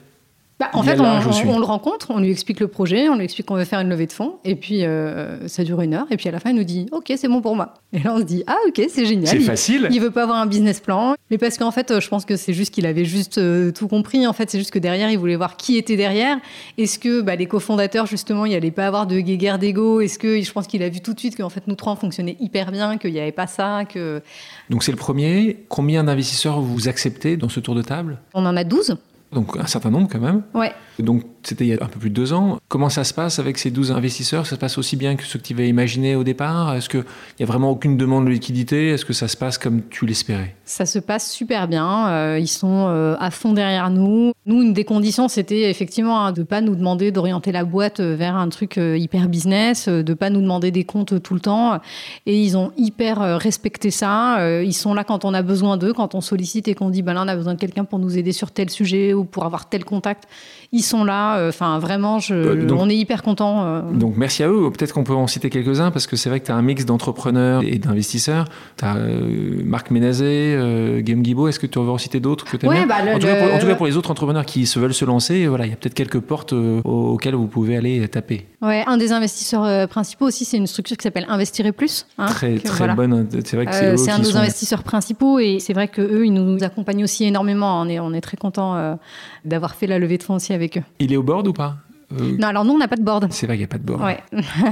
bah, 0.60 0.68
en 0.74 0.82
fait, 0.82 1.00
on, 1.00 1.58
le 1.58 1.64
rencontre, 1.64 2.10
on 2.10 2.20
lui 2.20 2.30
explique 2.30 2.60
le 2.60 2.68
projet, 2.68 3.08
on 3.08 3.16
lui 3.16 3.24
explique 3.24 3.46
qu'on 3.46 3.54
veut 3.54 3.64
faire 3.64 3.80
une 3.80 3.88
levée 3.88 4.06
de 4.06 4.12
fonds, 4.12 4.34
et 4.44 4.54
puis 4.56 4.84
euh, 4.84 5.48
ça 5.48 5.64
dure 5.64 5.80
une 5.80 5.94
heure, 5.94 6.04
et 6.10 6.18
puis 6.18 6.28
à 6.28 6.32
la 6.32 6.38
fin, 6.38 6.50
il 6.50 6.56
nous 6.56 6.64
dit 6.64 6.84
Ok, 6.92 7.10
c'est 7.16 7.28
bon 7.28 7.40
pour 7.40 7.56
moi. 7.56 7.72
Et 7.94 7.98
là, 8.00 8.12
on 8.14 8.18
se 8.18 8.24
dit 8.24 8.44
Ah, 8.46 8.58
ok, 8.68 8.82
c'est 8.90 9.06
génial. 9.06 9.26
C'est 9.26 9.40
facile. 9.40 9.88
Il 9.90 10.02
veut 10.02 10.10
pas 10.10 10.24
avoir 10.24 10.38
un 10.38 10.44
business 10.44 10.80
plan, 10.80 11.14
mais 11.30 11.38
parce 11.38 11.56
qu'en 11.56 11.70
fait, 11.70 11.98
je 11.98 12.08
pense 12.10 12.26
que 12.26 12.36
c'est 12.36 12.52
juste 12.52 12.74
qu'il 12.74 12.84
avait 12.84 13.06
juste 13.06 13.38
euh, 13.38 13.72
tout 13.72 13.88
compris. 13.88 14.26
En 14.26 14.34
fait, 14.34 14.50
c'est 14.50 14.58
juste 14.58 14.70
que 14.70 14.78
derrière, 14.78 15.10
il 15.10 15.18
voulait 15.18 15.36
voir 15.36 15.56
qui 15.56 15.78
était 15.78 15.96
derrière. 15.96 16.36
Est-ce 16.76 16.98
que 16.98 17.22
bah, 17.22 17.36
les 17.36 17.46
cofondateurs, 17.46 18.04
justement, 18.04 18.44
il 18.44 18.50
n'y 18.50 18.54
allait 18.54 18.70
pas 18.70 18.86
avoir 18.86 19.06
de 19.06 19.18
guéguerre 19.18 19.58
d'ego? 19.58 20.02
Est-ce 20.02 20.18
que 20.18 20.42
je 20.42 20.52
pense 20.52 20.66
qu'il 20.66 20.82
a 20.82 20.90
vu 20.90 21.00
tout 21.00 21.14
de 21.14 21.20
suite 21.20 21.38
qu'en 21.38 21.48
fait, 21.48 21.66
nous 21.68 21.74
trois, 21.74 21.94
on 21.94 21.96
fonctionnait 21.96 22.36
hyper 22.38 22.70
bien, 22.70 22.98
qu'il 22.98 23.14
n'y 23.14 23.20
avait 23.20 23.32
pas 23.32 23.46
ça 23.46 23.84
que... 23.86 24.20
Donc, 24.68 24.84
c'est 24.84 24.92
le 24.92 24.98
premier. 24.98 25.64
Combien 25.70 26.04
d'investisseurs 26.04 26.60
vous 26.60 26.86
acceptez 26.86 27.38
dans 27.38 27.48
ce 27.48 27.60
tour 27.60 27.74
de 27.74 27.82
table? 27.82 28.18
On 28.34 28.44
en 28.44 28.58
a 28.58 28.64
12 28.64 28.98
donc 29.32 29.56
un 29.56 29.66
certain 29.66 29.90
nombre 29.90 30.08
quand 30.10 30.20
même. 30.20 30.42
Ouais. 30.54 30.72
Donc 30.98 31.22
c'était 31.42 31.64
il 31.64 31.68
y 31.68 31.72
a 31.72 31.82
un 31.82 31.86
peu 31.86 31.98
plus 31.98 32.10
de 32.10 32.14
deux 32.14 32.32
ans. 32.32 32.58
Comment 32.68 32.88
ça 32.88 33.04
se 33.04 33.14
passe 33.14 33.38
avec 33.38 33.58
ces 33.58 33.70
12 33.70 33.92
investisseurs? 33.92 34.46
Ça 34.46 34.56
se 34.56 34.60
passe 34.60 34.76
aussi 34.76 34.96
bien 34.96 35.16
que 35.16 35.24
ce 35.24 35.38
que 35.38 35.42
tu 35.42 35.54
avais 35.54 35.68
imaginé 35.68 36.16
au 36.16 36.24
départ? 36.24 36.74
Est-ce 36.74 36.88
qu'il 36.88 37.04
n'y 37.38 37.44
a 37.44 37.46
vraiment 37.46 37.70
aucune 37.70 37.96
demande 37.96 38.26
de 38.26 38.30
liquidité? 38.30 38.90
Est-ce 38.90 39.04
que 39.04 39.12
ça 39.12 39.28
se 39.28 39.36
passe 39.36 39.56
comme 39.56 39.82
tu 39.88 40.04
l'espérais? 40.04 40.54
Ça 40.64 40.86
se 40.86 40.98
passe 40.98 41.30
super 41.30 41.68
bien. 41.68 42.08
Euh, 42.08 42.38
ils 42.38 42.48
sont 42.48 42.86
euh, 42.88 43.16
à 43.18 43.30
fond 43.30 43.52
derrière 43.52 43.90
nous. 43.90 44.32
Nous, 44.46 44.62
une 44.62 44.72
des 44.72 44.84
conditions, 44.84 45.28
c'était 45.28 45.70
effectivement 45.70 46.26
hein, 46.26 46.32
de 46.32 46.40
ne 46.40 46.46
pas 46.46 46.60
nous 46.60 46.74
demander 46.74 47.12
d'orienter 47.12 47.52
la 47.52 47.64
boîte 47.64 48.00
euh, 48.00 48.16
vers 48.16 48.36
un 48.36 48.48
truc 48.48 48.76
hyper 48.76 49.28
business, 49.28 49.88
de 49.88 50.02
ne 50.06 50.14
pas 50.14 50.30
nous 50.30 50.40
demander 50.40 50.70
des 50.70 50.84
comptes 50.84 51.22
tout 51.22 51.34
le 51.34 51.40
temps. 51.40 51.80
Et 52.26 52.42
ils 52.42 52.56
ont 52.56 52.72
hyper 52.76 53.38
respecté 53.40 53.90
ça. 53.90 54.62
Ils 54.62 54.72
sont 54.72 54.94
là 54.94 55.04
quand 55.04 55.24
on 55.24 55.34
a 55.34 55.42
besoin 55.42 55.76
d'eux, 55.76 55.92
quand 55.92 56.14
on 56.14 56.20
sollicite 56.20 56.68
et 56.68 56.74
qu'on 56.74 56.90
dit, 56.90 57.02
ben 57.02 57.14
là, 57.14 57.22
on 57.24 57.28
a 57.28 57.36
besoin 57.36 57.54
de 57.54 57.58
quelqu'un 57.58 57.84
pour 57.84 57.98
nous 57.98 58.18
aider 58.18 58.32
sur 58.32 58.50
tel 58.50 58.70
sujet 58.70 59.12
ou 59.20 59.24
pour 59.24 59.44
avoir 59.44 59.68
tel 59.68 59.84
contact. 59.84 60.24
Ils 60.72 60.82
sont 60.82 61.04
là. 61.04 61.48
Enfin, 61.48 61.78
vraiment, 61.78 62.18
je, 62.18 62.34
euh, 62.34 62.66
on 62.72 62.88
est 62.88 62.96
hyper 62.96 63.22
content. 63.22 63.64
Euh. 63.64 63.82
Donc, 63.92 64.16
merci 64.16 64.42
à 64.42 64.48
eux. 64.48 64.70
Peut-être 64.70 64.92
qu'on 64.92 65.04
peut 65.04 65.14
en 65.14 65.26
citer 65.26 65.50
quelques-uns 65.50 65.90
parce 65.90 66.06
que 66.06 66.16
c'est 66.16 66.28
vrai 66.28 66.40
que 66.40 66.46
tu 66.46 66.52
as 66.52 66.56
un 66.56 66.62
mix 66.62 66.84
d'entrepreneurs 66.84 67.62
et 67.64 67.78
d'investisseurs. 67.78 68.46
Tu 68.76 68.84
as 68.84 68.96
euh, 68.96 69.62
Marc 69.64 69.90
Ménazé, 69.90 71.00
Game 71.02 71.22
Guibault. 71.22 71.48
Est-ce 71.48 71.58
que 71.58 71.66
tu 71.66 71.78
veux 71.78 71.90
en 71.90 71.98
citer 71.98 72.20
d'autres 72.20 72.44
que 72.44 72.56
tu 72.56 72.66
ouais, 72.66 72.86
bah, 72.86 72.96
en, 73.14 73.18
tout 73.18 73.26
cas, 73.66 73.74
pour, 73.74 73.86
les 73.86 73.96
autres 73.96 74.10
entrepreneurs 74.10 74.46
qui 74.46 74.66
se 74.66 74.78
veulent 74.78 74.94
se 74.94 75.04
lancer, 75.04 75.46
voilà, 75.46 75.66
il 75.66 75.70
y 75.70 75.72
a 75.72 75.76
peut-être 75.76 75.94
quelques 75.94 76.20
portes 76.20 76.52
auxquelles 76.52 77.34
vous 77.34 77.46
pouvez 77.46 77.76
aller 77.76 78.06
taper. 78.08 78.46
Ouais, 78.62 78.84
un 78.86 78.96
des 78.96 79.12
investisseurs 79.12 79.88
principaux 79.88 80.26
aussi, 80.26 80.44
c'est 80.44 80.56
une 80.56 80.66
structure 80.66 80.96
qui 80.96 81.02
s'appelle 81.02 81.26
Investir 81.28 81.60
Plus. 81.72 82.06
Hein, 82.18 82.26
très, 82.26 82.58
très 82.58 82.94
bonne. 82.94 83.28
C'est 83.44 83.56
vrai 83.56 83.66
que 83.66 83.72
c'est 83.74 83.96
C'est 83.96 84.10
un 84.10 84.18
de 84.18 84.24
nos 84.24 84.36
investisseurs 84.36 84.82
principaux 84.82 85.38
et 85.38 85.58
c'est 85.60 85.72
vrai 85.72 85.88
qu'eux, 85.88 86.26
ils 86.26 86.32
nous 86.32 86.62
accompagnent 86.62 87.04
aussi 87.04 87.24
énormément. 87.24 87.80
On 87.80 87.88
est, 87.88 88.00
on 88.00 88.12
est 88.12 88.20
très 88.20 88.36
content 88.36 88.96
d'avoir 89.44 89.74
fait 89.74 89.86
la 89.86 89.98
levée 89.98 90.18
de 90.18 90.22
fonds 90.22 90.34
aussi 90.34 90.52
avec 90.52 90.78
eux. 90.78 90.82
Il 90.98 91.12
est 91.12 91.16
au 91.16 91.22
board 91.22 91.46
ou 91.48 91.52
pas 91.52 91.76
euh, 92.12 92.36
non, 92.38 92.48
alors 92.48 92.64
nous, 92.64 92.72
on 92.72 92.78
n'a 92.78 92.88
pas 92.88 92.96
de 92.96 93.04
board. 93.04 93.28
C'est 93.30 93.46
vrai 93.46 93.54
qu'il 93.54 93.60
n'y 93.60 93.64
a 93.66 93.68
pas 93.68 93.78
de 93.78 93.84
board. 93.84 94.02
Ouais. 94.02 94.18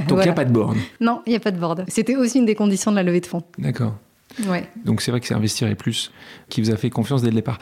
Donc 0.09 0.19
il 0.19 0.23
n'y 0.23 0.29
a 0.29 0.33
pas 0.33 0.43
de 0.43 0.51
board. 0.51 0.75
Non, 0.99 1.21
il 1.25 1.29
n'y 1.29 1.37
a 1.37 1.39
pas 1.39 1.51
de 1.51 1.57
board. 1.57 1.85
C'était 1.87 2.17
aussi 2.17 2.37
une 2.39 2.45
des 2.45 2.55
conditions 2.55 2.91
de 2.91 2.97
la 2.97 3.03
levée 3.03 3.21
de 3.21 3.25
fonds. 3.25 3.43
D'accord. 3.57 3.95
Ouais. 4.45 4.67
Donc 4.85 5.01
c'est 5.01 5.11
vrai 5.11 5.19
que 5.19 5.27
c'est 5.27 5.33
Investir 5.33 5.67
et 5.67 5.75
Plus 5.75 6.11
qui 6.49 6.61
vous 6.61 6.71
a 6.71 6.75
fait 6.75 6.89
confiance 6.89 7.21
dès 7.21 7.29
le 7.29 7.35
départ. 7.35 7.59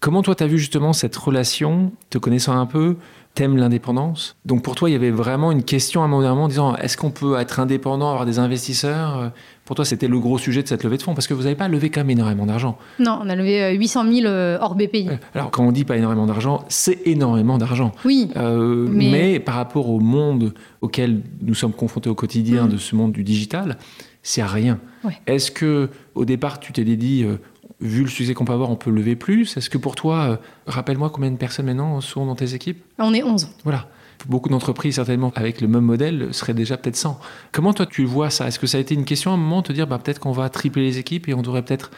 Comment 0.00 0.22
toi, 0.22 0.34
tu 0.34 0.44
as 0.44 0.46
vu 0.46 0.58
justement 0.58 0.92
cette 0.92 1.16
relation, 1.16 1.90
te 2.10 2.18
connaissant 2.18 2.56
un 2.56 2.66
peu, 2.66 2.96
t'aimes 3.34 3.56
l'indépendance? 3.56 4.36
Donc 4.44 4.62
pour 4.62 4.76
toi, 4.76 4.88
il 4.88 4.92
y 4.92 4.96
avait 4.96 5.10
vraiment 5.10 5.50
une 5.50 5.64
question 5.64 6.02
à 6.02 6.04
un 6.04 6.08
moment 6.08 6.44
en 6.44 6.48
disant 6.48 6.76
est-ce 6.76 6.96
qu'on 6.96 7.10
peut 7.10 7.38
être 7.38 7.58
indépendant, 7.58 8.10
avoir 8.10 8.24
des 8.24 8.38
investisseurs? 8.38 9.32
Pour 9.68 9.76
toi, 9.76 9.84
c'était 9.84 10.08
le 10.08 10.18
gros 10.18 10.38
sujet 10.38 10.62
de 10.62 10.66
cette 10.66 10.82
levée 10.82 10.96
de 10.96 11.02
fonds 11.02 11.12
parce 11.12 11.26
que 11.26 11.34
vous 11.34 11.42
n'avez 11.42 11.54
pas 11.54 11.68
levé 11.68 11.90
quand 11.90 12.00
même 12.00 12.08
énormément 12.08 12.46
d'argent. 12.46 12.78
Non, 12.98 13.20
on 13.22 13.28
a 13.28 13.36
levé 13.36 13.74
800 13.76 14.10
000 14.10 14.26
euh, 14.26 14.56
hors 14.62 14.74
BPI. 14.74 15.10
Alors 15.34 15.50
quand 15.50 15.62
on 15.62 15.72
dit 15.72 15.84
pas 15.84 15.98
énormément 15.98 16.24
d'argent, 16.24 16.64
c'est 16.70 17.06
énormément 17.06 17.58
d'argent. 17.58 17.92
Oui. 18.06 18.30
Euh, 18.38 18.88
mais... 18.90 19.38
par 19.40 19.56
rapport 19.56 19.90
au 19.90 20.00
monde 20.00 20.54
auquel 20.80 21.20
nous 21.42 21.52
sommes 21.52 21.74
confrontés 21.74 22.08
au 22.08 22.14
quotidien 22.14 22.64
mm. 22.64 22.68
de 22.70 22.76
ce 22.78 22.96
monde 22.96 23.12
du 23.12 23.22
digital, 23.22 23.76
c'est 24.22 24.42
rien. 24.42 24.80
Est-ce 25.26 25.50
que 25.50 25.90
au 26.14 26.24
départ, 26.24 26.60
tu 26.60 26.72
t'es 26.72 26.84
dit 26.84 27.24
euh, 27.24 27.36
vu 27.82 28.04
le 28.04 28.08
succès 28.08 28.32
qu'on 28.32 28.46
peut 28.46 28.54
avoir, 28.54 28.70
on 28.70 28.76
peut 28.76 28.90
lever 28.90 29.16
plus? 29.16 29.54
Est-ce 29.58 29.68
que 29.68 29.76
pour 29.76 29.96
toi, 29.96 30.16
euh, 30.20 30.36
rappelle-moi 30.66 31.10
combien 31.10 31.30
de 31.30 31.36
personnes 31.36 31.66
maintenant 31.66 32.00
sont 32.00 32.24
dans 32.24 32.36
tes 32.36 32.54
équipes? 32.54 32.82
On 32.98 33.12
est 33.12 33.22
11. 33.22 33.50
Voilà. 33.64 33.86
Beaucoup 34.26 34.48
d'entreprises, 34.48 34.96
certainement, 34.96 35.32
avec 35.36 35.60
le 35.60 35.68
même 35.68 35.84
modèle, 35.84 36.28
seraient 36.32 36.54
déjà 36.54 36.76
peut-être 36.76 36.96
100. 36.96 37.18
Comment 37.52 37.72
toi, 37.72 37.86
tu 37.86 38.04
vois 38.04 38.30
ça? 38.30 38.48
Est-ce 38.48 38.58
que 38.58 38.66
ça 38.66 38.78
a 38.78 38.80
été 38.80 38.94
une 38.94 39.04
question 39.04 39.30
à 39.30 39.34
un 39.34 39.36
moment 39.36 39.62
de 39.62 39.68
te 39.68 39.72
dire, 39.72 39.86
bah, 39.86 39.98
peut-être 40.02 40.18
qu'on 40.18 40.32
va 40.32 40.48
tripler 40.48 40.82
les 40.82 40.98
équipes 40.98 41.28
et 41.28 41.34
on 41.34 41.42
devrait 41.42 41.62
peut-être 41.62 41.90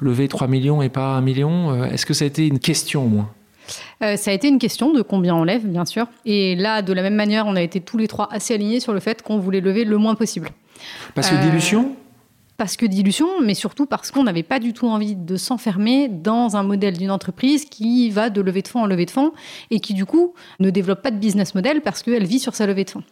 lever 0.00 0.28
3 0.28 0.48
millions 0.48 0.80
et 0.82 0.88
pas 0.88 1.16
1 1.16 1.20
million? 1.20 1.70
Euh, 1.70 1.84
Est-ce 1.84 2.06
que 2.06 2.14
ça 2.14 2.24
a 2.24 2.28
été 2.28 2.46
une 2.46 2.58
question 2.58 3.04
au 3.04 3.08
moins? 3.08 3.30
Euh, 4.02 4.16
ça 4.16 4.30
a 4.30 4.34
été 4.34 4.48
une 4.48 4.58
question 4.58 4.92
de 4.92 5.02
combien 5.02 5.34
on 5.34 5.44
lève, 5.44 5.66
bien 5.66 5.84
sûr. 5.84 6.06
Et 6.24 6.56
là, 6.56 6.82
de 6.82 6.92
la 6.92 7.02
même 7.02 7.14
manière, 7.14 7.46
on 7.46 7.56
a 7.56 7.62
été 7.62 7.80
tous 7.80 7.98
les 7.98 8.08
trois 8.08 8.28
assez 8.32 8.54
alignés 8.54 8.80
sur 8.80 8.92
le 8.92 9.00
fait 9.00 9.22
qu'on 9.22 9.38
voulait 9.38 9.60
lever 9.60 9.84
le 9.84 9.98
moins 9.98 10.14
possible. 10.14 10.48
Parce 11.14 11.28
que 11.28 11.36
dilution? 11.42 11.96
Parce 12.58 12.76
que 12.76 12.84
dilution, 12.86 13.28
mais 13.40 13.54
surtout 13.54 13.86
parce 13.86 14.10
qu'on 14.10 14.24
n'avait 14.24 14.42
pas 14.42 14.58
du 14.58 14.72
tout 14.72 14.88
envie 14.88 15.14
de 15.14 15.36
s'enfermer 15.36 16.08
dans 16.08 16.56
un 16.56 16.64
modèle 16.64 16.98
d'une 16.98 17.12
entreprise 17.12 17.64
qui 17.64 18.10
va 18.10 18.30
de 18.30 18.40
levée 18.40 18.62
de 18.62 18.68
fonds 18.68 18.82
en 18.82 18.86
levée 18.86 19.06
de 19.06 19.12
fonds 19.12 19.32
et 19.70 19.78
qui 19.78 19.94
du 19.94 20.04
coup 20.04 20.34
ne 20.58 20.68
développe 20.70 21.00
pas 21.00 21.12
de 21.12 21.18
business 21.18 21.54
model 21.54 21.82
parce 21.82 22.02
qu'elle 22.02 22.26
vit 22.26 22.40
sur 22.40 22.56
sa 22.56 22.66
levée 22.66 22.82
de 22.82 22.90
fonds. 22.90 23.04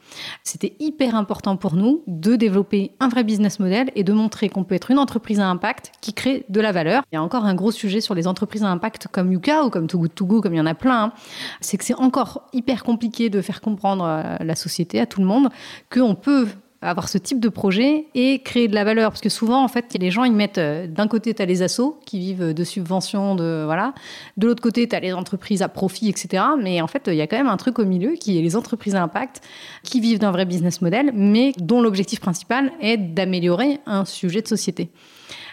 C'était 0.43 0.75
hyper 0.81 1.15
important 1.15 1.57
pour 1.57 1.77
nous 1.77 2.03
de 2.09 2.35
développer 2.35 2.91
un 2.99 3.09
vrai 3.09 3.23
business 3.23 3.61
model 3.61 3.93
et 3.95 4.03
de 4.03 4.13
montrer 4.13 4.49
qu'on 4.49 4.65
peut 4.65 4.75
être 4.75 4.91
une 4.91 4.99
entreprise 4.99 5.39
à 5.39 5.47
impact 5.47 5.93
qui 6.01 6.13
crée 6.13 6.45
de 6.49 6.61
la 6.61 6.73
valeur. 6.73 7.05
Il 7.13 7.15
y 7.15 7.19
a 7.19 7.23
encore 7.23 7.45
un 7.45 7.55
gros 7.55 7.71
sujet 7.71 8.01
sur 8.01 8.17
les 8.17 8.27
entreprises 8.27 8.65
à 8.65 8.69
impact 8.69 9.07
comme 9.13 9.31
Yuka 9.31 9.65
ou 9.65 9.71
comme 9.71 9.87
Too 9.87 9.99
Good 9.99 10.43
comme 10.43 10.55
il 10.55 10.59
y 10.59 10.61
en 10.61 10.67
a 10.67 10.75
plein. 10.75 11.05
Hein. 11.05 11.13
C'est 11.61 11.77
que 11.77 11.85
c'est 11.85 11.95
encore 11.95 12.49
hyper 12.53 12.83
compliqué 12.83 13.31
de 13.31 13.41
faire 13.41 13.61
comprendre 13.61 14.05
à 14.05 14.43
la 14.43 14.57
société, 14.57 14.99
à 14.99 15.07
tout 15.07 15.21
le 15.21 15.27
monde, 15.27 15.51
qu'on 15.89 16.17
peut 16.17 16.49
avoir 16.83 17.09
ce 17.09 17.19
type 17.19 17.41
de 17.41 17.49
projet 17.49 18.07
et 18.15 18.41
créer 18.41 18.69
de 18.69 18.75
la 18.75 18.85
valeur. 18.85 19.11
Parce 19.11 19.21
que 19.21 19.29
souvent, 19.29 19.63
en 19.63 19.69
fait, 19.69 19.97
les 19.99 20.11
gens, 20.11 20.25
ils 20.25 20.33
mettent 20.33 20.59
euh, 20.59 20.87
d'un 20.87 21.09
côté, 21.09 21.35
tu 21.35 21.43
as 21.43 21.47
les 21.47 21.63
assos 21.63 21.99
qui 22.07 22.19
vivent 22.19 22.55
de 22.55 22.65
subventions, 22.65 23.35
de, 23.35 23.63
voilà. 23.65 23.95
de 24.37 24.47
l'autre 24.47 24.63
côté, 24.63 24.89
tu 24.89 24.95
as 24.95 25.01
les 25.01 25.13
entreprises 25.13 25.63
à 25.63 25.69
profit, 25.69 26.09
etc. 26.09 26.43
Mais 26.61 26.81
en 26.81 26.87
fait, 26.87 27.05
il 27.09 27.15
y 27.15 27.23
a 27.23 27.27
quand 27.27 27.39
même 27.39 27.49
un 27.49 27.57
truc 27.57 27.79
au 27.79 27.85
milieu 27.85 28.13
qui 28.13 28.39
est 28.39 28.43
les 28.43 28.57
entreprises 28.57 28.95
à 28.95 29.03
impact 29.03 29.43
qui 29.83 30.01
vivent 30.01 30.19
d'un 30.19 30.31
vrai 30.31 30.45
business 30.45 30.81
model, 30.83 31.13
mais 31.15 31.53
dont 31.59 31.81
l'objectif 31.81 32.21
principal 32.21 32.73
est 32.81 32.97
d'améliorer 32.97 33.81
un 33.87 34.05
sujet 34.05 34.43
de 34.43 34.49
société. 34.49 34.91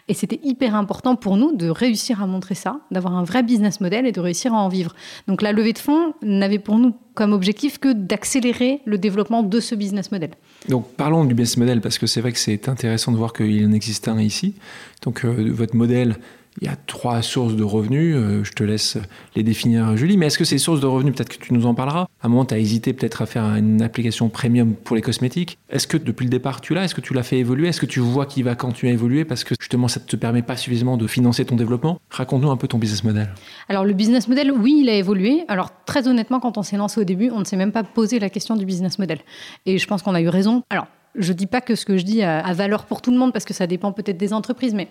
Et 0.09 0.13
c'était 0.13 0.39
hyper 0.43 0.75
important 0.75 1.15
pour 1.15 1.37
nous 1.37 1.55
de 1.55 1.69
réussir 1.69 2.21
à 2.21 2.27
montrer 2.27 2.55
ça, 2.55 2.81
d'avoir 2.91 3.15
un 3.15 3.23
vrai 3.23 3.41
business 3.41 3.79
model 3.79 4.05
et 4.05 4.11
de 4.11 4.19
réussir 4.19 4.53
à 4.53 4.57
en 4.57 4.67
vivre. 4.67 4.93
Donc 5.27 5.41
la 5.41 5.53
levée 5.53 5.71
de 5.71 5.79
fonds 5.79 6.13
n'avait 6.21 6.59
pour 6.59 6.77
nous 6.77 6.93
comme 7.13 7.31
objectif 7.31 7.77
que 7.77 7.93
d'accélérer 7.93 8.81
le 8.85 8.97
développement 8.97 9.43
de 9.43 9.59
ce 9.59 9.75
business 9.75 10.11
model. 10.11 10.31
Donc 10.67 10.87
parlons 10.95 11.23
du 11.23 11.33
business 11.33 11.57
model 11.57 11.79
parce 11.79 11.97
que 11.97 12.07
c'est 12.07 12.19
vrai 12.19 12.33
que 12.33 12.39
c'est 12.39 12.67
intéressant 12.67 13.11
de 13.11 13.17
voir 13.17 13.31
qu'il 13.31 13.65
en 13.65 13.71
existe 13.71 14.07
un 14.07 14.19
ici. 14.19 14.55
Donc 15.03 15.23
euh, 15.23 15.51
votre 15.53 15.75
modèle 15.75 16.17
il 16.61 16.67
y 16.67 16.69
a 16.69 16.75
trois 16.75 17.21
sources 17.21 17.55
de 17.55 17.63
revenus. 17.63 18.15
Euh, 18.15 18.43
je 18.43 18.51
te 18.51 18.63
laisse 18.63 18.97
les 19.35 19.43
définir, 19.43 19.95
Julie. 19.97 20.17
Mais 20.17 20.27
est-ce 20.27 20.37
que 20.37 20.45
ces 20.45 20.57
sources 20.57 20.79
de 20.79 20.85
revenus, 20.85 21.15
peut-être 21.15 21.29
que 21.29 21.43
tu 21.43 21.53
nous 21.53 21.65
en 21.65 21.73
parleras 21.73 22.07
À 22.21 22.27
un 22.27 22.29
moment, 22.29 22.45
tu 22.45 22.53
as 22.53 22.59
hésité 22.59 22.93
peut-être 22.93 23.21
à 23.21 23.25
faire 23.25 23.43
une 23.43 23.81
application 23.81 24.29
premium 24.29 24.73
pour 24.75 24.95
les 24.95 25.01
cosmétiques. 25.01 25.57
Est-ce 25.69 25.87
que 25.87 25.97
depuis 25.97 26.25
le 26.25 26.29
départ, 26.29 26.61
tu 26.61 26.73
l'as? 26.73 26.83
Est-ce 26.83 26.95
que 26.95 27.01
tu 27.01 27.13
l'as 27.13 27.23
fait 27.23 27.39
évoluer? 27.39 27.67
Est-ce 27.67 27.81
que 27.81 27.85
tu 27.85 27.99
vois 27.99 28.25
qu'il 28.25 28.43
va 28.43 28.55
continuer 28.55 28.91
à 28.91 28.93
évoluer 28.93 29.25
parce 29.25 29.43
que 29.43 29.55
justement, 29.59 29.87
ça 29.87 29.99
ne 29.99 30.05
te 30.05 30.15
permet 30.15 30.41
pas 30.41 30.57
suffisamment 30.57 30.97
de 30.97 31.07
financer 31.07 31.45
ton 31.45 31.55
développement? 31.55 31.99
Raconte-nous 32.09 32.51
un 32.51 32.57
peu 32.57 32.67
ton 32.67 32.77
business 32.77 33.03
model. 33.03 33.29
Alors, 33.69 33.85
le 33.85 33.93
business 33.93 34.27
model, 34.27 34.51
oui, 34.51 34.81
il 34.81 34.89
a 34.89 34.95
évolué. 34.95 35.43
Alors, 35.47 35.71
très 35.85 36.07
honnêtement, 36.07 36.39
quand 36.39 36.57
on 36.57 36.63
s'est 36.63 36.77
lancé 36.77 37.01
au 37.01 37.03
début, 37.03 37.31
on 37.31 37.39
ne 37.39 37.45
s'est 37.45 37.57
même 37.57 37.71
pas 37.71 37.83
posé 37.83 38.19
la 38.19 38.29
question 38.29 38.55
du 38.55 38.65
business 38.65 38.99
model. 38.99 39.19
Et 39.65 39.77
je 39.77 39.87
pense 39.87 40.01
qu'on 40.01 40.13
a 40.13 40.21
eu 40.21 40.29
raison. 40.29 40.63
Alors, 40.69 40.87
je 41.15 41.31
ne 41.31 41.37
dis 41.37 41.47
pas 41.47 41.61
que 41.61 41.75
ce 41.75 41.85
que 41.85 41.97
je 41.97 42.03
dis 42.03 42.23
a, 42.23 42.53
valeur 42.53 42.85
pour 42.85 43.01
tout 43.01 43.11
le 43.11 43.17
monde 43.17 43.33
parce 43.33 43.45
que 43.45 43.53
ça 43.53 43.67
dépend 43.67 43.91
peut-être 43.91 44.17
des 44.17 44.33
entreprises, 44.33 44.73
mais 44.73 44.87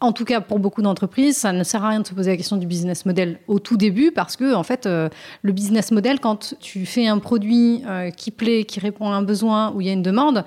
en 0.00 0.12
tout 0.12 0.24
cas, 0.24 0.40
pour 0.40 0.58
beaucoup 0.58 0.80
d'entreprises, 0.80 1.36
ça 1.36 1.52
ne 1.52 1.62
sert 1.62 1.84
à 1.84 1.90
rien 1.90 2.00
de 2.00 2.06
se 2.06 2.14
poser 2.14 2.30
la 2.30 2.36
question 2.36 2.56
du 2.56 2.66
business 2.66 3.04
model 3.04 3.38
au 3.48 3.58
tout 3.58 3.76
début 3.76 4.12
parce 4.12 4.36
que, 4.36 4.54
en 4.54 4.62
fait, 4.62 4.86
euh, 4.86 5.10
le 5.42 5.52
business 5.52 5.90
model, 5.90 6.20
quand 6.20 6.54
tu 6.58 6.86
fais 6.86 7.06
un 7.06 7.18
produit 7.18 7.82
euh, 7.86 8.10
qui 8.10 8.30
plaît, 8.30 8.64
qui 8.64 8.80
répond 8.80 9.10
à 9.10 9.14
un 9.14 9.22
besoin 9.22 9.72
où 9.72 9.82
il 9.82 9.86
y 9.86 9.90
a 9.90 9.92
une 9.92 10.02
demande, 10.02 10.44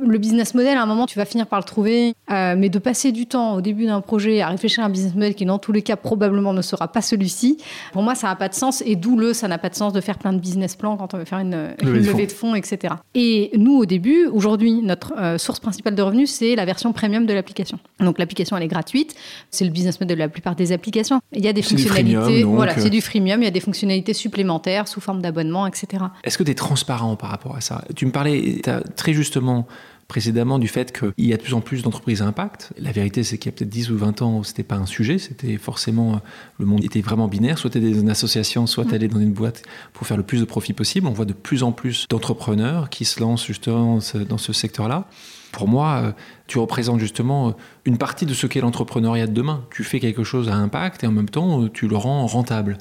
le 0.00 0.18
business 0.18 0.54
model, 0.54 0.78
à 0.78 0.82
un 0.82 0.86
moment, 0.86 1.06
tu 1.06 1.18
vas 1.18 1.24
finir 1.24 1.46
par 1.46 1.58
le 1.58 1.64
trouver. 1.64 2.14
Euh, 2.30 2.54
mais 2.56 2.70
de 2.70 2.78
passer 2.78 3.12
du 3.12 3.26
temps 3.26 3.54
au 3.54 3.60
début 3.60 3.86
d'un 3.86 4.00
projet 4.00 4.40
à 4.40 4.48
réfléchir 4.48 4.82
à 4.82 4.86
un 4.86 4.90
business 4.90 5.14
model 5.14 5.34
qui, 5.34 5.44
dans 5.44 5.58
tous 5.58 5.72
les 5.72 5.82
cas, 5.82 5.96
probablement 5.96 6.52
ne 6.52 6.62
sera 6.62 6.88
pas 6.88 7.02
celui-ci, 7.02 7.58
pour 7.92 8.02
moi, 8.02 8.14
ça 8.14 8.28
n'a 8.28 8.36
pas 8.36 8.48
de 8.48 8.54
sens. 8.54 8.82
Et 8.86 8.96
d'où 8.96 9.18
le, 9.18 9.34
ça 9.34 9.48
n'a 9.48 9.58
pas 9.58 9.68
de 9.68 9.74
sens 9.74 9.92
de 9.92 10.00
faire 10.00 10.18
plein 10.18 10.32
de 10.32 10.38
business 10.38 10.76
plans 10.76 10.96
quand 10.96 11.12
on 11.14 11.18
veut 11.18 11.24
faire 11.24 11.40
une, 11.40 11.74
levée 11.82 12.26
de 12.26 12.32
fonds, 12.32 12.54
etc. 12.54 12.94
Et 13.14 13.50
nous, 13.56 13.76
au 13.76 13.86
début, 13.86 14.26
aujourd'hui, 14.26 14.80
notre 14.82 15.12
euh, 15.18 15.36
source 15.36 15.60
principale 15.60 15.94
de 15.94 16.02
revenus, 16.02 16.30
c'est 16.30 16.54
la 16.56 16.64
version 16.64 16.92
premium 16.92 17.26
de 17.26 17.34
l'application. 17.34 17.78
Donc, 18.00 18.18
l'application, 18.18 18.56
elle 18.56 18.62
est 18.62 18.68
gratuite. 18.68 19.14
C'est 19.50 19.64
le 19.64 19.70
business 19.70 20.00
model 20.00 20.16
de 20.16 20.22
la 20.22 20.28
plupart 20.28 20.56
des 20.56 20.72
applications. 20.72 21.20
Il 21.32 21.44
y 21.44 21.48
a 21.48 21.52
des 21.52 21.62
fonctionnalités. 21.62 22.44
voilà, 22.44 22.78
c'est 22.78 22.90
du 22.90 23.02
freemium. 23.02 23.42
Il 23.42 23.44
y 23.44 23.48
a 23.48 23.52
des 23.52 23.60
fonctionnalités 23.60 24.14
supplémentaires 24.14 24.88
sous 24.88 25.00
forme 25.00 25.20
d'abonnement, 25.20 25.66
etc. 25.66 26.04
Est-ce 26.24 26.38
que 26.38 26.44
tu 26.44 26.50
es 26.50 26.54
transparent 26.54 27.16
par 27.16 27.30
rapport 27.30 27.56
à 27.56 27.60
ça? 27.60 27.84
Tu 27.94 28.06
me 28.06 28.12
parlais 28.12 28.62
très 28.96 29.12
justement 29.12 29.66
précédemment 30.12 30.58
du 30.58 30.68
fait 30.68 30.92
qu'il 30.92 31.24
y 31.24 31.32
a 31.32 31.38
de 31.38 31.42
plus 31.42 31.54
en 31.54 31.62
plus 31.62 31.82
d'entreprises 31.82 32.20
à 32.20 32.26
impact. 32.26 32.74
La 32.78 32.92
vérité, 32.92 33.24
c'est 33.24 33.38
qu'il 33.38 33.50
y 33.50 33.54
a 33.54 33.56
peut-être 33.56 33.70
10 33.70 33.90
ou 33.92 33.96
20 33.96 34.20
ans, 34.20 34.42
c'était 34.42 34.62
pas 34.62 34.76
un 34.76 34.84
sujet, 34.84 35.16
c'était 35.16 35.56
forcément, 35.56 36.20
le 36.58 36.66
monde 36.66 36.84
était 36.84 37.00
vraiment 37.00 37.28
binaire. 37.28 37.56
Soit 37.56 37.70
tu 37.70 37.80
dans 37.80 37.98
une 37.98 38.10
association, 38.10 38.66
soit 38.66 38.92
allais 38.92 39.08
dans 39.08 39.20
une 39.20 39.32
boîte 39.32 39.62
pour 39.94 40.06
faire 40.06 40.18
le 40.18 40.22
plus 40.22 40.40
de 40.40 40.44
profit 40.44 40.74
possible. 40.74 41.06
On 41.06 41.12
voit 41.12 41.24
de 41.24 41.32
plus 41.32 41.62
en 41.62 41.72
plus 41.72 42.06
d'entrepreneurs 42.10 42.90
qui 42.90 43.06
se 43.06 43.20
lancent 43.20 43.46
justement 43.46 44.00
dans 44.28 44.36
ce 44.36 44.52
secteur-là. 44.52 45.08
Pour 45.50 45.66
moi, 45.66 46.02
euh, 46.02 46.12
tu 46.46 46.58
représentes 46.58 47.00
justement 47.00 47.48
euh, 47.48 47.52
une 47.86 47.96
partie 47.96 48.26
de 48.26 48.34
ce 48.34 48.46
qu'est 48.46 48.60
l'entrepreneuriat 48.60 49.26
de 49.26 49.32
demain. 49.32 49.64
Tu 49.70 49.82
fais 49.82 49.98
quelque 49.98 50.24
chose 50.24 50.50
à 50.50 50.56
impact 50.56 51.04
et 51.04 51.06
en 51.06 51.12
même 51.12 51.30
temps, 51.30 51.62
euh, 51.62 51.70
tu 51.70 51.88
le 51.88 51.96
rends 51.96 52.26
rentable. 52.26 52.76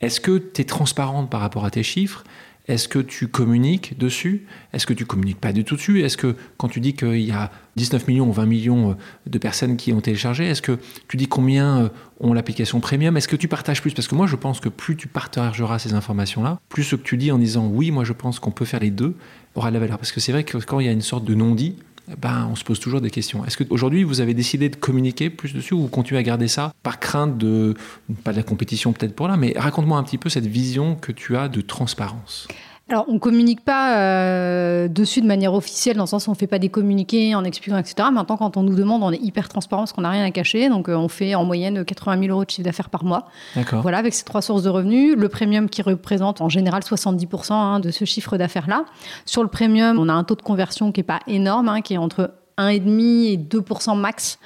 Est-ce 0.00 0.20
que 0.20 0.36
tu 0.38 0.62
es 0.62 0.64
transparente 0.64 1.30
par 1.30 1.40
rapport 1.40 1.64
à 1.64 1.70
tes 1.70 1.84
chiffres? 1.84 2.24
Est-ce 2.68 2.88
que 2.88 2.98
tu 2.98 3.28
communiques 3.28 3.96
dessus? 3.96 4.46
Est-ce 4.72 4.86
que 4.86 4.92
tu 4.92 5.06
communiques 5.06 5.40
pas 5.40 5.52
du 5.52 5.64
tout 5.64 5.76
dessus? 5.76 6.02
Est-ce 6.02 6.16
que 6.16 6.34
quand 6.56 6.68
tu 6.68 6.80
dis 6.80 6.94
qu'il 6.94 7.20
y 7.20 7.30
a 7.30 7.52
19 7.76 8.08
millions 8.08 8.28
ou 8.28 8.32
20 8.32 8.46
millions 8.46 8.90
euh, 8.90 8.94
de 9.26 9.38
personnes 9.38 9.76
qui 9.76 9.92
ont 9.92 10.00
téléchargé, 10.00 10.46
est-ce 10.46 10.62
que 10.62 10.78
tu 11.06 11.16
dis 11.16 11.28
combien 11.28 11.84
euh, 11.84 11.88
ont 12.20 12.32
l'application 12.32 12.80
premium? 12.80 13.16
Est-ce 13.16 13.28
que 13.28 13.36
tu 13.36 13.46
partages 13.46 13.80
plus? 13.80 13.92
Parce 13.92 14.08
que 14.08 14.14
moi, 14.14 14.26
je 14.26 14.36
pense 14.36 14.58
que 14.60 14.68
plus 14.68 14.96
tu 14.96 15.06
partageras 15.06 15.78
ces 15.78 15.94
informations-là, 15.94 16.60
plus 16.68 16.84
ce 16.84 16.96
que 16.96 17.02
tu 17.02 17.16
dis 17.16 17.30
en 17.30 17.38
disant 17.38 17.66
oui, 17.66 17.90
moi 17.90 18.04
je 18.04 18.12
pense 18.12 18.40
qu'on 18.40 18.50
peut 18.50 18.64
faire 18.64 18.80
les 18.80 18.90
deux 18.90 19.14
aura 19.54 19.70
de 19.70 19.74
la 19.74 19.80
valeur. 19.80 19.98
Parce 19.98 20.12
que 20.12 20.20
c'est 20.20 20.32
vrai 20.32 20.44
que 20.44 20.58
quand 20.58 20.80
il 20.80 20.86
y 20.86 20.88
a 20.88 20.92
une 20.92 21.02
sorte 21.02 21.24
de 21.24 21.34
non-dit, 21.34 21.76
ben, 22.18 22.48
on 22.50 22.54
se 22.54 22.64
pose 22.64 22.78
toujours 22.78 23.00
des 23.00 23.10
questions. 23.10 23.44
Est-ce 23.44 23.56
qu'aujourd'hui, 23.56 24.04
vous 24.04 24.20
avez 24.20 24.34
décidé 24.34 24.68
de 24.68 24.76
communiquer 24.76 25.30
plus 25.30 25.52
dessus 25.52 25.74
ou 25.74 25.82
vous 25.82 25.88
continuez 25.88 26.20
à 26.20 26.22
garder 26.22 26.48
ça 26.48 26.72
par 26.82 27.00
crainte 27.00 27.36
de, 27.36 27.74
pas 28.22 28.32
de 28.32 28.36
la 28.36 28.42
compétition 28.42 28.92
peut-être 28.92 29.14
pour 29.14 29.28
là, 29.28 29.36
mais 29.36 29.54
raconte-moi 29.56 29.98
un 29.98 30.02
petit 30.04 30.18
peu 30.18 30.28
cette 30.28 30.46
vision 30.46 30.94
que 30.94 31.12
tu 31.12 31.36
as 31.36 31.48
de 31.48 31.60
transparence. 31.60 32.46
Alors, 32.88 33.04
on 33.08 33.18
communique 33.18 33.64
pas 33.64 33.98
euh, 33.98 34.86
dessus 34.86 35.20
de 35.20 35.26
manière 35.26 35.54
officielle, 35.54 35.96
dans 35.96 36.04
le 36.04 36.08
sens 36.08 36.28
où 36.28 36.30
on 36.30 36.34
fait 36.34 36.46
pas 36.46 36.60
des 36.60 36.68
communiqués 36.68 37.34
en 37.34 37.42
expliquant, 37.42 37.78
etc. 37.78 38.08
Maintenant, 38.12 38.36
quand 38.36 38.56
on 38.56 38.62
nous 38.62 38.76
demande, 38.76 39.02
on 39.02 39.10
est 39.10 39.20
hyper 39.20 39.48
transparent 39.48 39.82
parce 39.82 39.92
qu'on 39.92 40.02
n'a 40.02 40.10
rien 40.10 40.24
à 40.24 40.30
cacher. 40.30 40.68
Donc, 40.68 40.88
euh, 40.88 40.94
on 40.94 41.08
fait 41.08 41.34
en 41.34 41.44
moyenne 41.44 41.84
80 41.84 42.20
000 42.20 42.32
euros 42.32 42.44
de 42.44 42.50
chiffre 42.50 42.64
d'affaires 42.64 42.88
par 42.88 43.02
mois. 43.02 43.26
D'accord. 43.56 43.82
Voilà, 43.82 43.98
avec 43.98 44.14
ces 44.14 44.22
trois 44.22 44.40
sources 44.40 44.62
de 44.62 44.68
revenus. 44.68 45.16
Le 45.16 45.28
premium 45.28 45.68
qui 45.68 45.82
représente 45.82 46.40
en 46.40 46.48
général 46.48 46.82
70% 46.82 47.52
hein, 47.52 47.80
de 47.80 47.90
ce 47.90 48.04
chiffre 48.04 48.36
d'affaires-là. 48.36 48.84
Sur 49.24 49.42
le 49.42 49.48
premium, 49.48 49.98
on 49.98 50.08
a 50.08 50.12
un 50.12 50.22
taux 50.22 50.36
de 50.36 50.42
conversion 50.42 50.92
qui 50.92 51.00
est 51.00 51.04
pas 51.04 51.20
énorme, 51.26 51.68
hein, 51.68 51.80
qui 51.80 51.94
est 51.94 51.98
entre 51.98 52.34
1,5 52.56 53.32
et 53.32 53.36
2% 53.36 53.98
max 53.98 54.38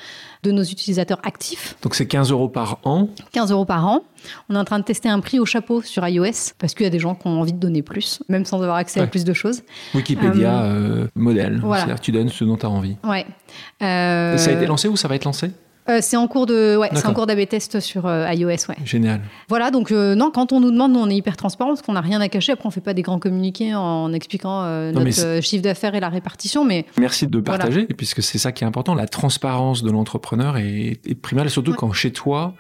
de 0.43 0.53
nos 0.53 0.63
utilisateurs 0.63 1.19
actifs. 1.23 1.77
Donc 1.83 1.95
c'est 1.95 2.07
15 2.07 2.31
euros 2.31 2.49
par 2.49 2.79
an 2.85 3.09
15 3.33 3.53
euros 3.53 3.65
par 3.65 3.87
an. 3.87 4.03
On 4.49 4.55
est 4.55 4.59
en 4.59 4.65
train 4.65 4.79
de 4.79 4.85
tester 4.85 5.09
un 5.09 5.21
prix 5.21 5.39
au 5.39 5.47
chapeau 5.47 5.83
sur 5.83 6.07
iOS 6.07 6.55
parce 6.59 6.75
qu'il 6.75 6.85
y 6.85 6.87
a 6.87 6.91
des 6.91 6.99
gens 6.99 7.15
qui 7.15 7.27
ont 7.27 7.41
envie 7.41 7.53
de 7.53 7.59
donner 7.59 7.83
plus, 7.83 8.23
même 8.29 8.45
sans 8.45 8.63
avoir 8.63 8.77
accès 8.77 9.01
à 9.01 9.07
plus 9.07 9.25
de 9.25 9.33
choses. 9.33 9.63
Wikipédia 9.95 10.63
euh, 10.63 11.05
euh, 11.05 11.09
modèle. 11.15 11.61
C'est-à-dire 11.63 11.97
que 11.97 12.01
tu 12.01 12.13
donnes 12.13 12.29
ce 12.29 12.45
dont 12.45 12.57
tu 12.57 12.67
as 12.67 12.71
envie. 12.71 12.97
Ouais. 13.05 13.27
Ça 13.81 14.51
a 14.51 14.53
été 14.53 14.67
lancé 14.67 14.89
ou 14.89 14.97
ça 14.97 15.09
va 15.09 15.15
être 15.15 15.25
lancé? 15.25 15.51
Euh, 15.91 15.99
C'est 16.01 16.17
en 16.17 16.27
cours 16.29 16.47
de, 16.47 16.77
ouais, 16.77 16.89
c'est 16.95 17.07
en 17.07 17.13
cours 17.13 17.27
d'AB 17.27 17.47
test 17.47 17.81
sur 17.81 18.07
euh, 18.07 18.33
iOS, 18.33 18.49
ouais. 18.49 18.77
Génial. 18.85 19.21
Voilà, 19.49 19.71
donc 19.71 19.91
non, 19.91 20.31
quand 20.31 20.53
on 20.53 20.61
nous 20.61 20.71
demande, 20.71 20.93
nous, 20.93 21.01
on 21.01 21.11
est 21.11 21.17
hyper 21.17 21.37
transparent 21.37 21.71
parce 21.71 21.83
qu'on 21.83 21.93
n'a 21.93 22.01
rien 22.01 22.21
à 22.21 22.29
cacher. 22.29 22.53
Après, 22.53 22.67
on 22.67 22.71
fait 22.71 22.81
pas 22.81 22.95
des 22.95 23.03
grands 23.03 23.19
communiqués 23.19 23.75
en 23.75 24.13
expliquant 24.13 24.65
notre 24.93 25.41
chiffre 25.43 25.63
d'affaires 25.63 25.95
et 25.95 26.01
la 26.01 26.09
répartition, 26.09 26.65
mais 26.65 26.87
merci 26.99 27.27
de 27.27 27.41
partager, 27.41 27.85
puisque 27.87 28.23
c'est 28.23 28.39
ça 28.39 28.53
qui 28.53 28.65
est 28.65 28.67
important. 28.67 28.95
La 28.95 29.09
transparence 29.09 29.83
de 29.83 29.91
l'entrepreneur 29.91 30.57
est, 30.57 31.01
est 31.07 31.15
primaire, 31.15 31.49
surtout 31.51 31.75
quand 31.75 31.93
chez 31.93 32.13
toi, 32.13 32.55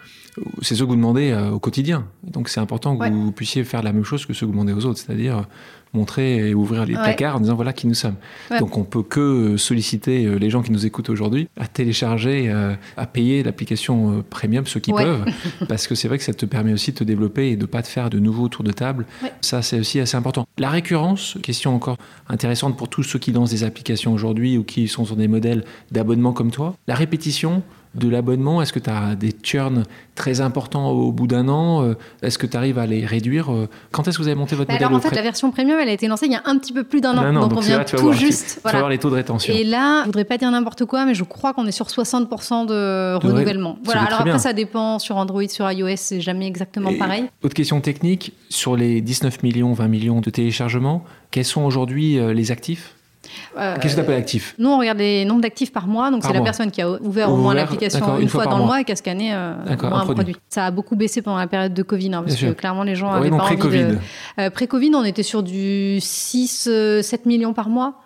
c'est 0.62 0.74
ce 0.74 0.82
que 0.82 0.88
vous 0.88 0.96
demandez 0.96 1.34
au 1.52 1.58
quotidien. 1.58 2.06
Donc, 2.24 2.48
c'est 2.48 2.60
important 2.60 2.96
que 2.96 3.08
vous 3.10 3.32
puissiez 3.32 3.64
faire 3.64 3.82
la 3.82 3.92
même 3.92 4.04
chose 4.04 4.26
que 4.26 4.32
ce 4.32 4.40
que 4.40 4.46
vous 4.46 4.52
demandez 4.52 4.72
aux 4.72 4.84
autres, 4.84 4.98
c'est-à-dire 4.98 5.44
montrer 5.92 6.48
et 6.48 6.54
ouvrir 6.54 6.86
les 6.86 6.94
placards 6.94 7.36
en 7.36 7.40
disant 7.40 7.54
voilà 7.54 7.72
qui 7.72 7.86
nous 7.86 7.94
sommes. 7.94 8.16
Donc 8.58 8.76
on 8.76 8.84
peut 8.84 9.02
que 9.02 9.56
solliciter 9.56 10.24
euh, 10.24 10.36
les 10.36 10.50
gens 10.50 10.62
qui 10.62 10.72
nous 10.72 10.86
écoutent 10.86 11.10
aujourd'hui 11.10 11.48
à 11.58 11.66
télécharger, 11.66 12.48
euh, 12.48 12.74
à 12.96 13.06
payer 13.06 13.42
l'application 13.42 14.18
euh, 14.18 14.22
premium, 14.28 14.66
ceux 14.66 14.80
qui 14.80 14.92
peuvent, 14.92 15.24
parce 15.68 15.86
que 15.86 15.94
c'est 15.94 16.08
vrai 16.08 16.18
que 16.18 16.24
ça 16.24 16.34
te 16.34 16.46
permet 16.46 16.72
aussi 16.72 16.92
de 16.92 16.96
te 16.96 17.04
développer 17.04 17.50
et 17.50 17.56
de 17.56 17.66
pas 17.66 17.82
te 17.82 17.88
faire 17.88 18.10
de 18.10 18.18
nouveaux 18.18 18.48
tours 18.48 18.64
de 18.64 18.72
table. 18.72 19.06
Ça 19.40 19.62
c'est 19.62 19.80
aussi 19.80 20.00
assez 20.00 20.16
important. 20.16 20.46
La 20.58 20.70
récurrence, 20.70 21.38
question 21.42 21.74
encore 21.74 21.96
intéressante 22.28 22.76
pour 22.76 22.88
tous 22.88 23.02
ceux 23.02 23.18
qui 23.18 23.32
lancent 23.32 23.50
des 23.50 23.64
applications 23.64 24.12
aujourd'hui 24.12 24.58
ou 24.58 24.64
qui 24.64 24.88
sont 24.88 25.04
sur 25.04 25.16
des 25.16 25.28
modèles 25.28 25.64
d'abonnement 25.90 26.32
comme 26.32 26.50
toi. 26.50 26.76
La 26.86 26.94
répétition, 26.94 27.62
de 27.94 28.08
l'abonnement? 28.08 28.62
Est-ce 28.62 28.72
que 28.72 28.78
tu 28.78 28.90
as 28.90 29.14
des 29.14 29.32
churns 29.42 29.84
très 30.14 30.40
importants 30.40 30.90
au 30.90 31.12
bout 31.12 31.26
d'un 31.26 31.48
an? 31.48 31.82
Euh, 31.82 31.94
Est-ce 32.22 32.38
que 32.38 32.46
tu 32.46 32.56
arrives 32.56 32.78
à 32.78 32.86
les 32.86 33.04
réduire? 33.04 33.52
Euh, 33.52 33.68
Quand 33.90 34.06
est-ce 34.06 34.18
que 34.18 34.22
vous 34.22 34.28
avez 34.28 34.38
monté 34.38 34.54
votre 34.54 34.68
bah 34.68 34.74
modèle 34.74 34.86
Alors 34.88 34.98
en 34.98 35.00
fait, 35.00 35.14
la 35.14 35.22
version 35.22 35.50
premium, 35.50 35.78
elle 35.80 35.88
a 35.88 35.92
été 35.92 36.08
lancée 36.08 36.26
il 36.26 36.32
y 36.32 36.36
a 36.36 36.42
un 36.44 36.58
petit 36.58 36.72
peu 36.72 36.84
plus 36.84 37.00
d'un 37.00 37.16
an. 37.16 37.48
donc, 37.48 37.56
on 37.56 37.60
vient 37.60 37.84
tout 37.84 38.12
juste. 38.12 38.60
Tu, 38.64 38.76
voir 38.76 38.88
les 38.88 38.98
taux 38.98 39.10
de 39.10 39.16
rétention. 39.16 39.52
Et 39.54 39.64
là, 39.64 40.02
je 40.02 40.06
voudrais 40.06 40.24
pas 40.24 40.38
dire 40.38 40.50
n'importe 40.50 40.84
quoi, 40.84 41.04
mais 41.04 41.14
je 41.14 41.24
crois 41.24 41.52
qu'on 41.52 41.66
est 41.66 41.72
sur 41.72 41.86
60% 41.86 42.66
de, 42.66 43.16
renouvellement. 43.16 43.78
Voilà. 43.84 44.02
Alors 44.02 44.20
après, 44.20 44.38
ça 44.38 44.52
dépend 44.52 44.98
sur 44.98 45.16
Android, 45.16 45.48
sur 45.48 45.70
iOS, 45.70 45.96
c'est 45.96 46.20
jamais 46.20 46.46
exactement 46.46 46.92
pareil. 46.94 47.24
Autre 47.42 47.54
question 47.54 47.80
technique 47.80 48.32
sur 48.48 48.76
les 48.76 49.00
19 49.00 49.42
millions, 49.42 49.72
20 49.72 49.88
millions 49.88 50.20
de 50.20 50.30
téléchargements, 50.30 51.04
quels 51.30 51.44
sont 51.44 51.62
aujourd'hui 51.62 52.18
euh, 52.18 52.32
les 52.32 52.50
actifs? 52.50 52.94
Euh, 53.56 53.76
Qu'est-ce 53.80 53.94
que 53.94 54.00
tu 54.00 54.04
appelles 54.04 54.18
actif? 54.18 54.54
Nous, 54.58 54.68
on 54.68 54.78
regarde 54.78 54.98
les 54.98 55.24
nombres 55.24 55.40
d'actifs 55.40 55.72
par 55.72 55.86
mois. 55.86 56.10
Donc, 56.10 56.24
c'est 56.24 56.32
la 56.32 56.40
personne 56.40 56.70
qui 56.70 56.82
a 56.82 56.90
ouvert 56.90 57.32
au 57.32 57.36
moins 57.36 57.54
l'application 57.54 58.18
une, 58.18 58.28
fois, 58.28 58.46
dans 58.46 58.58
le 58.58 58.64
mois 58.64 58.80
et 58.80 58.84
qui 58.84 58.92
a 58.92 58.96
scanné 58.96 59.34
euh, 59.34 59.54
un, 59.66 59.76
produit. 59.76 60.36
Ça 60.48 60.66
a 60.66 60.70
beaucoup 60.70 60.96
baissé 60.96 61.22
pendant 61.22 61.38
la 61.38 61.46
période 61.46 61.74
de 61.74 61.82
Covid, 61.82 62.14
hein, 62.14 62.22
parce 62.22 62.36
que 62.36 62.52
clairement, 62.52 62.82
les 62.82 62.94
gens 62.94 63.10
avaient 63.10 63.30
pas 63.30 63.38
pré-COVID. 63.38 63.84
envie 63.84 63.98
euh, 64.38 64.50
pré-Covid, 64.50 64.92
on 64.94 65.04
était 65.04 65.22
sur 65.22 65.42
du 65.42 65.98
6-7 66.00 67.20
millions 67.26 67.52
par 67.52 67.68
mois. 67.68 68.00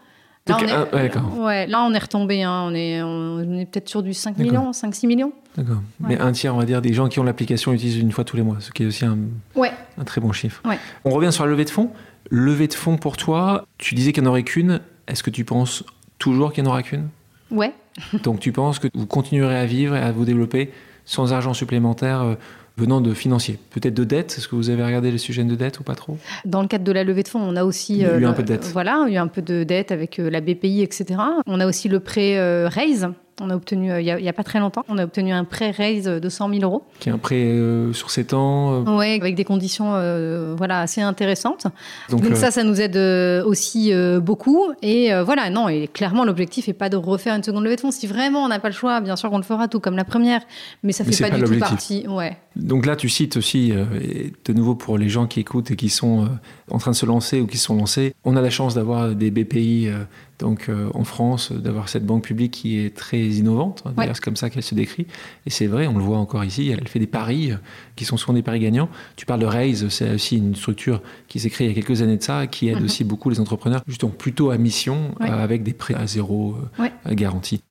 Là, 0.46 0.58
on 0.60 0.98
est, 0.98 1.40
ouais, 1.40 1.66
là, 1.66 1.82
on 1.88 1.94
est 1.94 1.98
retombé. 1.98 2.42
Hein. 2.42 2.64
on 2.66 2.74
est, 2.74 3.02
on 3.02 3.58
est 3.58 3.64
peut-être 3.64 3.88
sur 3.88 4.02
du 4.02 4.12
5 4.12 4.36
millions, 4.36 4.72
5-6 4.72 5.06
millions. 5.06 5.32
D'accord. 5.56 5.80
Mais 6.00 6.18
un 6.18 6.32
tiers, 6.32 6.54
on 6.54 6.58
va 6.58 6.66
dire, 6.66 6.82
des 6.82 6.92
gens 6.92 7.08
qui 7.08 7.18
ont 7.18 7.24
l'application 7.24 7.72
utilisent 7.72 7.98
une 7.98 8.12
fois 8.12 8.24
tous 8.24 8.36
les 8.36 8.42
mois, 8.42 8.56
ce 8.60 8.70
qui 8.70 8.82
est 8.82 8.86
aussi 8.86 9.06
un, 9.06 9.16
un 9.56 10.04
très 10.04 10.20
bon 10.20 10.32
chiffre. 10.32 10.62
On 11.04 11.10
revient 11.10 11.32
sur 11.32 11.44
la 11.44 11.50
levée 11.50 11.64
de 11.64 11.70
fonds. 11.70 11.90
Levée 12.30 12.68
de 12.68 12.74
fonds 12.74 12.96
pour 12.96 13.16
toi, 13.16 13.66
tu 13.78 13.94
disais 13.94 14.12
qu'il 14.12 14.22
n'y 14.22 14.28
en 14.28 14.32
aurait 14.32 14.42
qu'une. 14.42 14.80
Est-ce 15.08 15.22
que 15.22 15.30
tu 15.30 15.44
penses 15.44 15.84
toujours 16.18 16.52
qu'il 16.52 16.64
n'y 16.64 16.68
en 16.68 16.72
aura 16.72 16.82
qu'une? 16.82 17.08
Ouais. 17.50 17.72
Donc 18.22 18.40
tu 18.40 18.52
penses 18.52 18.78
que 18.78 18.88
vous 18.94 19.06
continuerez 19.06 19.56
à 19.56 19.66
vivre 19.66 19.96
et 19.96 20.00
à 20.00 20.12
vous 20.12 20.24
développer 20.24 20.70
sans 21.04 21.32
argent 21.32 21.54
supplémentaire 21.54 22.22
euh, 22.22 22.34
venant 22.76 23.00
de 23.00 23.12
financiers 23.14 23.58
Peut-être 23.70 23.94
de 23.94 24.04
dette 24.04 24.34
Est-ce 24.38 24.48
que 24.48 24.56
vous 24.56 24.70
avez 24.70 24.82
regardé 24.84 25.10
les 25.10 25.18
sujets 25.18 25.44
de 25.44 25.54
dette 25.54 25.80
ou 25.80 25.82
pas 25.82 25.94
trop? 25.94 26.18
Dans 26.44 26.62
le 26.62 26.68
cadre 26.68 26.84
de 26.84 26.92
la 26.92 27.04
levée 27.04 27.22
de 27.22 27.28
fonds, 27.28 27.40
on 27.40 27.56
a 27.56 27.64
aussi... 27.64 27.94
Il 27.94 28.00
y 28.00 28.04
a 28.06 28.16
eu 28.16 28.24
un 28.24 28.32
peu 28.32 28.42
de 28.42 28.48
dette. 28.48 28.70
Voilà, 28.72 29.04
il 29.06 29.12
y 29.12 29.16
a 29.16 29.20
eu 29.20 29.22
un 29.22 29.28
peu 29.28 29.42
de 29.42 29.64
dette 29.64 29.92
avec 29.92 30.18
euh, 30.18 30.30
la 30.30 30.40
BPI, 30.40 30.82
etc. 30.82 31.20
On 31.46 31.60
a 31.60 31.66
aussi 31.66 31.88
le 31.88 32.00
prêt 32.00 32.38
euh, 32.38 32.68
Raise 32.68 33.08
on 33.40 33.50
a 33.50 33.56
obtenu, 33.56 33.90
euh, 33.90 34.00
il 34.00 34.04
n'y 34.04 34.28
a, 34.28 34.32
pas 34.32 34.44
très 34.44 34.60
longtemps, 34.60 34.84
on 34.88 34.98
a 34.98 35.04
obtenu 35.04 35.32
un 35.32 35.44
prêt 35.44 35.70
raise 35.70 36.04
de 36.04 36.28
100 36.28 36.50
000 36.50 36.62
euros. 36.62 36.84
Qui 37.00 37.08
est 37.08 37.12
un 37.12 37.18
prêt 37.18 37.42
euh, 37.42 37.92
sur 37.92 38.10
7 38.10 38.32
ans 38.32 38.72
euh. 38.72 38.96
Oui, 38.96 39.18
avec 39.20 39.34
des 39.34 39.44
conditions 39.44 39.92
voilà, 40.56 40.80
assez 40.80 41.00
intéressantes. 41.00 41.66
Donc, 42.10 42.24
ça, 42.34 42.50
ça 42.50 42.62
nous 42.62 42.80
aide 42.80 42.96
aussi 43.44 43.92
beaucoup. 44.20 44.72
Et 44.82 45.10
voilà, 45.24 45.50
non, 45.50 45.68
et 45.68 45.88
clairement, 45.88 46.24
l'objectif 46.24 46.68
n'est 46.68 46.74
pas 46.74 46.88
de 46.88 46.96
refaire 46.96 47.34
une 47.34 47.42
seconde 47.42 47.64
levée 47.64 47.76
de 47.76 47.80
fonds. 47.80 47.90
Si 47.90 48.06
vraiment 48.06 48.44
on 48.44 48.48
n'a 48.48 48.58
pas 48.58 48.68
le 48.68 48.74
choix, 48.74 49.00
bien 49.00 49.16
sûr 49.16 49.30
qu'on 49.30 49.38
le 49.38 49.42
fera 49.42 49.68
tout 49.68 49.80
comme 49.80 49.96
la 49.96 50.04
première, 50.04 50.42
mais 50.82 50.92
ça 50.92 51.04
ne 51.04 51.10
fait 51.10 51.28
pas, 51.28 51.36
du 51.36 51.42
tout 51.42 51.58
partie. 51.58 52.06
Ouais. 52.08 52.36
Donc 52.56 52.86
là, 52.86 52.96
tu 52.96 53.08
cites 53.08 53.36
aussi, 53.36 53.72
de 53.72 54.52
nouveau 54.52 54.74
pour 54.74 54.98
les 54.98 55.08
gens 55.08 55.26
qui 55.26 55.40
écoutent 55.40 55.70
et 55.70 55.76
qui 55.76 55.88
sont 55.88 56.28
en 56.70 56.78
train 56.78 56.92
de 56.92 56.96
se 56.96 57.06
lancer 57.06 57.40
ou 57.40 57.46
qui 57.46 57.58
se 57.58 57.64
sont 57.64 57.76
lancés, 57.76 58.14
on 58.24 58.36
a 58.36 58.40
la 58.40 58.50
chance 58.50 58.74
d'avoir 58.74 59.14
des 59.14 59.30
BPI 59.30 59.88
donc 60.44 60.68
euh, 60.68 60.90
en 60.92 61.04
France, 61.04 61.52
d'avoir 61.52 61.88
cette 61.88 62.04
banque 62.04 62.24
publique 62.24 62.52
qui 62.52 62.78
est 62.78 62.94
très 62.94 63.18
innovante. 63.18 63.82
Hein, 63.86 63.94
d'ailleurs, 63.96 64.14
c'est 64.14 64.22
comme 64.22 64.36
ça 64.36 64.50
qu'elle 64.50 64.62
se 64.62 64.74
décrit. 64.74 65.06
Et 65.46 65.50
c'est 65.50 65.66
vrai, 65.66 65.86
on 65.86 65.96
le 65.96 66.04
voit 66.04 66.18
encore 66.18 66.44
ici, 66.44 66.68
elle 66.68 66.86
fait 66.86 66.98
des 66.98 67.06
paris 67.06 67.52
euh, 67.52 67.56
qui 67.96 68.04
sont 68.04 68.18
souvent 68.18 68.34
des 68.34 68.42
paris 68.42 68.60
gagnants. 68.60 68.90
Tu 69.16 69.24
parles 69.24 69.40
de 69.40 69.46
Raise, 69.46 69.88
c'est 69.88 70.12
aussi 70.12 70.36
une 70.36 70.54
structure 70.54 71.00
qui 71.28 71.40
s'est 71.40 71.48
créée 71.48 71.68
il 71.68 71.70
y 71.70 71.72
a 71.72 71.82
quelques 71.82 72.02
années 72.02 72.18
de 72.18 72.22
ça, 72.22 72.46
qui 72.46 72.68
aide 72.68 72.80
mhm. 72.80 72.84
aussi 72.84 73.04
beaucoup 73.04 73.30
les 73.30 73.40
entrepreneurs, 73.40 73.82
justement 73.88 74.12
plutôt 74.12 74.50
à 74.50 74.58
mission, 74.58 75.14
euh, 75.22 75.24
avec 75.24 75.62
des 75.62 75.72
prêts 75.72 75.94
à 75.94 76.06
zéro 76.06 76.56
garantie. 77.08 77.62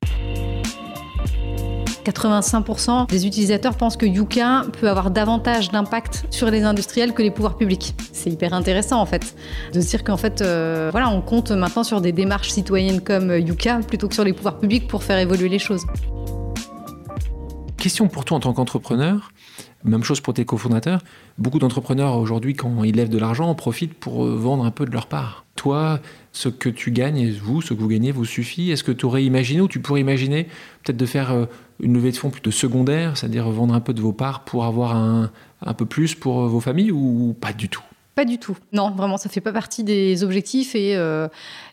85% 2.04 3.08
des 3.08 3.26
utilisateurs 3.26 3.76
pensent 3.76 3.96
que 3.96 4.06
Yuka 4.06 4.64
peut 4.80 4.88
avoir 4.88 5.10
davantage 5.10 5.70
d'impact 5.70 6.26
sur 6.30 6.50
les 6.50 6.62
industriels 6.62 7.12
que 7.12 7.22
les 7.22 7.30
pouvoirs 7.30 7.56
publics. 7.56 7.94
C'est 8.12 8.30
hyper 8.30 8.54
intéressant 8.54 9.00
en 9.00 9.06
fait 9.06 9.34
de 9.72 9.80
se 9.80 9.88
dire 9.88 10.04
qu'en 10.04 10.16
fait, 10.16 10.42
euh, 10.42 10.88
voilà, 10.90 11.08
on 11.10 11.20
compte 11.20 11.50
maintenant 11.50 11.84
sur 11.84 12.00
des 12.00 12.12
démarches 12.12 12.50
citoyennes 12.50 13.00
comme 13.00 13.30
Yuka 13.30 13.80
plutôt 13.86 14.08
que 14.08 14.14
sur 14.14 14.24
les 14.24 14.32
pouvoirs 14.32 14.58
publics 14.58 14.88
pour 14.88 15.02
faire 15.02 15.18
évoluer 15.18 15.48
les 15.48 15.58
choses. 15.58 15.86
Question 17.84 18.08
pour 18.08 18.24
toi 18.24 18.38
en 18.38 18.40
tant 18.40 18.52
qu'entrepreneur. 18.52 19.30
Même 19.84 20.02
chose 20.02 20.22
pour 20.22 20.32
tes 20.32 20.46
cofondateurs. 20.46 21.00
Beaucoup 21.36 21.58
d'entrepreneurs 21.58 22.16
aujourd'hui, 22.16 22.54
quand 22.54 22.82
ils 22.84 22.96
lèvent 22.96 23.10
de 23.10 23.18
l'argent, 23.18 23.50
en 23.50 23.54
profitent 23.54 23.92
pour 23.92 24.24
euh, 24.24 24.34
vendre 24.34 24.64
un 24.64 24.70
peu 24.70 24.86
de 24.86 24.90
leur 24.90 25.06
part. 25.06 25.44
Toi, 25.56 26.00
ce 26.32 26.48
que 26.48 26.70
tu 26.70 26.90
gagnes, 26.90 27.30
vous, 27.32 27.60
ce 27.60 27.74
que 27.74 27.80
vous 27.80 27.88
gagnez, 27.88 28.10
vous 28.10 28.24
suffit 28.24 28.70
Est-ce 28.70 28.82
que 28.82 28.92
tu 28.92 29.04
aurais 29.04 29.24
imaginé 29.24 29.60
ou 29.60 29.68
tu 29.68 29.80
pourrais 29.80 30.00
imaginer 30.00 30.44
peut-être 30.82 30.96
de 30.96 31.04
faire 31.04 31.32
euh, 31.32 31.44
une 31.80 31.94
levée 31.94 32.12
de 32.12 32.16
fonds 32.16 32.30
plutôt 32.30 32.50
secondaire, 32.50 33.16
c'est-à-dire 33.16 33.48
vendre 33.50 33.74
un 33.74 33.80
peu 33.80 33.92
de 33.94 34.00
vos 34.00 34.12
parts 34.12 34.44
pour 34.44 34.64
avoir 34.64 34.96
un, 34.96 35.30
un 35.62 35.74
peu 35.74 35.86
plus 35.86 36.14
pour 36.14 36.42
euh, 36.42 36.48
vos 36.48 36.60
familles 36.60 36.92
ou 36.92 37.34
pas 37.40 37.52
du 37.52 37.68
tout? 37.68 37.82
Pas 38.14 38.24
du 38.24 38.38
tout. 38.38 38.56
Non, 38.72 38.90
vraiment, 38.90 39.16
ça 39.16 39.28
fait 39.28 39.40
pas 39.40 39.52
partie 39.52 39.84
des 39.84 40.22
objectifs. 40.22 40.74
Et 40.74 40.96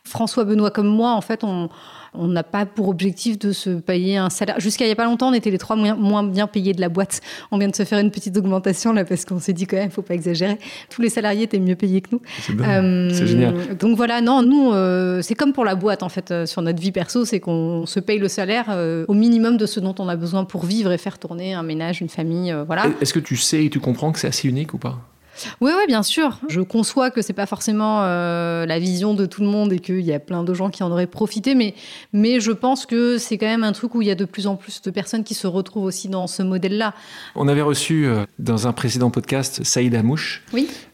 François 0.04 0.44
Benoît 0.44 0.72
comme 0.72 0.88
moi, 0.88 1.12
en 1.12 1.22
fait, 1.22 1.44
on, 1.44 1.70
on 2.14 2.28
n'a 2.28 2.44
pas 2.44 2.66
pour 2.66 2.90
objectif 2.90 3.40
de 3.40 3.52
se 3.52 3.70
payer 3.70 4.18
un 4.18 4.30
salaire. 4.30 4.60
Jusqu'à 4.60 4.86
il 4.86 4.90
n'y 4.90 4.94
a 4.94 4.96
pas 4.96 5.06
longtemps, 5.06 5.30
on 5.30 5.34
était 5.34 5.52
les 5.52 5.58
trois 5.58 5.76
moins, 5.76 6.24
bien 6.24 6.48
payés 6.48 6.74
de 6.74 6.82
la 6.82 6.90
boîte. 6.90 7.22
On 7.52 7.58
vient 7.58 7.70
de 7.70 7.76
se 7.76 7.84
faire 7.84 8.00
une 8.00 8.12
petite 8.12 8.36
augmentation 8.38 8.92
là 8.92 9.06
parce 9.06 9.24
qu'on 9.26 9.40
s'est 9.40 9.54
dit 9.54 9.66
quand 9.66 9.78
même, 9.78 9.92
faut 9.92 10.02
pas 10.02 10.14
exagérer. 10.14 10.58
Tous 10.90 11.02
les 11.02 11.10
salariés 11.10 11.44
étaient 11.44 11.60
mieux 11.60 11.76
payés 11.76 12.02
que 12.02 12.10
nous. 12.12 12.22
C'est 12.42 12.60
euh, 12.60 13.10
génial. 13.14 13.78
Donc 13.78 13.96
voilà, 13.96 14.22
non, 14.22 14.44
nous, 14.44 14.74
euh, 14.74 15.22
c'est 15.22 15.36
comme 15.36 15.54
pour 15.54 15.64
la 15.64 15.76
boîte 15.76 16.04
en 16.04 16.10
fait 16.10 16.32
euh, 16.32 16.46
sur 16.46 16.62
notre 16.62 16.82
vie 16.82 16.92
perso, 16.92 17.24
c'est 17.24 17.40
qu'on 17.40 17.86
se 17.86 18.00
paye 18.00 18.20
le 18.20 18.28
salaire 18.28 18.76
au 19.08 19.14
minimum 19.14 19.58
de 19.58 19.66
ce 19.66 19.80
dont 19.80 19.96
on 20.00 20.10
a 20.10 20.16
besoin 20.16 20.44
pour 20.44 20.66
vivre 20.66 20.92
et 20.92 20.98
faire 20.98 21.18
tourner 21.18 21.54
un 21.54 21.64
ménage, 21.64 22.02
une 22.02 22.10
famille, 22.10 22.54
voilà. 22.66 22.86
Est-ce 23.00 23.14
que 23.14 23.20
tu 23.20 23.38
sais 23.38 23.66
et 23.66 23.70
tu 23.70 23.80
comprends 23.80 24.12
que 24.12 24.20
c'est 24.20 24.28
assez 24.28 24.48
unique 24.48 24.74
ou 24.74 24.78
pas? 24.78 25.11
Oui, 25.60 25.72
oui, 25.76 25.88
bien 25.88 26.04
sûr. 26.04 26.40
Je 26.50 26.62
conçois 26.62 27.12
que 27.12 27.22
c'est 27.22 27.34
pas 27.34 27.46
forcément 27.46 28.02
euh, 28.04 28.66
la 28.66 28.80
vision 28.80 29.14
de 29.14 29.26
tout 29.26 29.42
le 29.42 29.48
monde 29.48 29.74
et 29.74 29.80
qu'il 29.80 30.02
y 30.02 30.14
a 30.14 30.20
plein 30.20 30.44
de 30.44 30.54
gens 30.54 30.70
qui 30.70 30.84
en 30.84 30.92
auraient 30.92 31.08
profité, 31.08 31.56
mais, 31.56 31.74
mais 32.14 32.40
je 32.40 32.52
pense 32.52 32.86
que 32.86 33.18
c'est 33.18 33.38
quand 33.38 33.48
même 33.48 33.64
un 33.64 33.72
truc 33.72 33.96
où 33.96 34.02
il 34.02 34.08
y 34.08 34.12
a 34.12 34.16
de 34.16 34.26
plus 34.26 34.48
en 34.48 34.56
plus 34.56 34.82
de 34.82 34.92
personnes 34.92 35.24
qui 35.24 35.34
se 35.34 35.48
retrouvent 35.48 35.86
aussi 35.86 36.10
dans 36.10 36.28
ce 36.28 36.44
modèle-là. 36.44 36.94
On 37.36 37.48
avait 37.48 37.62
reçu 37.62 38.06
euh, 38.06 38.26
dans 38.40 38.68
un 38.68 38.74
précédent 38.74 39.10
podcast 39.10 39.64
Saïd 39.64 39.96
Amouche, 39.96 40.44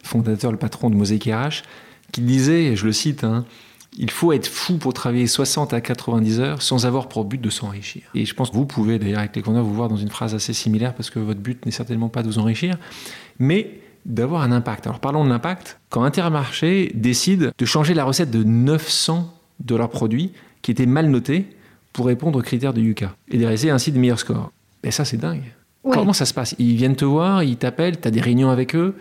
fondateur, 0.03 0.51
le 0.51 0.57
patron 0.57 0.89
de 0.89 0.95
Mosaïque 0.95 1.25
RH, 1.25 1.63
qui 2.11 2.21
disait, 2.21 2.75
je 2.75 2.85
le 2.85 2.93
cite, 2.93 3.23
hein, 3.23 3.45
il 3.97 4.11
faut 4.11 4.31
être 4.31 4.47
fou 4.47 4.77
pour 4.77 4.93
travailler 4.93 5.27
60 5.27 5.73
à 5.73 5.81
90 5.81 6.39
heures 6.39 6.61
sans 6.61 6.85
avoir 6.85 7.09
pour 7.09 7.25
but 7.25 7.41
de 7.41 7.49
s'enrichir. 7.49 8.03
Et 8.13 8.25
je 8.25 8.33
pense 8.33 8.51
que 8.51 8.55
vous 8.55 8.65
pouvez 8.65 8.99
d'ailleurs 8.99 9.19
avec 9.19 9.35
les 9.35 9.41
candidats 9.41 9.63
vous 9.63 9.73
voir 9.73 9.89
dans 9.89 9.97
une 9.97 10.09
phrase 10.09 10.35
assez 10.35 10.53
similaire 10.53 10.93
parce 10.93 11.09
que 11.09 11.19
votre 11.19 11.39
but 11.39 11.65
n'est 11.65 11.71
certainement 11.71 12.09
pas 12.09 12.21
de 12.21 12.27
vous 12.27 12.37
enrichir. 12.37 12.77
Mais 13.39 13.79
d'avoir 14.07 14.41
un 14.41 14.51
impact. 14.51 14.87
Alors 14.87 14.99
parlons 14.99 15.23
de 15.23 15.29
l'impact. 15.29 15.79
Quand 15.89 16.03
Intermarché 16.03 16.91
décide 16.95 17.51
de 17.55 17.65
changer 17.65 17.93
la 17.93 18.05
recette 18.05 18.31
de 18.31 18.43
900 18.43 19.31
de 19.59 19.75
leurs 19.75 19.89
produits 19.89 20.31
qui 20.61 20.71
étaient 20.71 20.85
mal 20.85 21.09
notés 21.09 21.45
pour 21.93 22.07
répondre 22.07 22.39
aux 22.39 22.41
critères 22.41 22.73
de 22.73 22.81
Yuka 22.81 23.15
et 23.29 23.37
de 23.37 23.69
ainsi 23.69 23.91
de 23.91 23.99
meilleurs 23.99 24.19
scores. 24.19 24.51
Mais 24.83 24.91
ça, 24.91 25.05
c'est 25.05 25.17
dingue. 25.17 25.43
Comment 25.83 26.13
ça 26.13 26.25
se 26.25 26.33
passe? 26.33 26.55
Ils 26.59 26.75
viennent 26.75 26.95
te 26.95 27.05
voir, 27.05 27.43
ils 27.43 27.57
t'appellent, 27.57 27.99
tu 27.99 28.07
as 28.07 28.11
des 28.11 28.21
réunions 28.21 28.49
avec 28.49 28.75
eux 28.75 28.95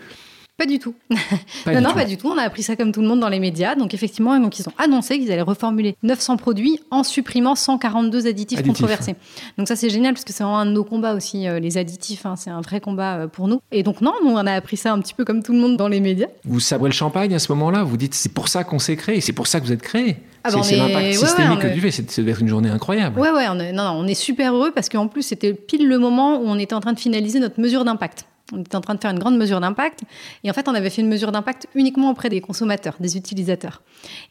pas 0.57 0.65
du 0.65 0.79
tout. 0.79 0.95
non, 1.67 1.81
non, 1.81 1.93
pas 1.93 2.05
du 2.05 2.17
tout. 2.17 2.27
On 2.27 2.37
a 2.37 2.41
appris 2.41 2.63
ça 2.63 2.75
comme 2.75 2.91
tout 2.91 3.01
le 3.01 3.07
monde 3.07 3.19
dans 3.19 3.29
les 3.29 3.39
médias. 3.39 3.75
Donc, 3.75 3.93
effectivement, 3.93 4.39
donc, 4.39 4.57
ils 4.57 4.67
ont 4.67 4.73
annoncé 4.79 5.19
qu'ils 5.19 5.31
allaient 5.31 5.43
reformuler 5.43 5.95
900 6.01 6.37
produits 6.37 6.79
en 6.89 7.03
supprimant 7.03 7.53
142 7.53 8.25
additifs, 8.25 8.63
controversés. 8.63 9.15
Donc, 9.59 9.67
ça, 9.67 9.75
c'est 9.75 9.91
génial 9.91 10.13
parce 10.13 10.25
que 10.25 10.33
c'est 10.33 10.43
un 10.43 10.65
de 10.65 10.71
nos 10.71 10.83
combats 10.83 11.13
aussi, 11.13 11.47
euh, 11.47 11.59
les 11.59 11.77
additifs. 11.77 12.25
Hein, 12.25 12.35
c'est 12.35 12.49
un 12.49 12.61
vrai 12.61 12.79
combat 12.79 13.17
euh, 13.17 13.27
pour 13.27 13.47
nous. 13.47 13.61
Et 13.71 13.83
donc, 13.83 14.01
non, 14.01 14.13
nous, 14.23 14.31
on 14.31 14.37
a 14.37 14.53
appris 14.53 14.77
ça 14.77 14.93
un 14.93 14.99
petit 14.99 15.13
peu 15.13 15.25
comme 15.25 15.43
tout 15.43 15.53
le 15.53 15.59
monde 15.59 15.77
dans 15.77 15.87
les 15.87 15.99
médias. 15.99 16.27
Vous 16.43 16.59
sabrez 16.59 16.89
le 16.89 16.95
champagne 16.95 17.35
à 17.35 17.39
ce 17.39 17.51
moment-là. 17.51 17.83
Vous 17.83 17.97
dites, 17.97 18.15
c'est 18.15 18.33
pour 18.33 18.47
ça 18.47 18.63
qu'on 18.63 18.79
s'est 18.79 18.95
créé. 18.95 19.21
C'est 19.21 19.33
pour 19.33 19.45
ça 19.45 19.59
que 19.59 19.65
vous 19.65 19.71
êtes 19.71 19.83
créé. 19.83 20.17
Ah 20.43 20.49
bah 20.51 20.63
c'est 20.63 20.77
l'impact 20.77 21.13
systémique 21.13 21.59
que 21.59 21.67
tu 21.73 21.81
fais, 21.81 21.91
ça 21.91 22.01
devait 22.21 22.31
être 22.31 22.41
une 22.41 22.47
journée 22.47 22.69
incroyable. 22.69 23.19
Ouais, 23.19 23.31
ouais, 23.31 23.47
on 23.49 23.59
est, 23.59 23.73
non, 23.73 23.83
non, 23.83 23.99
on 23.99 24.07
est 24.07 24.13
super 24.13 24.55
heureux 24.55 24.71
parce 24.73 24.87
qu'en 24.87 25.07
plus, 25.07 25.23
c'était 25.23 25.53
pile 25.53 25.87
le 25.87 25.99
moment 25.99 26.37
où 26.37 26.45
on 26.45 26.57
était 26.57 26.73
en 26.73 26.79
train 26.79 26.93
de 26.93 26.99
finaliser 26.99 27.39
notre 27.39 27.59
mesure 27.59 27.83
d'impact. 27.83 28.25
On 28.53 28.59
était 28.61 28.75
en 28.75 28.81
train 28.81 28.95
de 28.95 29.01
faire 29.01 29.11
une 29.11 29.19
grande 29.19 29.37
mesure 29.37 29.59
d'impact. 29.59 30.01
Et 30.43 30.49
en 30.49 30.53
fait, 30.53 30.67
on 30.67 30.73
avait 30.73 30.89
fait 30.89 31.01
une 31.01 31.09
mesure 31.09 31.31
d'impact 31.31 31.67
uniquement 31.75 32.09
auprès 32.11 32.29
des 32.29 32.41
consommateurs, 32.41 32.95
des 32.99 33.17
utilisateurs. 33.17 33.81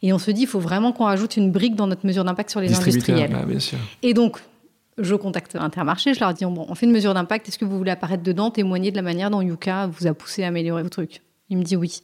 Et 0.01 0.11
on 0.13 0.17
se 0.17 0.31
dit, 0.31 0.41
il 0.41 0.47
faut 0.47 0.59
vraiment 0.59 0.91
qu'on 0.91 1.05
rajoute 1.05 1.37
une 1.37 1.51
brique 1.51 1.75
dans 1.75 1.87
notre 1.87 2.05
mesure 2.05 2.23
d'impact 2.23 2.49
sur 2.49 2.59
les 2.59 2.73
industriels. 2.73 3.45
Bien 3.45 3.59
sûr. 3.59 3.77
Et 4.01 4.13
donc, 4.13 4.39
je 4.97 5.13
contacte 5.15 5.55
Intermarché, 5.55 6.13
je 6.13 6.19
leur 6.19 6.33
dis, 6.33 6.45
bon, 6.45 6.65
on 6.67 6.75
fait 6.75 6.87
une 6.87 6.91
mesure 6.91 7.13
d'impact, 7.13 7.47
est-ce 7.47 7.59
que 7.59 7.65
vous 7.65 7.77
voulez 7.77 7.91
apparaître 7.91 8.23
dedans, 8.23 8.49
témoigner 8.49 8.89
de 8.91 8.95
la 8.95 9.03
manière 9.03 9.29
dont 9.29 9.41
Yuka 9.41 9.87
vous 9.87 10.07
a 10.07 10.13
poussé 10.13 10.43
à 10.43 10.47
améliorer 10.47 10.81
vos 10.81 10.89
trucs? 10.89 11.21
Il 11.49 11.57
me 11.57 11.63
dit 11.63 11.75
oui. 11.75 12.01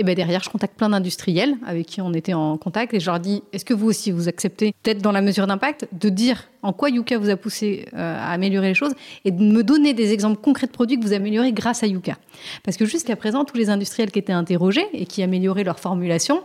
Et 0.00 0.04
ben 0.04 0.14
derrière, 0.14 0.40
je 0.44 0.48
contacte 0.48 0.76
plein 0.76 0.90
d'industriels 0.90 1.56
avec 1.66 1.86
qui 1.86 2.00
on 2.00 2.12
était 2.14 2.32
en 2.32 2.56
contact 2.56 2.94
et 2.94 3.00
je 3.00 3.06
leur 3.06 3.18
dis 3.18 3.42
est-ce 3.52 3.64
que 3.64 3.74
vous 3.74 3.88
aussi 3.88 4.12
vous 4.12 4.28
acceptez, 4.28 4.72
peut-être 4.84 5.02
dans 5.02 5.10
la 5.10 5.22
mesure 5.22 5.48
d'impact, 5.48 5.88
de 5.92 6.08
dire 6.08 6.44
en 6.62 6.72
quoi 6.72 6.90
Yuka 6.90 7.18
vous 7.18 7.30
a 7.30 7.36
poussé 7.36 7.86
euh, 7.94 8.16
à 8.16 8.30
améliorer 8.32 8.68
les 8.68 8.74
choses 8.74 8.92
et 9.24 9.30
de 9.30 9.42
me 9.42 9.62
donner 9.62 9.94
des 9.94 10.12
exemples 10.12 10.40
concrets 10.40 10.66
de 10.66 10.72
produits 10.72 10.98
que 10.98 11.04
vous 11.04 11.12
améliorez 11.12 11.52
grâce 11.52 11.82
à 11.82 11.86
Yuka? 11.86 12.16
Parce 12.64 12.76
que 12.76 12.84
jusqu'à 12.84 13.16
présent, 13.16 13.44
tous 13.44 13.56
les 13.56 13.70
industriels 13.70 14.10
qui 14.10 14.18
étaient 14.18 14.32
interrogés 14.32 14.86
et 14.92 15.06
qui 15.06 15.22
amélioraient 15.22 15.64
leur 15.64 15.80
formulation, 15.80 16.42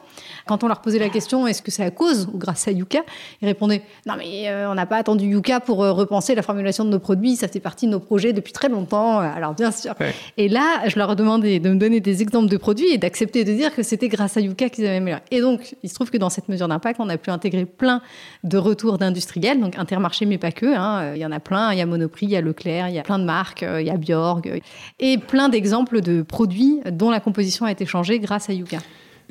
quand 0.48 0.64
on 0.64 0.68
leur 0.68 0.82
posait 0.82 1.00
la 1.00 1.10
question 1.10 1.46
est-ce 1.46 1.62
que 1.62 1.72
c'est 1.72 1.84
à 1.84 1.92
cause 1.92 2.30
ou 2.34 2.38
grâce 2.38 2.68
à 2.68 2.72
Yuka, 2.72 3.04
ils 3.42 3.48
répondaient 3.48 3.84
non 4.08 4.16
mais 4.18 4.50
euh, 4.50 4.70
on 4.72 4.76
n'a 4.76 4.86
pas 4.86 4.98
attendu 4.98 5.26
Yuka 5.26 5.60
pour 5.60 5.84
euh, 5.84 5.92
repenser 5.92 6.34
la 6.36 6.42
formulation 6.42 6.86
de 6.86 6.90
nos 6.90 7.00
produits, 7.00 7.36
ça 7.36 7.48
fait 7.48 7.60
partie 7.60 7.86
de 7.86 7.92
nos 7.92 8.00
projets 8.00 8.34
depuis 8.34 8.54
très 8.54 8.70
longtemps. 8.70 9.20
Alors 9.20 9.54
bien 9.54 9.72
sûr. 9.72 9.94
Et 10.38 10.48
là, 10.48 10.88
je 10.88 10.98
leur 10.98 11.12
ai 11.12 11.16
demandé 11.16 11.60
de 11.60 11.70
me 11.70 11.76
donner 11.76 12.00
des 12.00 12.22
exemples 12.22 12.50
de 12.50 12.58
produits 12.58 12.92
et 12.92 12.98
d'accepter 12.98 13.43
de 13.44 13.54
dire 13.54 13.76
que 13.76 13.84
c'était 13.84 14.08
grâce 14.08 14.38
à 14.38 14.42
Yuka 14.42 14.70
qu'ils 14.70 14.86
avaient 14.86 14.98
amélioré. 14.98 15.22
Et 15.32 15.42
donc, 15.42 15.76
il 15.84 15.90
se 15.90 15.96
trouve 15.96 16.10
que 16.10 16.18
dans 16.18 16.30
cette 16.30 16.50
mesure 16.50 16.68
d'impact, 16.68 17.00
on 17.00 17.10
a 17.10 17.18
pu 17.18 17.30
intégrer 17.30 17.66
plein 17.66 18.02
de 18.44 18.58
retours 18.58 18.98
d'industriels, 18.98 19.60
donc 19.60 19.78
Intermarché, 19.78 20.26
mais 20.26 20.38
pas 20.38 20.52
que. 20.52 20.66
Hein. 20.66 21.14
Il 21.16 21.22
y 21.22 21.26
en 21.26 21.32
a 21.32 21.40
plein. 21.40 21.74
Il 21.74 21.80
y 21.80 21.82
a 21.82 21.86
Monoprix, 21.86 22.26
il 22.26 22.32
y 22.32 22.36
a 22.36 22.42
Leclerc, 22.42 22.90
il 22.90 22.96
y 22.96 23.00
a 23.00 23.04
plein 23.04 23.20
de 23.20 23.26
marques, 23.26 23.64
euh, 23.64 23.82
il 23.82 23.88
y 23.88 23.90
a 23.90 23.98
Bjorg, 23.98 24.62
et 25.00 25.18
plein 25.18 25.50
d'exemples 25.50 26.02
de 26.02 26.22
produits 26.22 26.80
dont 26.92 27.10
la 27.10 27.20
composition 27.20 27.66
a 27.66 27.72
été 27.72 27.86
changée 27.86 28.20
grâce 28.20 28.50
à 28.50 28.54
Yuka. 28.54 28.80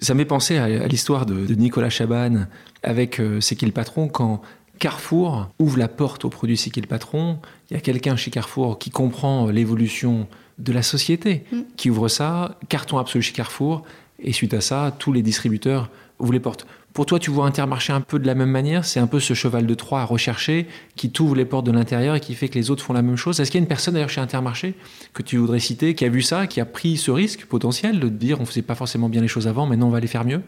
Ça 0.00 0.14
m'est 0.14 0.24
pensé 0.24 0.56
à, 0.58 0.86
l'histoire 0.88 1.26
de, 1.26 1.54
Nicolas 1.54 1.90
Chaban 1.90 2.46
avec 2.82 3.20
euh, 3.20 3.40
C'est 3.40 3.56
qui 3.56 3.66
le 3.66 3.72
patron 3.72 4.08
quand 4.08 4.40
Carrefour 4.78 5.48
ouvre 5.60 5.78
la 5.78 5.88
porte 5.88 6.24
aux 6.24 6.30
produits 6.30 6.56
C'est 6.56 6.70
qui 6.70 6.80
le 6.80 6.86
patron. 6.86 7.38
Il 7.70 7.74
y 7.74 7.76
a 7.76 7.80
quelqu'un 7.80 8.16
chez 8.16 8.30
Carrefour 8.30 8.78
qui 8.78 8.90
comprend 8.90 9.46
l'évolution 9.46 10.26
de 10.58 10.72
la 10.72 10.82
société, 10.82 11.44
mm. 11.52 11.60
qui 11.76 11.90
ouvre 11.90 12.08
ça, 12.08 12.58
carton 12.68 12.98
absolu 12.98 13.22
chez 13.22 13.32
Carrefour, 13.32 13.84
et 14.22 14.32
suite 14.32 14.54
à 14.54 14.60
ça, 14.60 14.94
tous 14.98 15.12
les 15.12 15.22
distributeurs 15.22 15.90
ouvrent 16.18 16.32
les 16.32 16.40
portes. 16.40 16.66
Pour 16.92 17.06
toi, 17.06 17.18
tu 17.18 17.30
vois 17.30 17.46
Intermarché 17.46 17.92
un 17.92 18.02
peu 18.02 18.18
de 18.18 18.26
la 18.26 18.34
même 18.34 18.50
manière? 18.50 18.84
C'est 18.84 19.00
un 19.00 19.06
peu 19.06 19.18
ce 19.18 19.32
cheval 19.32 19.66
de 19.66 19.74
Troie 19.74 20.02
à 20.02 20.04
rechercher 20.04 20.66
qui 20.94 21.10
t'ouvre 21.10 21.34
les 21.34 21.46
portes 21.46 21.64
de 21.64 21.72
l'intérieur 21.72 22.14
et 22.14 22.20
qui 22.20 22.34
fait 22.34 22.48
que 22.48 22.58
les 22.58 22.70
autres 22.70 22.84
font 22.84 22.92
la 22.92 23.00
même 23.00 23.16
chose. 23.16 23.40
Est-ce 23.40 23.50
qu'il 23.50 23.58
y 23.58 23.62
a 23.62 23.64
une 23.64 23.68
personne 23.68 23.94
d'ailleurs 23.94 24.10
chez 24.10 24.20
Intermarché 24.20 24.74
que 25.14 25.22
tu 25.22 25.38
voudrais 25.38 25.58
citer 25.58 25.94
qui 25.94 26.04
a 26.04 26.10
vu 26.10 26.20
ça, 26.20 26.46
qui 26.46 26.60
a 26.60 26.66
pris 26.66 26.98
ce 26.98 27.10
risque 27.10 27.46
potentiel 27.46 27.98
de 27.98 28.08
dire 28.08 28.40
on 28.40 28.44
faisait 28.44 28.60
pas 28.60 28.74
forcément 28.74 29.08
bien 29.08 29.22
les 29.22 29.28
choses 29.28 29.48
avant, 29.48 29.66
maintenant 29.66 29.88
on 29.88 29.90
va 29.90 30.00
les 30.00 30.06
faire 30.06 30.24
mieux? 30.24 30.42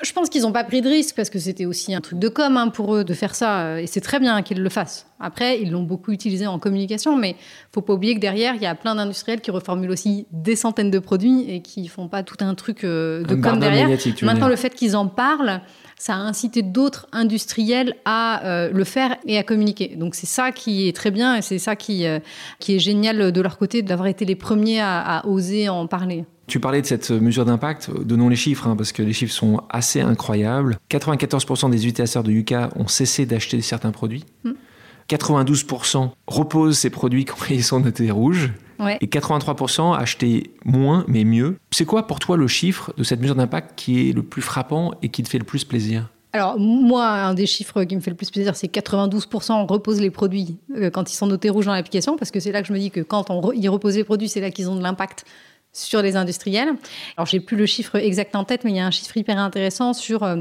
Je 0.00 0.12
pense 0.12 0.28
qu'ils 0.28 0.42
n'ont 0.42 0.52
pas 0.52 0.64
pris 0.64 0.80
de 0.80 0.88
risque 0.88 1.14
parce 1.14 1.30
que 1.30 1.38
c'était 1.38 1.66
aussi 1.66 1.94
un 1.94 2.00
truc 2.00 2.18
de 2.18 2.28
com 2.28 2.56
hein, 2.56 2.68
pour 2.68 2.94
eux 2.94 3.04
de 3.04 3.14
faire 3.14 3.34
ça. 3.34 3.80
Et 3.80 3.86
c'est 3.86 4.00
très 4.00 4.18
bien 4.18 4.42
qu'ils 4.42 4.62
le 4.62 4.68
fassent. 4.68 5.06
Après, 5.20 5.60
ils 5.60 5.70
l'ont 5.70 5.82
beaucoup 5.82 6.10
utilisé 6.10 6.46
en 6.46 6.58
communication, 6.58 7.16
mais 7.16 7.36
faut 7.72 7.82
pas 7.82 7.92
oublier 7.92 8.14
que 8.14 8.20
derrière, 8.20 8.54
il 8.56 8.62
y 8.62 8.66
a 8.66 8.74
plein 8.74 8.94
d'industriels 8.96 9.40
qui 9.40 9.50
reformulent 9.50 9.90
aussi 9.90 10.26
des 10.32 10.56
centaines 10.56 10.90
de 10.90 10.98
produits 10.98 11.48
et 11.48 11.62
qui 11.62 11.86
font 11.86 12.08
pas 12.08 12.22
tout 12.22 12.36
un 12.40 12.54
truc 12.54 12.82
euh, 12.84 13.22
de 13.22 13.34
com 13.36 13.58
derrière. 13.60 13.88
Maintenant, 14.22 14.48
le 14.48 14.56
fait 14.56 14.74
qu'ils 14.74 14.96
en 14.96 15.06
parlent, 15.06 15.60
ça 15.98 16.14
a 16.14 16.18
incité 16.18 16.62
d'autres 16.62 17.06
industriels 17.12 17.94
à 18.04 18.44
euh, 18.44 18.70
le 18.72 18.84
faire 18.84 19.16
et 19.24 19.38
à 19.38 19.44
communiquer. 19.44 19.94
Donc 19.94 20.16
c'est 20.16 20.26
ça 20.26 20.50
qui 20.50 20.88
est 20.88 20.96
très 20.96 21.12
bien 21.12 21.36
et 21.36 21.42
c'est 21.42 21.58
ça 21.58 21.76
qui, 21.76 22.06
euh, 22.06 22.18
qui 22.58 22.74
est 22.74 22.80
génial 22.80 23.30
de 23.30 23.40
leur 23.40 23.58
côté 23.58 23.82
d'avoir 23.82 24.08
été 24.08 24.24
les 24.24 24.34
premiers 24.34 24.80
à, 24.80 25.18
à 25.18 25.26
oser 25.26 25.68
en 25.68 25.86
parler. 25.86 26.24
Tu 26.46 26.60
parlais 26.60 26.82
de 26.82 26.86
cette 26.86 27.10
mesure 27.10 27.44
d'impact, 27.44 27.90
donnons 28.04 28.28
les 28.28 28.36
chiffres, 28.36 28.66
hein, 28.66 28.76
parce 28.76 28.92
que 28.92 29.02
les 29.02 29.12
chiffres 29.12 29.32
sont 29.32 29.62
assez 29.70 30.00
incroyables. 30.00 30.78
94% 30.90 31.70
des 31.70 31.86
utilisateurs 31.86 32.22
de 32.22 32.32
Yuka 32.32 32.70
ont 32.76 32.88
cessé 32.88 33.26
d'acheter 33.26 33.60
certains 33.62 33.92
produits. 33.92 34.24
92% 35.08 36.04
hmm. 36.04 36.10
reposent 36.26 36.78
ces 36.78 36.90
produits 36.90 37.24
quand 37.24 37.50
ils 37.50 37.64
sont 37.64 37.80
notés 37.80 38.10
rouges. 38.10 38.52
Et 39.00 39.06
83% 39.06 39.96
achetaient 39.96 40.50
moins, 40.64 41.04
mais 41.06 41.22
mieux. 41.22 41.56
C'est 41.70 41.84
quoi 41.84 42.08
pour 42.08 42.18
toi 42.18 42.36
le 42.36 42.48
chiffre 42.48 42.92
de 42.96 43.04
cette 43.04 43.20
mesure 43.20 43.36
d'impact 43.36 43.74
qui 43.76 44.08
est 44.08 44.12
le 44.12 44.24
plus 44.24 44.42
frappant 44.42 44.92
et 45.02 45.08
qui 45.08 45.22
te 45.22 45.28
fait 45.28 45.38
le 45.38 45.44
plus 45.44 45.62
plaisir? 45.64 46.08
Alors, 46.34 46.58
moi, 46.58 47.06
un 47.06 47.34
des 47.34 47.46
chiffres 47.46 47.84
qui 47.84 47.94
me 47.94 48.00
fait 48.00 48.10
le 48.10 48.16
plus 48.16 48.30
plaisir, 48.30 48.56
c'est 48.56 48.66
92% 48.66 49.66
reposent 49.66 50.00
les 50.00 50.10
produits 50.10 50.56
euh, 50.76 50.88
quand 50.88 51.12
ils 51.12 51.14
sont 51.14 51.26
notés 51.26 51.50
rouges 51.50 51.66
dans 51.66 51.74
l'application, 51.74 52.16
parce 52.16 52.30
que 52.30 52.40
c'est 52.40 52.52
là 52.52 52.62
que 52.62 52.68
je 52.68 52.72
me 52.72 52.78
dis 52.78 52.90
que 52.90 53.00
quand 53.00 53.28
on 53.28 53.52
ils 53.52 53.68
reposent 53.68 53.96
les 53.96 54.04
produits, 54.04 54.30
c'est 54.30 54.40
là 54.40 54.50
qu'ils 54.50 54.70
ont 54.70 54.76
de 54.76 54.82
l'impact 54.82 55.26
sur 55.72 56.02
les 56.02 56.16
industriels. 56.16 56.74
Alors, 57.16 57.26
j'ai 57.26 57.40
plus 57.40 57.56
le 57.56 57.66
chiffre 57.66 57.96
exact 57.96 58.36
en 58.36 58.44
tête, 58.44 58.64
mais 58.64 58.70
il 58.70 58.76
y 58.76 58.80
a 58.80 58.86
un 58.86 58.90
chiffre 58.90 59.16
hyper 59.16 59.38
intéressant 59.38 59.92
sur, 59.92 60.22
euh, 60.22 60.36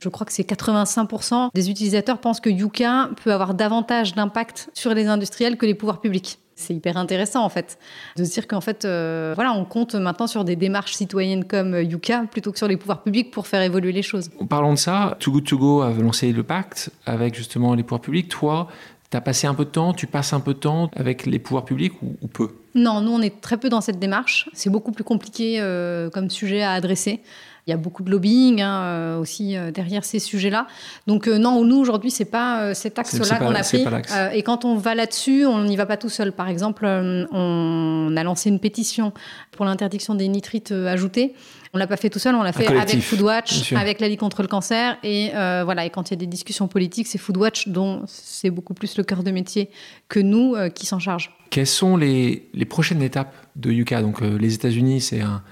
je 0.00 0.08
crois 0.08 0.26
que 0.26 0.32
c'est 0.32 0.42
85% 0.42 1.50
des 1.54 1.70
utilisateurs 1.70 2.18
pensent 2.18 2.40
que 2.40 2.50
Yuka 2.50 3.10
peut 3.22 3.32
avoir 3.32 3.54
davantage 3.54 4.14
d'impact 4.14 4.70
sur 4.74 4.94
les 4.94 5.06
industriels 5.06 5.56
que 5.56 5.66
les 5.66 5.74
pouvoirs 5.74 6.00
publics. 6.00 6.38
C'est 6.56 6.74
hyper 6.74 6.96
intéressant 6.96 7.44
en 7.44 7.48
fait 7.48 7.78
de 8.16 8.22
se 8.22 8.30
dire 8.30 8.46
qu'en 8.46 8.60
fait 8.60 8.84
euh, 8.84 9.32
voilà 9.34 9.52
on 9.52 9.64
compte 9.64 9.96
maintenant 9.96 10.28
sur 10.28 10.44
des 10.44 10.54
démarches 10.54 10.92
citoyennes 10.92 11.44
comme 11.44 11.74
Yuka 11.74 12.26
plutôt 12.30 12.52
que 12.52 12.58
sur 12.58 12.68
les 12.68 12.76
pouvoirs 12.76 13.02
publics 13.02 13.32
pour 13.32 13.48
faire 13.48 13.60
évoluer 13.60 13.90
les 13.90 14.02
choses. 14.02 14.30
Parlons 14.48 14.74
de 14.74 14.78
ça, 14.78 15.16
Too 15.18 15.32
Good 15.32 15.44
To 15.46 15.58
Go 15.58 15.82
a 15.82 15.90
lancé 15.90 16.30
le 16.30 16.44
pacte 16.44 16.90
avec 17.06 17.34
justement 17.34 17.74
les 17.74 17.82
pouvoirs 17.82 18.02
publics. 18.02 18.28
Toi, 18.28 18.68
tu 19.10 19.16
as 19.16 19.20
passé 19.20 19.48
un 19.48 19.54
peu 19.54 19.64
de 19.64 19.70
temps, 19.70 19.92
tu 19.94 20.06
passes 20.06 20.32
un 20.32 20.40
peu 20.40 20.54
de 20.54 20.60
temps 20.60 20.90
avec 20.94 21.26
les 21.26 21.40
pouvoirs 21.40 21.64
publics 21.64 21.94
ou, 22.02 22.28
peu? 22.28 22.50
Non, 22.74 23.00
nous 23.00 23.12
on 23.12 23.20
est 23.20 23.40
très 23.40 23.56
peu 23.56 23.68
dans 23.68 23.80
cette 23.80 23.98
démarche. 23.98 24.48
C'est 24.52 24.70
beaucoup 24.70 24.92
plus 24.92 25.04
compliqué 25.04 25.56
euh, 25.60 26.10
comme 26.10 26.28
sujet 26.30 26.62
à 26.62 26.72
adresser. 26.72 27.20
Il 27.66 27.70
y 27.70 27.72
a 27.72 27.76
beaucoup 27.78 28.02
de 28.02 28.10
lobbying 28.10 28.60
hein, 28.60 28.82
euh, 28.82 29.18
aussi 29.18 29.56
euh, 29.56 29.70
derrière 29.70 30.04
ces 30.04 30.18
sujets-là. 30.18 30.66
Donc 31.06 31.28
non, 31.28 31.64
nous 31.64 31.76
aujourd'hui, 31.76 32.10
c'est 32.10 32.24
pas 32.24 32.74
cet 32.74 32.98
axe-là 32.98 33.38
qu'on 33.38 33.54
a 33.54 33.62
pris. 33.62 33.86
et 34.34 34.42
quand 34.42 34.64
on 34.64 34.76
va 34.76 34.94
là-dessus, 34.94 35.46
on 35.46 35.62
n'y 35.62 35.76
va 35.76 35.86
pas 35.86 35.96
tout 35.96 36.08
seul. 36.08 36.32
Par 36.32 36.48
exemple, 36.48 36.84
on 36.84 38.14
a 38.16 38.22
lancé 38.22 38.50
une 38.50 38.58
pétition 38.58 39.12
pour 39.52 39.64
l'interdiction 39.64 40.14
des 40.14 40.28
nitrites 40.28 40.72
ajoutés. 40.72 41.34
On 41.74 41.78
l'a 41.78 41.88
pas 41.88 41.96
fait 41.96 42.08
tout 42.08 42.20
seul, 42.20 42.36
on 42.36 42.44
l'a 42.44 42.52
fait 42.52 42.68
avec 42.68 43.00
Foodwatch, 43.00 43.72
avec 43.72 43.98
la 43.98 44.08
Ligue 44.08 44.20
contre 44.20 44.42
le 44.42 44.48
cancer. 44.48 44.96
Et 45.02 45.32
euh, 45.34 45.62
voilà, 45.64 45.84
et 45.84 45.90
quand 45.90 46.08
il 46.08 46.14
y 46.14 46.16
a 46.16 46.18
des 46.18 46.28
discussions 46.28 46.68
politiques, 46.68 47.08
c'est 47.08 47.18
Foodwatch 47.18 47.66
dont 47.66 48.04
c'est 48.06 48.50
beaucoup 48.50 48.74
plus 48.74 48.96
le 48.96 49.02
cœur 49.02 49.24
de 49.24 49.32
métier 49.32 49.70
que 50.08 50.20
nous 50.20 50.54
euh, 50.54 50.68
qui 50.68 50.86
s'en 50.86 51.00
charge. 51.00 51.36
Quelles 51.50 51.66
sont 51.66 51.96
les, 51.96 52.48
prochaines 52.68 53.02
étapes 53.02 53.34
de 53.56 53.72
Yuka? 53.72 54.02
Donc 54.02 54.22
euh, 54.22 54.38
les 54.38 54.54
États-Unis, 54.54 55.00
c'est 55.00 55.20
un, 55.20 55.42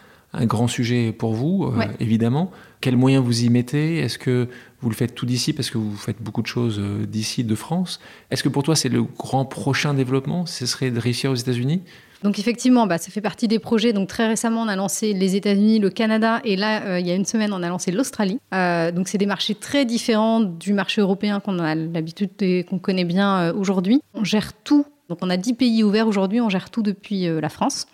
grand 0.46 0.68
sujet 0.68 1.12
pour 1.12 1.34
vous, 1.34 1.70
évidemment. 2.00 2.52
Quels 2.80 2.96
moyens 2.96 3.22
vous 3.22 3.44
y 3.44 3.50
mettez? 3.50 3.98
Est-ce 3.98 4.16
que 4.16 4.48
vous 4.80 4.88
le 4.88 4.94
faites 4.94 5.14
tout 5.14 5.26
d'ici 5.26 5.52
parce 5.52 5.68
que 5.68 5.76
vous 5.76 5.94
faites 5.94 6.22
beaucoup 6.22 6.40
de 6.40 6.46
choses 6.46 6.80
d'ici, 7.06 7.44
de 7.44 7.54
France? 7.54 8.00
Est-ce 8.30 8.42
que 8.42 8.48
pour 8.48 8.62
toi, 8.62 8.74
c'est 8.74 8.88
le 8.88 9.02
grand 9.02 9.44
prochain 9.44 9.92
développement? 9.92 10.46
Ce 10.46 10.64
serait 10.64 10.90
de 10.90 10.98
réussir 10.98 11.32
aux 11.32 11.34
États-Unis? 11.34 11.82
Donc 12.22 12.38
effectivement, 12.38 12.86
bah, 12.86 12.98
ça 12.98 13.10
fait 13.10 13.20
partie 13.20 13.48
des 13.48 13.58
projets. 13.58 13.92
Donc 13.92 14.08
très 14.08 14.26
récemment, 14.26 14.62
on 14.62 14.68
a 14.68 14.76
lancé 14.76 15.12
les 15.12 15.36
États-Unis, 15.36 15.78
le 15.78 15.90
Canada, 15.90 16.40
et 16.44 16.56
là, 16.56 16.82
euh, 16.84 17.00
il 17.00 17.06
y 17.06 17.10
a 17.10 17.14
une 17.14 17.24
semaine, 17.24 17.52
on 17.52 17.62
a 17.62 17.68
lancé 17.68 17.90
l'Australie. 17.90 18.38
Euh, 18.54 18.92
donc 18.92 19.08
c'est 19.08 19.18
des 19.18 19.26
marchés 19.26 19.54
très 19.54 19.84
différents 19.84 20.40
du 20.40 20.72
marché 20.72 21.00
européen 21.00 21.40
qu'on 21.40 21.58
a 21.58 21.74
l'habitude 21.74 22.30
et 22.40 22.64
qu'on 22.64 22.78
connaît 22.78 23.04
bien 23.04 23.40
euh, 23.40 23.52
aujourd'hui. 23.54 24.00
On 24.14 24.24
gère 24.24 24.52
tout 24.52 24.86
donc 25.12 25.18
on 25.20 25.28
a 25.28 25.36
10 25.36 25.52
pays 25.52 25.84
ouverts 25.84 26.08
aujourd'hui, 26.08 26.40
on 26.40 26.48
gère 26.48 26.70
tout 26.70 26.80
depuis 26.80 27.28
euh, 27.28 27.38
la 27.38 27.50
France. 27.50 27.86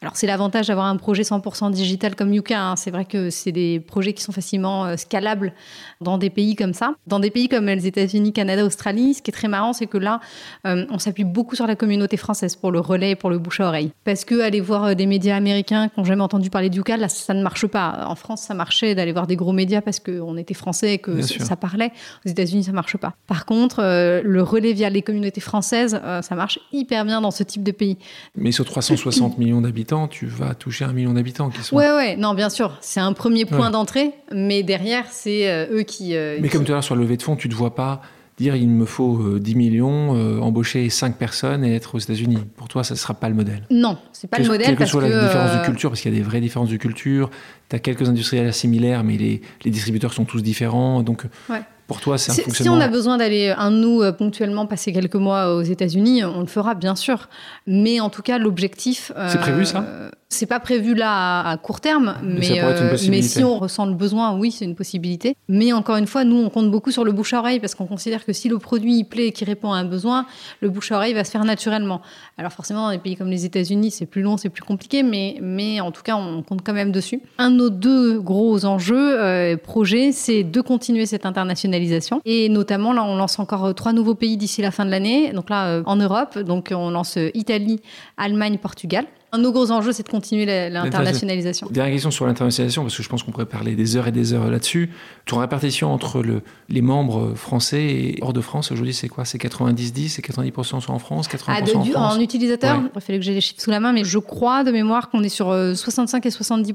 Alors 0.00 0.16
c'est 0.16 0.26
l'avantage 0.26 0.68
d'avoir 0.68 0.86
un 0.86 0.96
projet 0.96 1.22
100% 1.22 1.70
digital 1.70 2.16
comme 2.16 2.32
Yuka. 2.32 2.58
Hein. 2.58 2.76
C'est 2.76 2.90
vrai 2.90 3.04
que 3.04 3.28
c'est 3.28 3.52
des 3.52 3.78
projets 3.78 4.14
qui 4.14 4.22
sont 4.22 4.32
facilement 4.32 4.86
euh, 4.86 4.96
scalables 4.96 5.52
dans 6.00 6.16
des 6.16 6.30
pays 6.30 6.56
comme 6.56 6.72
ça. 6.72 6.94
Dans 7.06 7.20
des 7.20 7.30
pays 7.30 7.50
comme 7.50 7.66
les 7.66 7.86
États-Unis, 7.86 8.32
Canada, 8.32 8.64
Australie, 8.64 9.12
ce 9.12 9.20
qui 9.20 9.30
est 9.30 9.34
très 9.34 9.48
marrant, 9.48 9.74
c'est 9.74 9.86
que 9.86 9.98
là, 9.98 10.20
euh, 10.66 10.86
on 10.88 10.98
s'appuie 10.98 11.24
beaucoup 11.24 11.56
sur 11.56 11.66
la 11.66 11.76
communauté 11.76 12.16
française 12.16 12.56
pour 12.56 12.72
le 12.72 12.80
relais 12.80 13.10
et 13.10 13.16
pour 13.16 13.28
le 13.28 13.36
bouche 13.36 13.60
à 13.60 13.66
oreille. 13.66 13.92
Parce 14.04 14.24
que 14.24 14.40
aller 14.40 14.62
voir 14.62 14.96
des 14.96 15.04
médias 15.04 15.36
américains 15.36 15.88
qui 15.88 16.00
n'ont 16.00 16.06
jamais 16.06 16.22
entendu 16.22 16.48
parler 16.48 16.70
de 16.70 16.76
Yuka, 16.76 16.96
là, 16.96 17.10
ça 17.10 17.34
ne 17.34 17.42
marche 17.42 17.66
pas. 17.66 18.06
En 18.08 18.14
France, 18.14 18.40
ça 18.40 18.54
marchait 18.54 18.94
d'aller 18.94 19.12
voir 19.12 19.26
des 19.26 19.36
gros 19.36 19.52
médias 19.52 19.82
parce 19.82 20.00
qu'on 20.00 20.38
était 20.38 20.54
français 20.54 20.94
et 20.94 20.98
que 20.98 21.20
ça, 21.20 21.54
parlait. 21.54 21.92
Aux 22.24 22.30
États-Unis, 22.30 22.64
ça 22.64 22.72
marche 22.72 22.96
pas. 22.96 23.12
Par 23.26 23.44
contre, 23.44 23.82
le 24.24 24.42
relais 24.42 24.72
via 24.72 24.88
les 24.88 25.02
communautés 25.02 25.42
françaises, 25.42 26.00
ça 26.22 26.34
marche 26.34 26.58
hyper 26.72 27.04
bien 27.04 27.20
dans 27.20 27.30
ce 27.30 27.42
type 27.42 27.62
de 27.62 27.72
pays. 27.72 27.98
Mais 28.36 28.52
sur 28.52 28.64
360 28.64 29.38
millions 29.38 29.60
d'habitants, 29.60 30.08
tu 30.08 30.26
vas 30.26 30.54
toucher 30.54 30.84
un 30.84 30.92
million 30.92 31.12
d'habitants 31.14 31.50
qui 31.50 31.62
sont. 31.62 31.76
Ouais, 31.76 31.90
ouais, 31.92 32.16
non, 32.16 32.34
bien 32.34 32.50
sûr, 32.50 32.76
c'est 32.80 33.00
un 33.00 33.12
premier 33.12 33.44
point 33.44 33.70
d'entrée, 33.70 34.12
mais 34.32 34.62
derrière, 34.62 35.04
c'est 35.10 35.50
euh, 35.50 35.78
eux 35.78 35.82
qui. 35.82 36.16
Euh, 36.16 36.38
mais 36.40 36.48
comme 36.48 36.64
tu 36.64 36.72
as 36.72 36.82
sur 36.82 36.96
le 36.96 37.02
levée 37.02 37.16
de 37.16 37.22
fonds, 37.22 37.36
tu 37.36 37.48
ne 37.48 37.52
te 37.52 37.58
vois 37.58 37.74
pas 37.74 38.02
dire 38.38 38.56
il 38.56 38.68
me 38.68 38.86
faut 38.86 39.38
10 39.38 39.54
millions, 39.54 40.42
embaucher 40.42 40.88
5 40.88 41.16
personnes 41.16 41.64
et 41.64 41.74
être 41.74 41.94
aux 41.94 41.98
États-Unis. 41.98 42.38
Pour 42.56 42.68
toi, 42.68 42.82
ça 42.82 42.94
ne 42.94 42.98
sera 42.98 43.14
pas 43.14 43.28
le 43.28 43.34
modèle 43.34 43.66
Non, 43.70 43.98
c'est 44.12 44.28
pas 44.28 44.38
le 44.38 44.46
modèle. 44.46 44.66
Quelle 44.66 44.76
que 44.76 44.86
soit 44.86 45.02
que, 45.02 45.06
la 45.06 45.22
différence 45.26 45.52
de 45.52 45.58
euh, 45.58 45.64
culture, 45.64 45.90
parce 45.90 46.00
qu'il 46.00 46.12
y 46.12 46.16
a 46.16 46.18
des 46.18 46.24
vraies 46.24 46.40
différences 46.40 46.70
de 46.70 46.76
culture, 46.76 47.30
tu 47.68 47.76
as 47.76 47.78
quelques 47.78 48.08
industriels 48.08 48.52
similaires, 48.52 49.04
mais 49.04 49.16
les, 49.16 49.42
les 49.64 49.70
distributeurs 49.70 50.12
sont 50.12 50.24
tous 50.24 50.42
différents. 50.42 51.02
Donc, 51.02 51.24
Ouais. 51.48 51.60
Pour 51.92 52.00
toi, 52.00 52.16
c'est 52.16 52.32
un 52.32 52.34
Si, 52.34 52.50
si 52.62 52.68
on 52.70 52.80
a 52.80 52.88
besoin 52.88 53.18
d'aller, 53.18 53.50
un 53.56 53.70
de 53.70 53.76
nous, 53.76 54.02
euh, 54.02 54.12
ponctuellement 54.12 54.66
passer 54.66 54.92
quelques 54.92 55.14
mois 55.16 55.54
aux 55.54 55.62
États-Unis, 55.62 56.24
on 56.24 56.40
le 56.40 56.46
fera, 56.46 56.74
bien 56.74 56.96
sûr. 56.96 57.28
Mais 57.66 58.00
en 58.00 58.08
tout 58.08 58.22
cas, 58.22 58.38
l'objectif. 58.38 59.12
C'est 59.28 59.38
prévu, 59.40 59.66
ça? 59.66 59.84
euh, 59.86 60.10
C'est 60.32 60.46
pas 60.46 60.60
prévu 60.60 60.94
là 60.94 61.10
à, 61.12 61.50
à 61.50 61.56
court 61.58 61.80
terme, 61.80 62.16
Mais 62.22 62.40
mais, 62.40 62.60
euh, 62.62 62.96
mais 63.10 63.20
si 63.20 63.44
on 63.44 63.58
ressent 63.58 63.84
le 63.84 63.92
besoin, 63.92 64.34
oui, 64.36 64.50
c'est 64.50 64.64
une 64.64 64.74
possibilité. 64.74 65.36
Mais 65.48 65.74
encore 65.74 65.96
une 65.96 66.06
fois, 66.06 66.24
nous, 66.24 66.36
on 66.36 66.48
compte 66.48 66.70
beaucoup 66.70 66.90
sur 66.90 67.04
le 67.04 67.12
bouche 67.12 67.34
à 67.34 67.40
oreille 67.40 67.60
parce 67.60 67.74
qu'on 67.74 67.86
considère 67.86 68.24
que 68.24 68.32
si 68.32 68.48
le 68.48 68.58
produit 68.58 68.96
il 68.96 69.04
plaît 69.04 69.26
et 69.26 69.32
qui 69.32 69.44
répond 69.44 69.72
à 69.72 69.76
un 69.76 69.84
besoin, 69.84 70.24
le 70.60 70.70
bouche 70.70 70.90
à 70.90 70.96
oreille 70.96 71.12
va 71.12 71.24
se 71.24 71.30
faire 71.30 71.44
naturellement. 71.44 72.00
Alors 72.38 72.50
forcément, 72.50 72.86
dans 72.86 72.92
des 72.92 72.98
pays 72.98 73.14
comme 73.14 73.28
les 73.28 73.44
États-Unis, 73.44 73.90
c'est 73.90 74.06
plus 74.06 74.22
long, 74.22 74.38
c'est 74.38 74.48
plus 74.48 74.62
compliqué, 74.62 75.02
mais, 75.02 75.36
mais 75.42 75.80
en 75.80 75.92
tout 75.92 76.02
cas, 76.02 76.16
on 76.16 76.42
compte 76.42 76.62
quand 76.64 76.72
même 76.72 76.92
dessus. 76.92 77.20
Un 77.36 77.50
de 77.50 77.56
nos 77.56 77.70
deux 77.70 78.18
gros 78.18 78.64
enjeux, 78.64 79.20
euh, 79.20 79.58
projets, 79.58 80.12
c'est 80.12 80.44
de 80.44 80.60
continuer 80.62 81.04
cette 81.04 81.26
internationalisation. 81.26 82.22
Et 82.24 82.48
notamment, 82.48 82.94
là, 82.94 83.04
on 83.04 83.16
lance 83.16 83.38
encore 83.38 83.66
euh, 83.66 83.72
trois 83.74 83.92
nouveaux 83.92 84.14
pays 84.14 84.38
d'ici 84.38 84.62
la 84.62 84.70
fin 84.70 84.86
de 84.86 84.90
l'année. 84.90 85.32
Donc 85.32 85.50
là, 85.50 85.66
euh, 85.66 85.82
en 85.84 85.96
Europe, 85.96 86.38
donc 86.38 86.72
on 86.74 86.90
lance 86.90 87.18
Italie, 87.34 87.80
Allemagne, 88.16 88.56
Portugal. 88.56 89.04
Un 89.34 89.38
de 89.38 89.44
nos 89.44 89.52
gros 89.52 89.70
enjeux, 89.70 89.92
c'est 89.92 90.02
de 90.02 90.10
continuer 90.10 90.44
l'internationalisation. 90.68 91.66
Dernière 91.70 91.94
question 91.94 92.10
sur 92.10 92.26
l'internationalisation, 92.26 92.82
parce 92.82 92.94
que 92.94 93.02
je 93.02 93.08
pense 93.08 93.22
qu'on 93.22 93.30
pourrait 93.30 93.46
parler 93.46 93.74
des 93.74 93.96
heures 93.96 94.06
et 94.06 94.12
des 94.12 94.34
heures 94.34 94.50
là-dessus. 94.50 94.90
Ton 95.24 95.38
répartition 95.38 95.90
entre 95.90 96.22
le, 96.22 96.42
les 96.68 96.82
membres 96.82 97.32
français 97.34 97.82
et 97.82 98.18
hors 98.20 98.34
de 98.34 98.42
France, 98.42 98.70
aujourd'hui, 98.72 98.92
c'est 98.92 99.08
quoi? 99.08 99.24
C'est 99.24 99.38
90-10 99.38 100.08
C'est 100.10 100.22
90% 100.22 100.80
sont 100.82 100.92
en 100.92 100.98
France 100.98 101.28
80% 101.28 101.44
Ah, 101.48 101.62
de- 101.62 101.72
en 101.74 101.82
du- 101.82 101.92
France? 101.92 102.14
en 102.16 102.20
utilisateur, 102.20 102.76
Ouais. 102.78 102.90
il 102.94 103.00
fallait 103.00 103.18
que 103.20 103.24
j'ai 103.24 103.32
les 103.32 103.40
chiffres 103.40 103.62
sous 103.62 103.70
la 103.70 103.80
main, 103.80 103.94
mais 103.94 104.04
je 104.04 104.18
crois 104.18 104.64
de 104.64 104.70
mémoire 104.70 105.08
qu'on 105.08 105.22
est 105.22 105.30
sur 105.30 105.48
euh, 105.48 105.74
65 105.74 106.26
et 106.26 106.30
70 106.30 106.74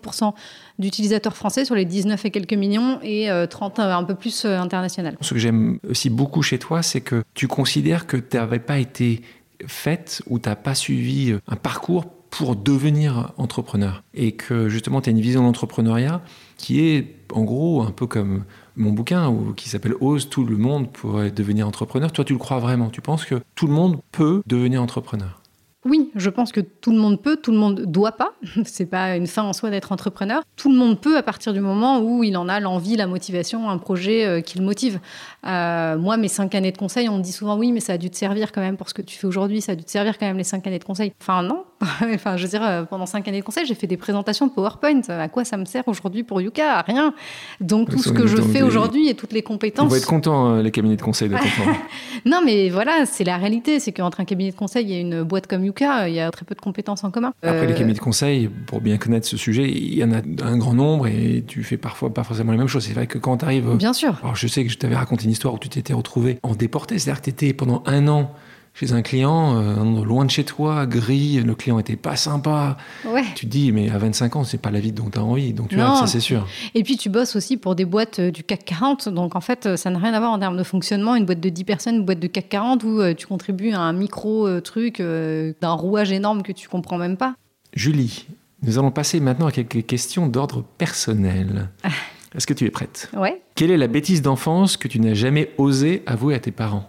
d'utilisateurs 0.80 1.36
français 1.38 1.64
sur 1.64 1.76
les 1.76 1.86
19 1.86 2.26
et 2.26 2.32
quelques 2.32 2.54
millions 2.54 2.98
et 3.04 3.30
euh, 3.30 3.46
30 3.46 3.78
euh, 3.78 3.94
un 3.94 4.04
peu 4.04 4.16
plus 4.16 4.46
euh, 4.46 4.58
international. 4.60 5.16
Ce 5.22 5.36
que 5.36 5.40
j'aime 5.40 5.78
aussi 5.88 6.10
beaucoup 6.10 6.42
chez 6.42 6.58
toi, 6.58 6.82
c'est 6.82 7.02
que 7.02 7.22
tu 7.36 7.48
considères 7.48 8.08
que 8.08 8.18
tu 8.18 8.36
n'avais 8.38 8.58
pas 8.58 8.80
été 8.80 9.22
faite 9.68 10.24
ou 10.28 10.40
tu 10.40 10.50
n'as 10.50 10.56
pas 10.56 10.74
suivi 10.74 11.32
euh, 11.34 11.40
un 11.48 11.56
parcours 11.56 12.06
pour 12.38 12.56
devenir 12.56 13.32
entrepreneur. 13.38 14.04
Et 14.14 14.34
que 14.34 14.70
justement, 14.70 15.02
tu 15.02 15.10
as 15.10 15.12
une 15.12 15.20
vision 15.20 15.42
d'entrepreneuriat 15.42 16.22
qui 16.58 16.82
est 16.82 17.16
en 17.34 17.44
gros 17.44 17.82
un 17.82 17.90
peu 17.90 18.06
comme 18.06 18.44
mon 18.76 18.92
bouquin 18.92 19.28
ou 19.28 19.54
qui 19.54 19.70
s'appelle 19.70 19.96
Ose, 20.02 20.30
tout 20.30 20.46
le 20.46 20.56
monde 20.56 20.92
pourrait 20.92 21.32
devenir 21.32 21.68
entrepreneur. 21.68 22.12
Toi, 22.12 22.24
tu 22.24 22.34
le 22.34 22.40
crois 22.40 22.60
vraiment. 22.60 22.90
Tu 22.92 23.02
penses 23.02 23.26
que 23.26 23.42
tout 23.56 23.66
le 23.66 23.74
monde 23.74 23.98
peut 24.12 24.44
devenir 24.46 24.84
entrepreneur? 24.84 25.42
Oui, 25.86 26.12
je 26.16 26.30
pense 26.30 26.52
que 26.52 26.60
tout 26.60 26.92
le 26.92 26.98
monde 26.98 27.22
peut, 27.22 27.38
tout 27.38 27.52
le 27.52 27.58
monde 27.58 27.86
doit 27.86 28.12
pas. 28.12 28.34
C'est 28.66 28.86
pas 28.86 29.16
une 29.16 29.28
fin 29.28 29.44
en 29.44 29.54
soi 29.54 29.70
d'être 29.70 29.92
entrepreneur. 29.92 30.44
Tout 30.58 30.70
le 30.72 30.78
monde 30.78 31.00
peut 31.00 31.18
à 31.18 31.24
partir 31.24 31.54
du 31.54 31.62
moment 31.62 32.02
où 32.02 32.24
il 32.24 32.36
en 32.36 32.50
a 32.50 32.60
l'envie, 32.60 32.98
la 32.98 33.08
motivation, 33.08 33.70
un 33.70 33.78
projet 33.78 34.26
euh, 34.26 34.42
qui 34.42 34.58
le 34.58 34.66
motive. 34.66 35.00
Euh, 35.46 35.98
moi, 35.98 36.18
mes 36.18 36.28
cinq 36.28 36.56
années 36.56 36.72
de 36.72 36.78
conseil, 36.78 37.08
on 37.08 37.18
me 37.18 37.24
dit 37.24 37.32
souvent 37.32 37.58
oui, 37.58 37.72
mais 37.72 37.80
ça 37.80 37.94
a 37.94 37.98
dû 37.98 38.10
te 38.10 38.18
servir 38.18 38.52
quand 38.52 38.62
même 38.62 38.76
pour 38.76 38.90
ce 38.90 38.94
que 38.94 39.02
tu 39.02 39.18
fais 39.18 39.28
aujourd'hui. 39.28 39.62
Ça 39.62 39.72
a 39.72 39.76
dû 39.76 39.86
te 39.86 39.92
servir 39.92 40.18
quand 40.18 40.26
même 40.26 40.38
les 40.38 40.44
cinq 40.44 40.68
années 40.68 40.80
de 40.80 40.84
conseil. 40.84 41.14
Enfin 41.22 41.42
non. 41.42 41.64
enfin, 42.14 42.38
je 42.38 42.44
veux 42.44 42.50
dire, 42.50 42.64
euh, 42.64 42.84
pendant 42.84 43.06
cinq 43.06 43.28
années 43.28 43.40
de 43.40 43.46
conseil, 43.46 43.66
j'ai 43.66 43.76
fait 43.76 43.88
des 43.88 43.98
présentations 43.98 44.48
de 44.48 44.52
PowerPoint. 44.52 45.02
À 45.10 45.28
quoi 45.28 45.46
ça 45.46 45.58
me 45.58 45.66
sert 45.66 45.88
aujourd'hui 45.88 46.24
pour 46.24 46.42
Yuka? 46.42 46.82
Rien. 46.82 47.14
Donc 47.62 47.90
tout 47.90 48.00
ce 48.00 48.12
que 48.12 48.26
je 48.28 48.38
fais 48.42 48.62
aujourd'hui 48.64 49.10
et 49.10 49.14
toutes 49.16 49.34
les 49.34 49.44
On 49.46 49.50
compétences. 49.50 49.92
va 49.92 49.98
être 49.98 50.08
content 50.08 50.56
les 50.58 50.72
cabinets 50.72 50.96
de 50.96 51.02
conseil 51.02 51.30
de. 51.30 51.36
Non, 52.26 52.42
mais 52.44 52.70
voilà, 52.70 53.06
c'est 53.06 53.24
la 53.24 53.38
réalité. 53.38 53.80
C'est 53.80 53.92
qu'entre 53.92 54.20
un 54.20 54.26
cabinet 54.26 54.52
de 54.52 54.56
conseil 54.56 54.92
et 54.94 55.00
une 55.00 55.24
boîte 55.24 55.48
comme 55.48 55.64
Yuka, 55.64 56.10
il 56.10 56.16
y 56.16 56.20
a 56.20 56.30
très 56.32 56.46
peu 56.46 56.56
de 56.56 56.62
compétences 56.62 57.04
en 57.04 57.12
commun. 57.12 57.34
Après, 57.44 57.66
les 57.68 57.74
Euh, 57.74 57.76
cabinets 57.76 57.94
de 57.94 58.00
conseil, 58.00 58.48
pour 58.48 58.82
bien 58.82 58.98
connaître 58.98 59.28
ce 59.28 59.38
sujet, 59.38 59.70
il 59.72 59.94
y 59.96 60.04
en 60.04 60.12
a 60.12 60.18
un 60.44 60.58
grand 60.58 60.74
nombre 60.74 61.08
et 61.08 61.44
tu 61.48 61.64
fais 61.64 61.78
parfois 61.78 62.14
pas 62.14 62.24
forcément 62.24 62.52
les 62.52 62.58
mêmes 62.58 62.68
choses. 62.68 62.86
C'est 62.86 62.94
vrai 62.94 63.08
que 63.08 63.18
quand 63.18 63.38
tu 63.38 63.46
arrives. 63.46 63.76
Bien 63.76 63.94
sûr. 63.94 64.16
Alors, 64.24 64.36
je 64.36 64.48
sais 64.48 64.64
que 64.66 64.72
je 64.72 64.78
t'avais 64.78 64.96
raconté 64.96 65.26
une 65.26 65.32
histoire 65.32 65.54
où 65.54 65.60
tu 65.60 65.70
t'étais 65.70 65.94
retrouvé 65.94 66.40
en 66.44 66.56
déporté. 66.56 66.98
C'est-à-dire 67.00 67.22
que 67.22 67.26
tu 67.26 67.30
étais 67.32 67.54
pendant 67.54 67.84
un 67.86 68.08
an 68.08 68.32
chez 68.80 68.94
un 68.94 69.02
client, 69.02 69.58
euh, 69.60 70.04
loin 70.06 70.24
de 70.24 70.30
chez 70.30 70.44
toi, 70.44 70.86
gris, 70.86 71.42
le 71.42 71.56
client 71.56 71.80
était 71.80 71.96
pas 71.96 72.16
sympa. 72.16 72.78
Ouais. 73.08 73.24
Tu 73.34 73.48
te 73.48 73.52
dis, 73.52 73.72
mais 73.72 73.90
à 73.90 73.98
25 73.98 74.36
ans, 74.36 74.44
c'est 74.44 74.60
pas 74.60 74.70
la 74.70 74.80
vie 74.80 74.92
dont 74.92 75.10
tu 75.10 75.18
as 75.18 75.24
envie. 75.24 75.52
Donc, 75.52 75.70
tu 75.70 75.78
Non. 75.78 75.88
vois, 75.88 75.96
ça, 76.02 76.06
c'est 76.08 76.20
sûr. 76.20 76.46
Et 76.76 76.84
puis 76.84 76.96
tu 76.96 77.10
bosses 77.10 77.36
aussi 77.36 77.58
pour 77.58 77.74
des 77.74 77.86
boîtes 77.86 78.20
euh, 78.20 78.30
du 78.30 78.44
CAC 78.44 78.66
40. 78.66 79.10
Donc 79.10 79.36
en 79.36 79.42
fait, 79.42 79.66
euh, 79.66 79.78
ça 79.78 79.90
n'a 79.90 79.98
rien 79.98 80.14
à 80.14 80.20
voir 80.20 80.32
en 80.32 80.38
termes 80.38 80.58
de 80.58 80.64
fonctionnement. 80.64 81.16
Une 81.16 81.26
boîte 81.26 81.40
de 81.40 81.50
10 81.50 81.64
personnes, 81.64 81.96
une 81.96 82.06
boîte 82.06 82.20
de 82.20 82.28
CAC 82.28 82.50
40 82.50 82.84
où 82.84 83.02
euh, 83.02 83.16
tu 83.16 83.26
contribues 83.26 83.72
à 83.74 83.80
un 83.80 83.94
micro-truc 83.94 85.02
d'un 85.02 85.72
rouage 85.74 86.12
énorme 86.12 86.44
que 86.44 86.52
tu 86.52 86.68
comprends 86.70 87.00
même 87.00 87.18
pas. 87.18 87.34
Julie, 87.74 88.28
nous 88.62 88.78
allons 88.78 88.92
passer 88.92 89.20
maintenant 89.20 89.48
à 89.48 89.52
quelques 89.52 89.88
questions 89.88 90.28
d'ordre 90.28 90.64
personnel. 90.78 91.70
Ah. 91.84 91.90
Est-ce 92.36 92.46
que 92.46 92.54
tu 92.54 92.66
es 92.66 92.70
prête? 92.70 93.10
Ouais. 93.18 93.42
Quelle 93.56 93.72
est 93.72 93.78
la 93.78 93.88
bêtise 93.88 94.22
d'enfance 94.22 94.78
que 94.78 94.88
tu 94.88 95.00
n'as 95.00 95.16
jamais 95.16 95.50
osé 95.58 96.04
avouer 96.06 96.36
à 96.36 96.40
tes 96.40 96.52
parents? 96.52 96.88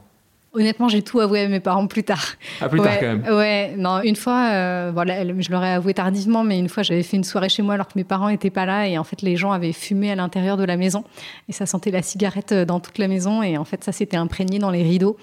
Honnêtement, 0.55 0.89
j'ai 0.89 1.03
tout 1.03 1.21
avoué 1.21 1.43
à 1.43 1.49
mes 1.49 1.61
parents 1.61 1.87
plus 1.87 2.05
tard. 2.05 2.25
Ah, 2.61 2.71
plus 2.71 2.81
ouais, 2.81 2.87
tard 2.87 3.01
quand 3.01 3.07
même. 3.07 3.37
Ouais, 3.37 3.75
non, 3.77 4.01
une 4.03 4.17
fois, 4.17 4.49
euh, 4.53 4.91
voilà, 4.93 5.23
je 5.25 5.51
leur 5.51 5.63
ai 5.63 5.73
avoué 5.73 5.93
tardivement, 5.93 6.43
mais 6.43 6.59
une 6.59 6.71
fois, 6.71 6.83
j'avais 6.83 7.03
fait 7.03 7.19
une 7.19 7.25
soirée 7.25 7.51
chez 7.51 7.63
moi 7.63 7.75
alors 7.75 7.87
que 7.87 7.93
mes 7.97 8.05
parents 8.05 8.31
n'étaient 8.31 8.51
pas 8.51 8.65
là 8.65 8.89
et 8.89 8.97
en 8.97 9.05
fait, 9.05 9.21
les 9.21 9.37
gens 9.37 9.53
avaient 9.53 9.75
fumé 9.75 10.11
à 10.11 10.15
l'intérieur 10.15 10.57
de 10.57 10.65
la 10.65 10.79
maison 10.79 11.05
et 11.49 11.53
ça 11.53 11.67
sentait 11.67 11.91
la 11.91 12.01
cigarette 12.01 12.53
euh, 12.53 12.65
dans 12.65 12.81
toute 12.81 12.97
la 12.97 13.09
maison 13.09 13.43
et 13.43 13.59
en 13.59 13.65
fait, 13.65 13.85
ça 13.85 13.93
s'était 13.93 14.17
imprégné 14.17 14.59
dans 14.59 14.71
les 14.71 14.83
rideaux 14.83 15.19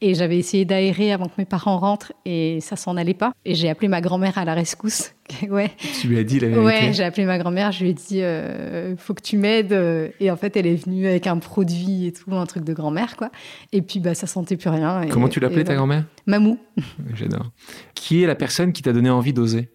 et 0.00 0.14
j'avais 0.14 0.38
essayé 0.38 0.64
d'aérer 0.64 1.12
avant 1.12 1.26
que 1.26 1.34
mes 1.38 1.44
parents 1.44 1.78
rentrent 1.78 2.12
et 2.24 2.58
ça 2.60 2.76
s'en 2.76 2.96
allait 2.96 3.14
pas 3.14 3.32
et 3.44 3.54
j'ai 3.54 3.68
appelé 3.70 3.88
ma 3.88 4.00
grand-mère 4.00 4.36
à 4.38 4.44
la 4.44 4.54
rescousse. 4.54 5.12
ouais, 5.50 5.70
Tu 6.00 6.06
lui 6.08 6.18
as 6.18 6.24
dit 6.24 6.38
la 6.38 6.48
vérité. 6.48 6.64
ouais, 6.64 6.92
j'ai 6.92 7.02
appelé 7.02 7.24
ma 7.24 7.38
grand-mère, 7.38 7.72
je 7.72 7.82
lui 7.82 7.90
ai 7.90 7.94
dit, 7.94 8.22
euh, 8.22 8.94
faut 8.96 9.12
que 9.14 9.22
tu 9.22 9.36
m'aides 9.36 9.72
euh, 9.72 10.08
et 10.20 10.30
en 10.30 10.36
fait, 10.36 10.56
elle 10.56 10.66
est 10.66 10.76
venue 10.76 11.06
avec 11.08 11.26
un 11.26 11.38
produit 11.38 12.06
et 12.06 12.12
tout, 12.12 12.32
un 12.34 12.46
truc 12.46 12.62
de 12.64 12.72
grand-mère 12.72 13.16
quoi. 13.16 13.30
Et 13.72 13.82
puis, 13.82 13.98
bah, 14.00 14.14
ça 14.14 14.26
sentait 14.26 14.56
plus 14.56 14.70
rien. 14.70 15.02
et- 15.02 15.08
Comment 15.08 15.28
tu 15.28 15.40
l'appelais 15.40 15.64
ta 15.64 15.74
grand-mère? 15.74 16.04
Mamou. 16.26 16.58
J'adore. 17.14 17.50
Qui 17.94 18.22
est 18.22 18.26
la 18.26 18.34
personne 18.36 18.72
qui 18.72 18.82
t'a 18.82 18.92
donné 18.92 19.10
envie 19.10 19.32
d'oser? 19.32 19.68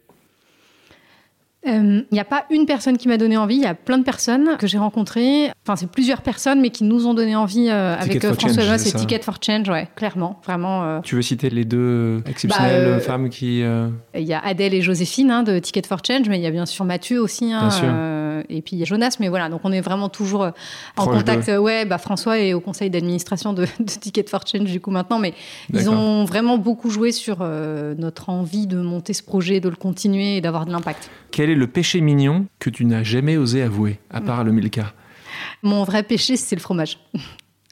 Il 1.66 2.06
n'y 2.12 2.20
a 2.20 2.26
pas 2.26 2.46
une 2.50 2.66
personne 2.66 2.98
qui 2.98 3.08
m'a 3.08 3.18
donné 3.18 3.38
envie, 3.38 3.56
il 3.58 3.62
y 3.62 3.66
a 3.68 3.76
plein 3.76 4.00
de 4.00 4.04
personnes 4.04 4.58
que 4.58 4.66
j'ai 4.66 4.80
rencontrées. 4.80 5.50
Enfin, 5.64 5.76
c'est 5.76 5.90
plusieurs 5.90 6.22
personnes, 6.24 6.60
mais 6.60 6.72
qui 6.72 6.84
nous 6.84 7.06
ont 7.06 7.14
donné 7.14 7.36
envie 7.36 7.70
euh, 7.70 7.96
avec 7.96 8.24
euh, 8.26 8.34
François 8.34 8.64
Loss 8.66 8.82
c'est 8.82 8.90
et 8.90 8.94
Ticket 8.94 9.22
for 9.22 9.38
Change, 9.46 9.70
ouais, 9.70 9.88
clairement, 9.96 10.42
vraiment. 10.44 10.84
euh. 10.84 11.00
Tu 11.04 11.16
veux 11.16 11.22
citer 11.22 11.52
les 11.52 11.64
deux 11.66 12.24
exceptionnelles 12.26 12.84
Bah, 12.84 12.90
euh, 12.90 13.00
femmes 13.00 13.30
qui... 13.30 13.62
euh, 13.62 13.90
Il 14.16 14.24
y 14.24 14.34
a 14.34 14.40
Adèle 14.44 14.74
et 14.74 14.82
Joséphine 14.82 15.30
hein, 15.30 15.44
de 15.44 15.60
Ticket 15.60 15.84
for 15.88 16.00
Change, 16.06 16.28
mais 16.30 16.40
il 16.40 16.42
y 16.42 16.48
a 16.48 16.52
bien 16.52 16.66
sûr 16.66 16.84
Mathieu 16.84 17.22
aussi. 17.22 17.54
hein, 17.54 17.60
Bien 17.62 17.70
sûr. 17.70 17.90
euh, 17.92 18.42
et 18.50 18.64
puis 18.64 18.76
il 18.76 18.80
y 18.80 18.82
a 18.82 18.86
Jonas, 18.86 19.18
mais 19.20 19.30
voilà, 19.30 19.48
donc 19.50 19.62
on 19.64 19.72
est 19.72 19.82
vraiment 19.82 20.10
toujours 20.10 20.44
euh, 20.44 20.50
en 20.98 21.04
Proche 21.06 21.18
contact. 21.20 21.48
euh, 21.50 21.58
Ouais, 21.60 21.86
bah, 21.86 22.00
François 22.00 22.40
est 22.40 22.54
au 22.54 22.60
conseil 22.60 22.90
d'administration 22.90 23.54
de, 23.54 23.64
de 23.80 23.86
Ticket 23.86 24.26
for 24.28 24.42
Change 24.48 24.64
du 24.72 24.82
coup 24.82 24.90
maintenant, 24.90 25.20
mais 25.20 25.36
ils 25.74 25.90
ont 25.92 26.26
vraiment 26.26 26.58
beaucoup 26.58 26.90
joué 26.90 27.12
sur 27.12 27.38
euh, 27.42 27.94
notre 28.00 28.30
envie 28.30 28.66
de 28.66 28.78
monter 28.82 29.14
ce 29.14 29.22
projet, 29.22 29.60
de 29.60 29.70
le 29.70 29.76
continuer 29.76 30.38
et 30.38 30.42
d'avoir 30.42 30.66
de 30.66 30.72
l'impact. 30.72 31.12
Quel 31.30 31.51
est 31.52 31.56
le 31.56 31.68
péché 31.68 32.02
mignon 32.02 32.48
que 32.60 32.70
tu 32.70 32.86
n'as 32.86 33.04
jamais 33.04 33.38
osé 33.38 33.62
avouer, 33.62 34.00
Mm. 34.12 34.16
à 34.18 34.22
part 34.22 34.44
le 34.44 34.52
Milka 34.52 34.94
Mon 35.64 35.84
vrai 35.84 36.04
péché, 36.04 36.36
c'est 36.38 36.56
le 36.56 36.62
fromage. 36.62 36.98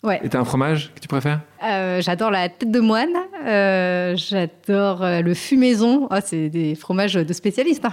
Ouais. 0.02 0.22
Et 0.24 0.30
t'as 0.30 0.40
un 0.40 0.46
fromage 0.46 0.94
que 0.96 1.02
tu 1.02 1.10
préfères? 1.10 1.42
Euh, 1.62 2.00
j'adore 2.02 2.32
la 2.32 2.48
tête 2.48 2.72
de 2.72 2.80
moine, 2.80 3.10
euh, 3.46 4.16
j'adore 4.16 5.04
euh, 5.04 5.20
le 5.20 5.34
fumaison. 5.34 6.08
Ah, 6.10 6.22
c'est 6.22 6.48
des 6.48 6.74
fromages 6.76 7.16
de 7.16 7.34
spécialistes. 7.34 7.84
hein. 7.84 7.92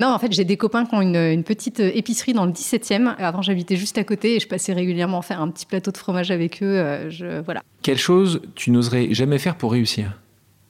Non, 0.00 0.08
en 0.08 0.18
fait, 0.18 0.32
j'ai 0.32 0.46
des 0.46 0.56
copains 0.56 0.86
qui 0.86 0.94
ont 0.94 1.02
une, 1.02 1.14
une 1.16 1.44
petite 1.44 1.78
épicerie 1.80 2.32
dans 2.32 2.46
le 2.46 2.52
17e. 2.52 3.14
Avant, 3.18 3.42
j'habitais 3.42 3.76
juste 3.76 3.98
à 3.98 4.04
côté 4.04 4.36
et 4.36 4.40
je 4.40 4.48
passais 4.48 4.72
régulièrement 4.72 5.20
faire 5.20 5.42
un 5.42 5.50
petit 5.50 5.66
plateau 5.66 5.90
de 5.90 5.98
fromage 5.98 6.30
avec 6.30 6.62
eux. 6.62 6.78
euh, 6.78 7.10
je, 7.10 7.42
voilà. 7.42 7.60
Quelle 7.82 7.98
chose 7.98 8.40
tu 8.54 8.70
n'oserais 8.70 9.12
jamais 9.12 9.36
faire 9.36 9.56
pour 9.56 9.72
réussir? 9.72 10.21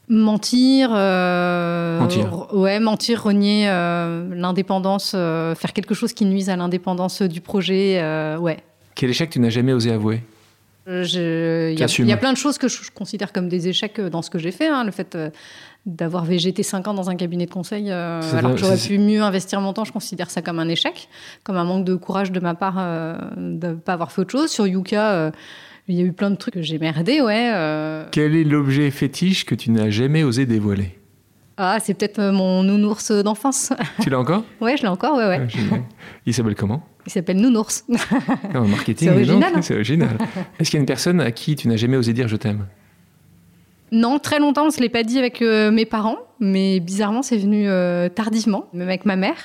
Mentir, 0.08 0.90
euh, 0.92 2.00
Mentir. 2.00 2.54
ouais, 2.54 2.80
mentir, 2.80 3.22
renier 3.22 3.68
euh, 3.68 4.28
l'indépendance, 4.34 5.12
euh, 5.14 5.54
faire 5.54 5.72
quelque 5.72 5.94
chose 5.94 6.12
qui 6.12 6.24
nuise 6.24 6.50
à 6.50 6.56
l'indépendance 6.56 7.22
du 7.22 7.40
projet, 7.40 8.02
ouais. 8.38 8.58
Quel 8.94 9.10
échec 9.10 9.30
tu 9.30 9.40
n'as 9.40 9.48
jamais 9.48 9.72
osé 9.72 9.90
avouer 9.92 10.22
Il 10.86 10.92
y, 10.92 11.82
a- 11.82 11.86
y 12.14 12.16
plein 12.16 12.32
de 12.32 12.36
choses 12.36 12.58
que 12.58 12.68
je, 12.68 12.82
je 12.82 12.90
considère 12.90 13.32
comme 13.32 13.48
des 13.48 13.68
échecs 13.68 14.00
dans 14.00 14.20
ce 14.20 14.28
que 14.28 14.38
j'ai 14.38 14.50
fait. 14.50 14.66
hein. 14.68 14.84
Le 14.84 14.90
fait 14.90 15.16
d'avoir 15.86 16.24
végété 16.24 16.62
5 16.62 16.88
ans 16.88 16.94
dans 16.94 17.08
un 17.08 17.14
cabinet 17.16 17.46
de 17.46 17.50
conseil, 17.52 17.90
alors 17.90 18.52
que 18.52 18.56
j'aurais 18.58 18.76
pu 18.76 18.98
mieux 18.98 19.22
investir 19.22 19.60
mon 19.60 19.72
temps, 19.72 19.84
je 19.84 19.92
considère 19.92 20.30
ça 20.30 20.42
comme 20.42 20.58
un 20.58 20.68
échec, 20.68 21.08
comme 21.44 21.56
un 21.56 21.64
manque 21.64 21.84
de 21.84 21.94
courage 21.94 22.32
de 22.32 22.40
ma 22.40 22.54
part 22.54 22.74
de 23.36 23.66
ne 23.68 23.74
pas 23.74 23.94
avoir 23.94 24.12
fait 24.12 24.20
autre 24.22 24.32
chose. 24.32 24.50
Sur 24.50 24.66
Yuka, 24.66 25.32
il 25.88 25.96
y 25.96 26.00
a 26.00 26.04
eu 26.04 26.12
plein 26.12 26.30
de 26.30 26.36
trucs 26.36 26.54
que 26.54 26.62
j'ai 26.62 26.78
merdé, 26.78 27.20
ouais. 27.20 27.50
euh. 27.54 28.04
Quel 28.12 28.36
est 28.36 28.44
l'objet 28.44 28.90
fétiche 28.90 29.44
que 29.44 29.54
tu 29.54 29.70
n'as 29.70 29.90
jamais 29.90 30.22
osé 30.22 30.46
dévoiler? 30.46 30.98
Ah, 31.56 31.78
c'est 31.80 31.94
peut-être 31.94 32.18
euh, 32.18 32.32
mon 32.32 32.62
nounours 32.62 33.10
d'enfance. 33.12 33.72
Tu 34.00 34.08
l'as 34.10 34.18
encore? 34.18 34.42
Ouais, 34.60 34.76
je 34.76 34.82
l'ai 34.82 34.88
encore, 34.88 35.16
ouais, 35.16 35.26
ouais. 35.26 35.46
Ah. 35.72 35.76
Il 36.24 36.32
s'appelle 36.32 36.54
comment? 36.54 36.82
Il 37.06 37.12
s'appelle 37.12 37.36
Nounours. 37.40 37.84
Ah, 38.54 38.60
en 38.60 38.68
marketing, 38.68 39.08
C'est 39.08 39.14
original, 39.14 39.52
hein. 39.56 39.62
C'est 39.62 39.74
original. 39.74 40.16
Est-ce 40.58 40.70
qu'il 40.70 40.78
y 40.78 40.80
a 40.80 40.82
une 40.82 40.86
personne 40.86 41.20
à 41.20 41.30
qui 41.30 41.56
tu 41.56 41.68
n'as 41.68 41.76
jamais 41.76 41.96
osé 41.96 42.12
dire 42.12 42.28
je 42.28 42.36
t'aime? 42.36 42.66
Non, 43.90 44.18
très 44.18 44.38
longtemps, 44.38 44.66
on 44.66 44.70
se 44.70 44.80
l'est 44.80 44.88
pas 44.88 45.02
dit 45.02 45.18
avec 45.18 45.42
euh, 45.42 45.70
mes 45.70 45.84
parents, 45.84 46.16
mais 46.40 46.80
bizarrement, 46.80 47.20
c'est 47.20 47.36
venu 47.36 47.68
euh, 47.68 48.08
tardivement, 48.08 48.64
même 48.72 48.88
avec 48.88 49.04
ma 49.04 49.16
mère. 49.16 49.36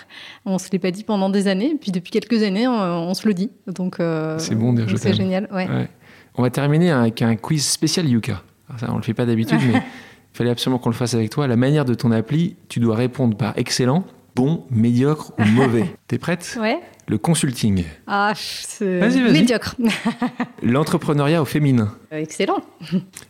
On 0.45 0.57
se 0.57 0.69
l'est 0.71 0.79
pas 0.79 0.91
dit 0.91 1.03
pendant 1.03 1.29
des 1.29 1.49
années, 1.49 1.75
puis 1.81 1.91
depuis 1.91 2.11
quelques 2.11 2.43
années, 2.43 2.65
on, 2.65 2.71
on 2.71 3.13
se 3.13 3.27
le 3.27 3.33
dit. 3.33 3.51
Donc, 3.67 3.99
euh, 3.99 4.39
C'est 4.39 4.55
bon 4.55 4.71
de 4.71 4.77
dire 4.83 4.88
je 4.89 4.95
C'est 4.95 5.13
génial, 5.13 5.49
ouais. 5.51 5.67
Ouais. 5.67 5.89
On 6.38 6.43
va 6.43 6.49
terminer 6.49 6.91
avec 6.91 7.21
un 7.21 7.35
quiz 7.35 7.65
spécial 7.65 8.07
Yuka. 8.07 8.41
Ça, 8.79 8.88
on 8.91 8.97
le 8.97 9.01
fait 9.03 9.13
pas 9.13 9.25
d'habitude, 9.25 9.59
mais 9.65 9.73
il 9.79 9.81
fallait 10.33 10.49
absolument 10.49 10.77
qu'on 10.77 10.89
le 10.89 10.95
fasse 10.95 11.13
avec 11.13 11.29
toi. 11.29 11.47
La 11.47 11.55
manière 11.55 11.85
de 11.85 11.93
ton 11.93 12.11
appli, 12.11 12.55
tu 12.69 12.79
dois 12.79 12.95
répondre 12.95 13.35
par 13.35 13.53
excellent, 13.57 14.05
bon, 14.35 14.65
médiocre 14.69 15.31
ou 15.39 15.45
mauvais. 15.45 15.95
T'es 16.07 16.17
prête? 16.17 16.57
Ouais. 16.61 16.79
Le 17.07 17.17
consulting, 17.17 17.85
Ah, 18.05 18.33
c'est 18.35 18.99
Vas-y, 18.99 19.21
vas-y. 19.21 19.31
médiocre. 19.31 19.75
l'entrepreneuriat 20.61 21.41
au 21.41 21.45
féminin, 21.45 21.95
Euh, 22.11 22.17
excellent, 22.17 22.59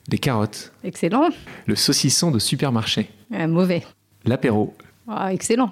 les 0.10 0.18
carottes, 0.18 0.74
excellent. 0.84 1.30
le 1.68 1.76
saucisson 1.76 2.32
de 2.32 2.39
supermarché, 2.39 3.10
Euh, 3.34 3.47
mauvais. 3.47 3.84
l'apéro, 4.26 4.74
Ah, 5.08 5.32
excellent. 5.32 5.72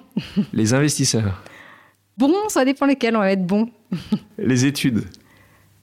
les 0.52 0.72
investisseurs, 0.72 1.42
Bon, 2.16 2.32
ça 2.48 2.64
dépend 2.64 2.86
lesquels, 2.86 3.14
on 3.16 3.18
va 3.20 3.32
être 3.32 3.44
bon. 3.44 3.68
les 4.38 4.64
études. 4.64 5.02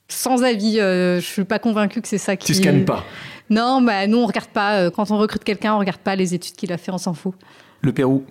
Sans 0.08 0.42
avis, 0.42 0.78
euh, 0.80 1.16
je 1.20 1.24
suis 1.26 1.44
pas 1.44 1.58
convaincue 1.58 2.00
que 2.02 2.08
c'est 2.08 2.18
ça 2.18 2.36
qui. 2.36 2.46
Tu 2.46 2.54
scannes 2.54 2.84
pas. 2.84 3.04
Non, 3.50 3.80
bah 3.82 4.06
nous 4.06 4.18
on 4.18 4.26
regarde 4.26 4.48
pas. 4.48 4.78
euh, 4.80 4.90
Quand 4.90 5.10
on 5.10 5.18
recrute 5.18 5.44
quelqu'un, 5.44 5.74
on 5.74 5.78
regarde 5.78 6.00
pas 6.00 6.16
les 6.16 6.34
études 6.34 6.54
qu'il 6.56 6.72
a 6.72 6.78
fait, 6.78 6.92
on 6.92 6.98
s'en 6.98 7.14
fout. 7.14 7.34
Le 7.80 7.92
Pérou, 7.92 8.24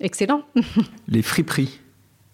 Excellent. 0.00 0.42
les 1.08 1.22
friperies, 1.22 1.80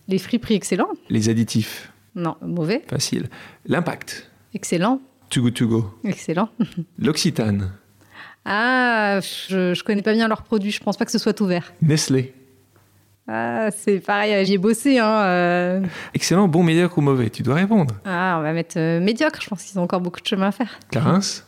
Les 0.08 0.18
friperies, 0.18 0.54
excellent. 0.54 0.88
les 1.08 1.28
additifs. 1.28 1.92
Non, 2.14 2.36
mauvais. 2.42 2.82
Facile. 2.88 3.28
L'impact, 3.66 4.30
Excellent. 4.54 5.00
Too 5.30 5.42
Good 5.42 5.54
To 5.54 5.68
Go, 5.68 5.94
Excellent. 6.04 6.48
l'Occitane, 6.98 7.72
Ah, 8.44 9.20
je, 9.48 9.74
je 9.74 9.84
connais 9.84 10.02
pas 10.02 10.12
bien 10.12 10.26
leurs 10.26 10.42
produits. 10.42 10.70
Je 10.72 10.80
pense 10.80 10.96
pas 10.96 11.04
que 11.04 11.12
ce 11.12 11.18
soit 11.18 11.40
ouvert. 11.40 11.72
Nestlé. 11.82 12.34
Ah, 13.28 13.70
c'est 13.70 14.00
pareil. 14.00 14.44
J'y 14.44 14.54
ai 14.54 14.58
bossé. 14.58 14.98
Hein. 14.98 15.20
euh. 15.22 15.80
Excellent, 16.14 16.48
bon, 16.48 16.62
médiocre 16.62 16.98
ou 16.98 17.00
mauvais 17.00 17.30
Tu 17.30 17.42
dois 17.42 17.54
répondre. 17.54 17.94
Ah, 18.04 18.36
on 18.38 18.42
va 18.42 18.52
mettre 18.52 18.78
euh, 18.78 19.00
médiocre. 19.00 19.38
Je 19.42 19.48
pense 19.48 19.62
qu'ils 19.62 19.78
ont 19.78 19.82
encore 19.82 20.00
beaucoup 20.00 20.20
de 20.20 20.26
chemin 20.26 20.48
à 20.48 20.52
faire. 20.52 20.78
Clarence, 20.90 21.46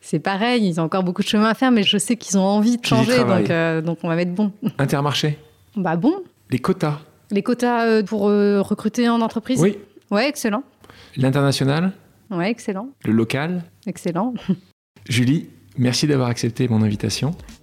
C'est 0.00 0.18
pareil. 0.18 0.66
Ils 0.66 0.80
ont 0.80 0.84
encore 0.84 1.02
beaucoup 1.02 1.22
de 1.22 1.28
chemin 1.28 1.48
à 1.48 1.54
faire, 1.54 1.70
mais 1.70 1.82
je 1.82 1.96
sais 1.96 2.16
qu'ils 2.16 2.36
ont 2.38 2.42
envie 2.44 2.76
de 2.76 2.84
changer, 2.84 3.18
donc 3.24 3.50
euh, 3.50 3.80
donc 3.80 3.98
on 4.02 4.08
va 4.08 4.16
mettre 4.16 4.32
bon. 4.32 4.52
Intermarché, 4.78 5.38
Bah 5.76 5.96
bon. 5.96 6.14
les 6.50 6.58
quotas? 6.58 6.98
Les 7.30 7.42
quotas 7.42 8.02
pour 8.02 8.22
recruter 8.22 9.08
en 9.08 9.20
entreprise? 9.20 9.60
Oui. 9.60 9.78
Ouais, 10.10 10.28
excellent. 10.28 10.64
L'international, 11.16 11.92
Ouais, 12.30 12.50
excellent. 12.50 12.88
le 13.04 13.12
local? 13.12 13.62
Excellent. 13.86 14.34
Julie, 15.08 15.48
merci 15.78 16.06
d'avoir 16.06 16.28
accepté 16.28 16.66
mon 16.68 16.82
invitation. 16.82 17.32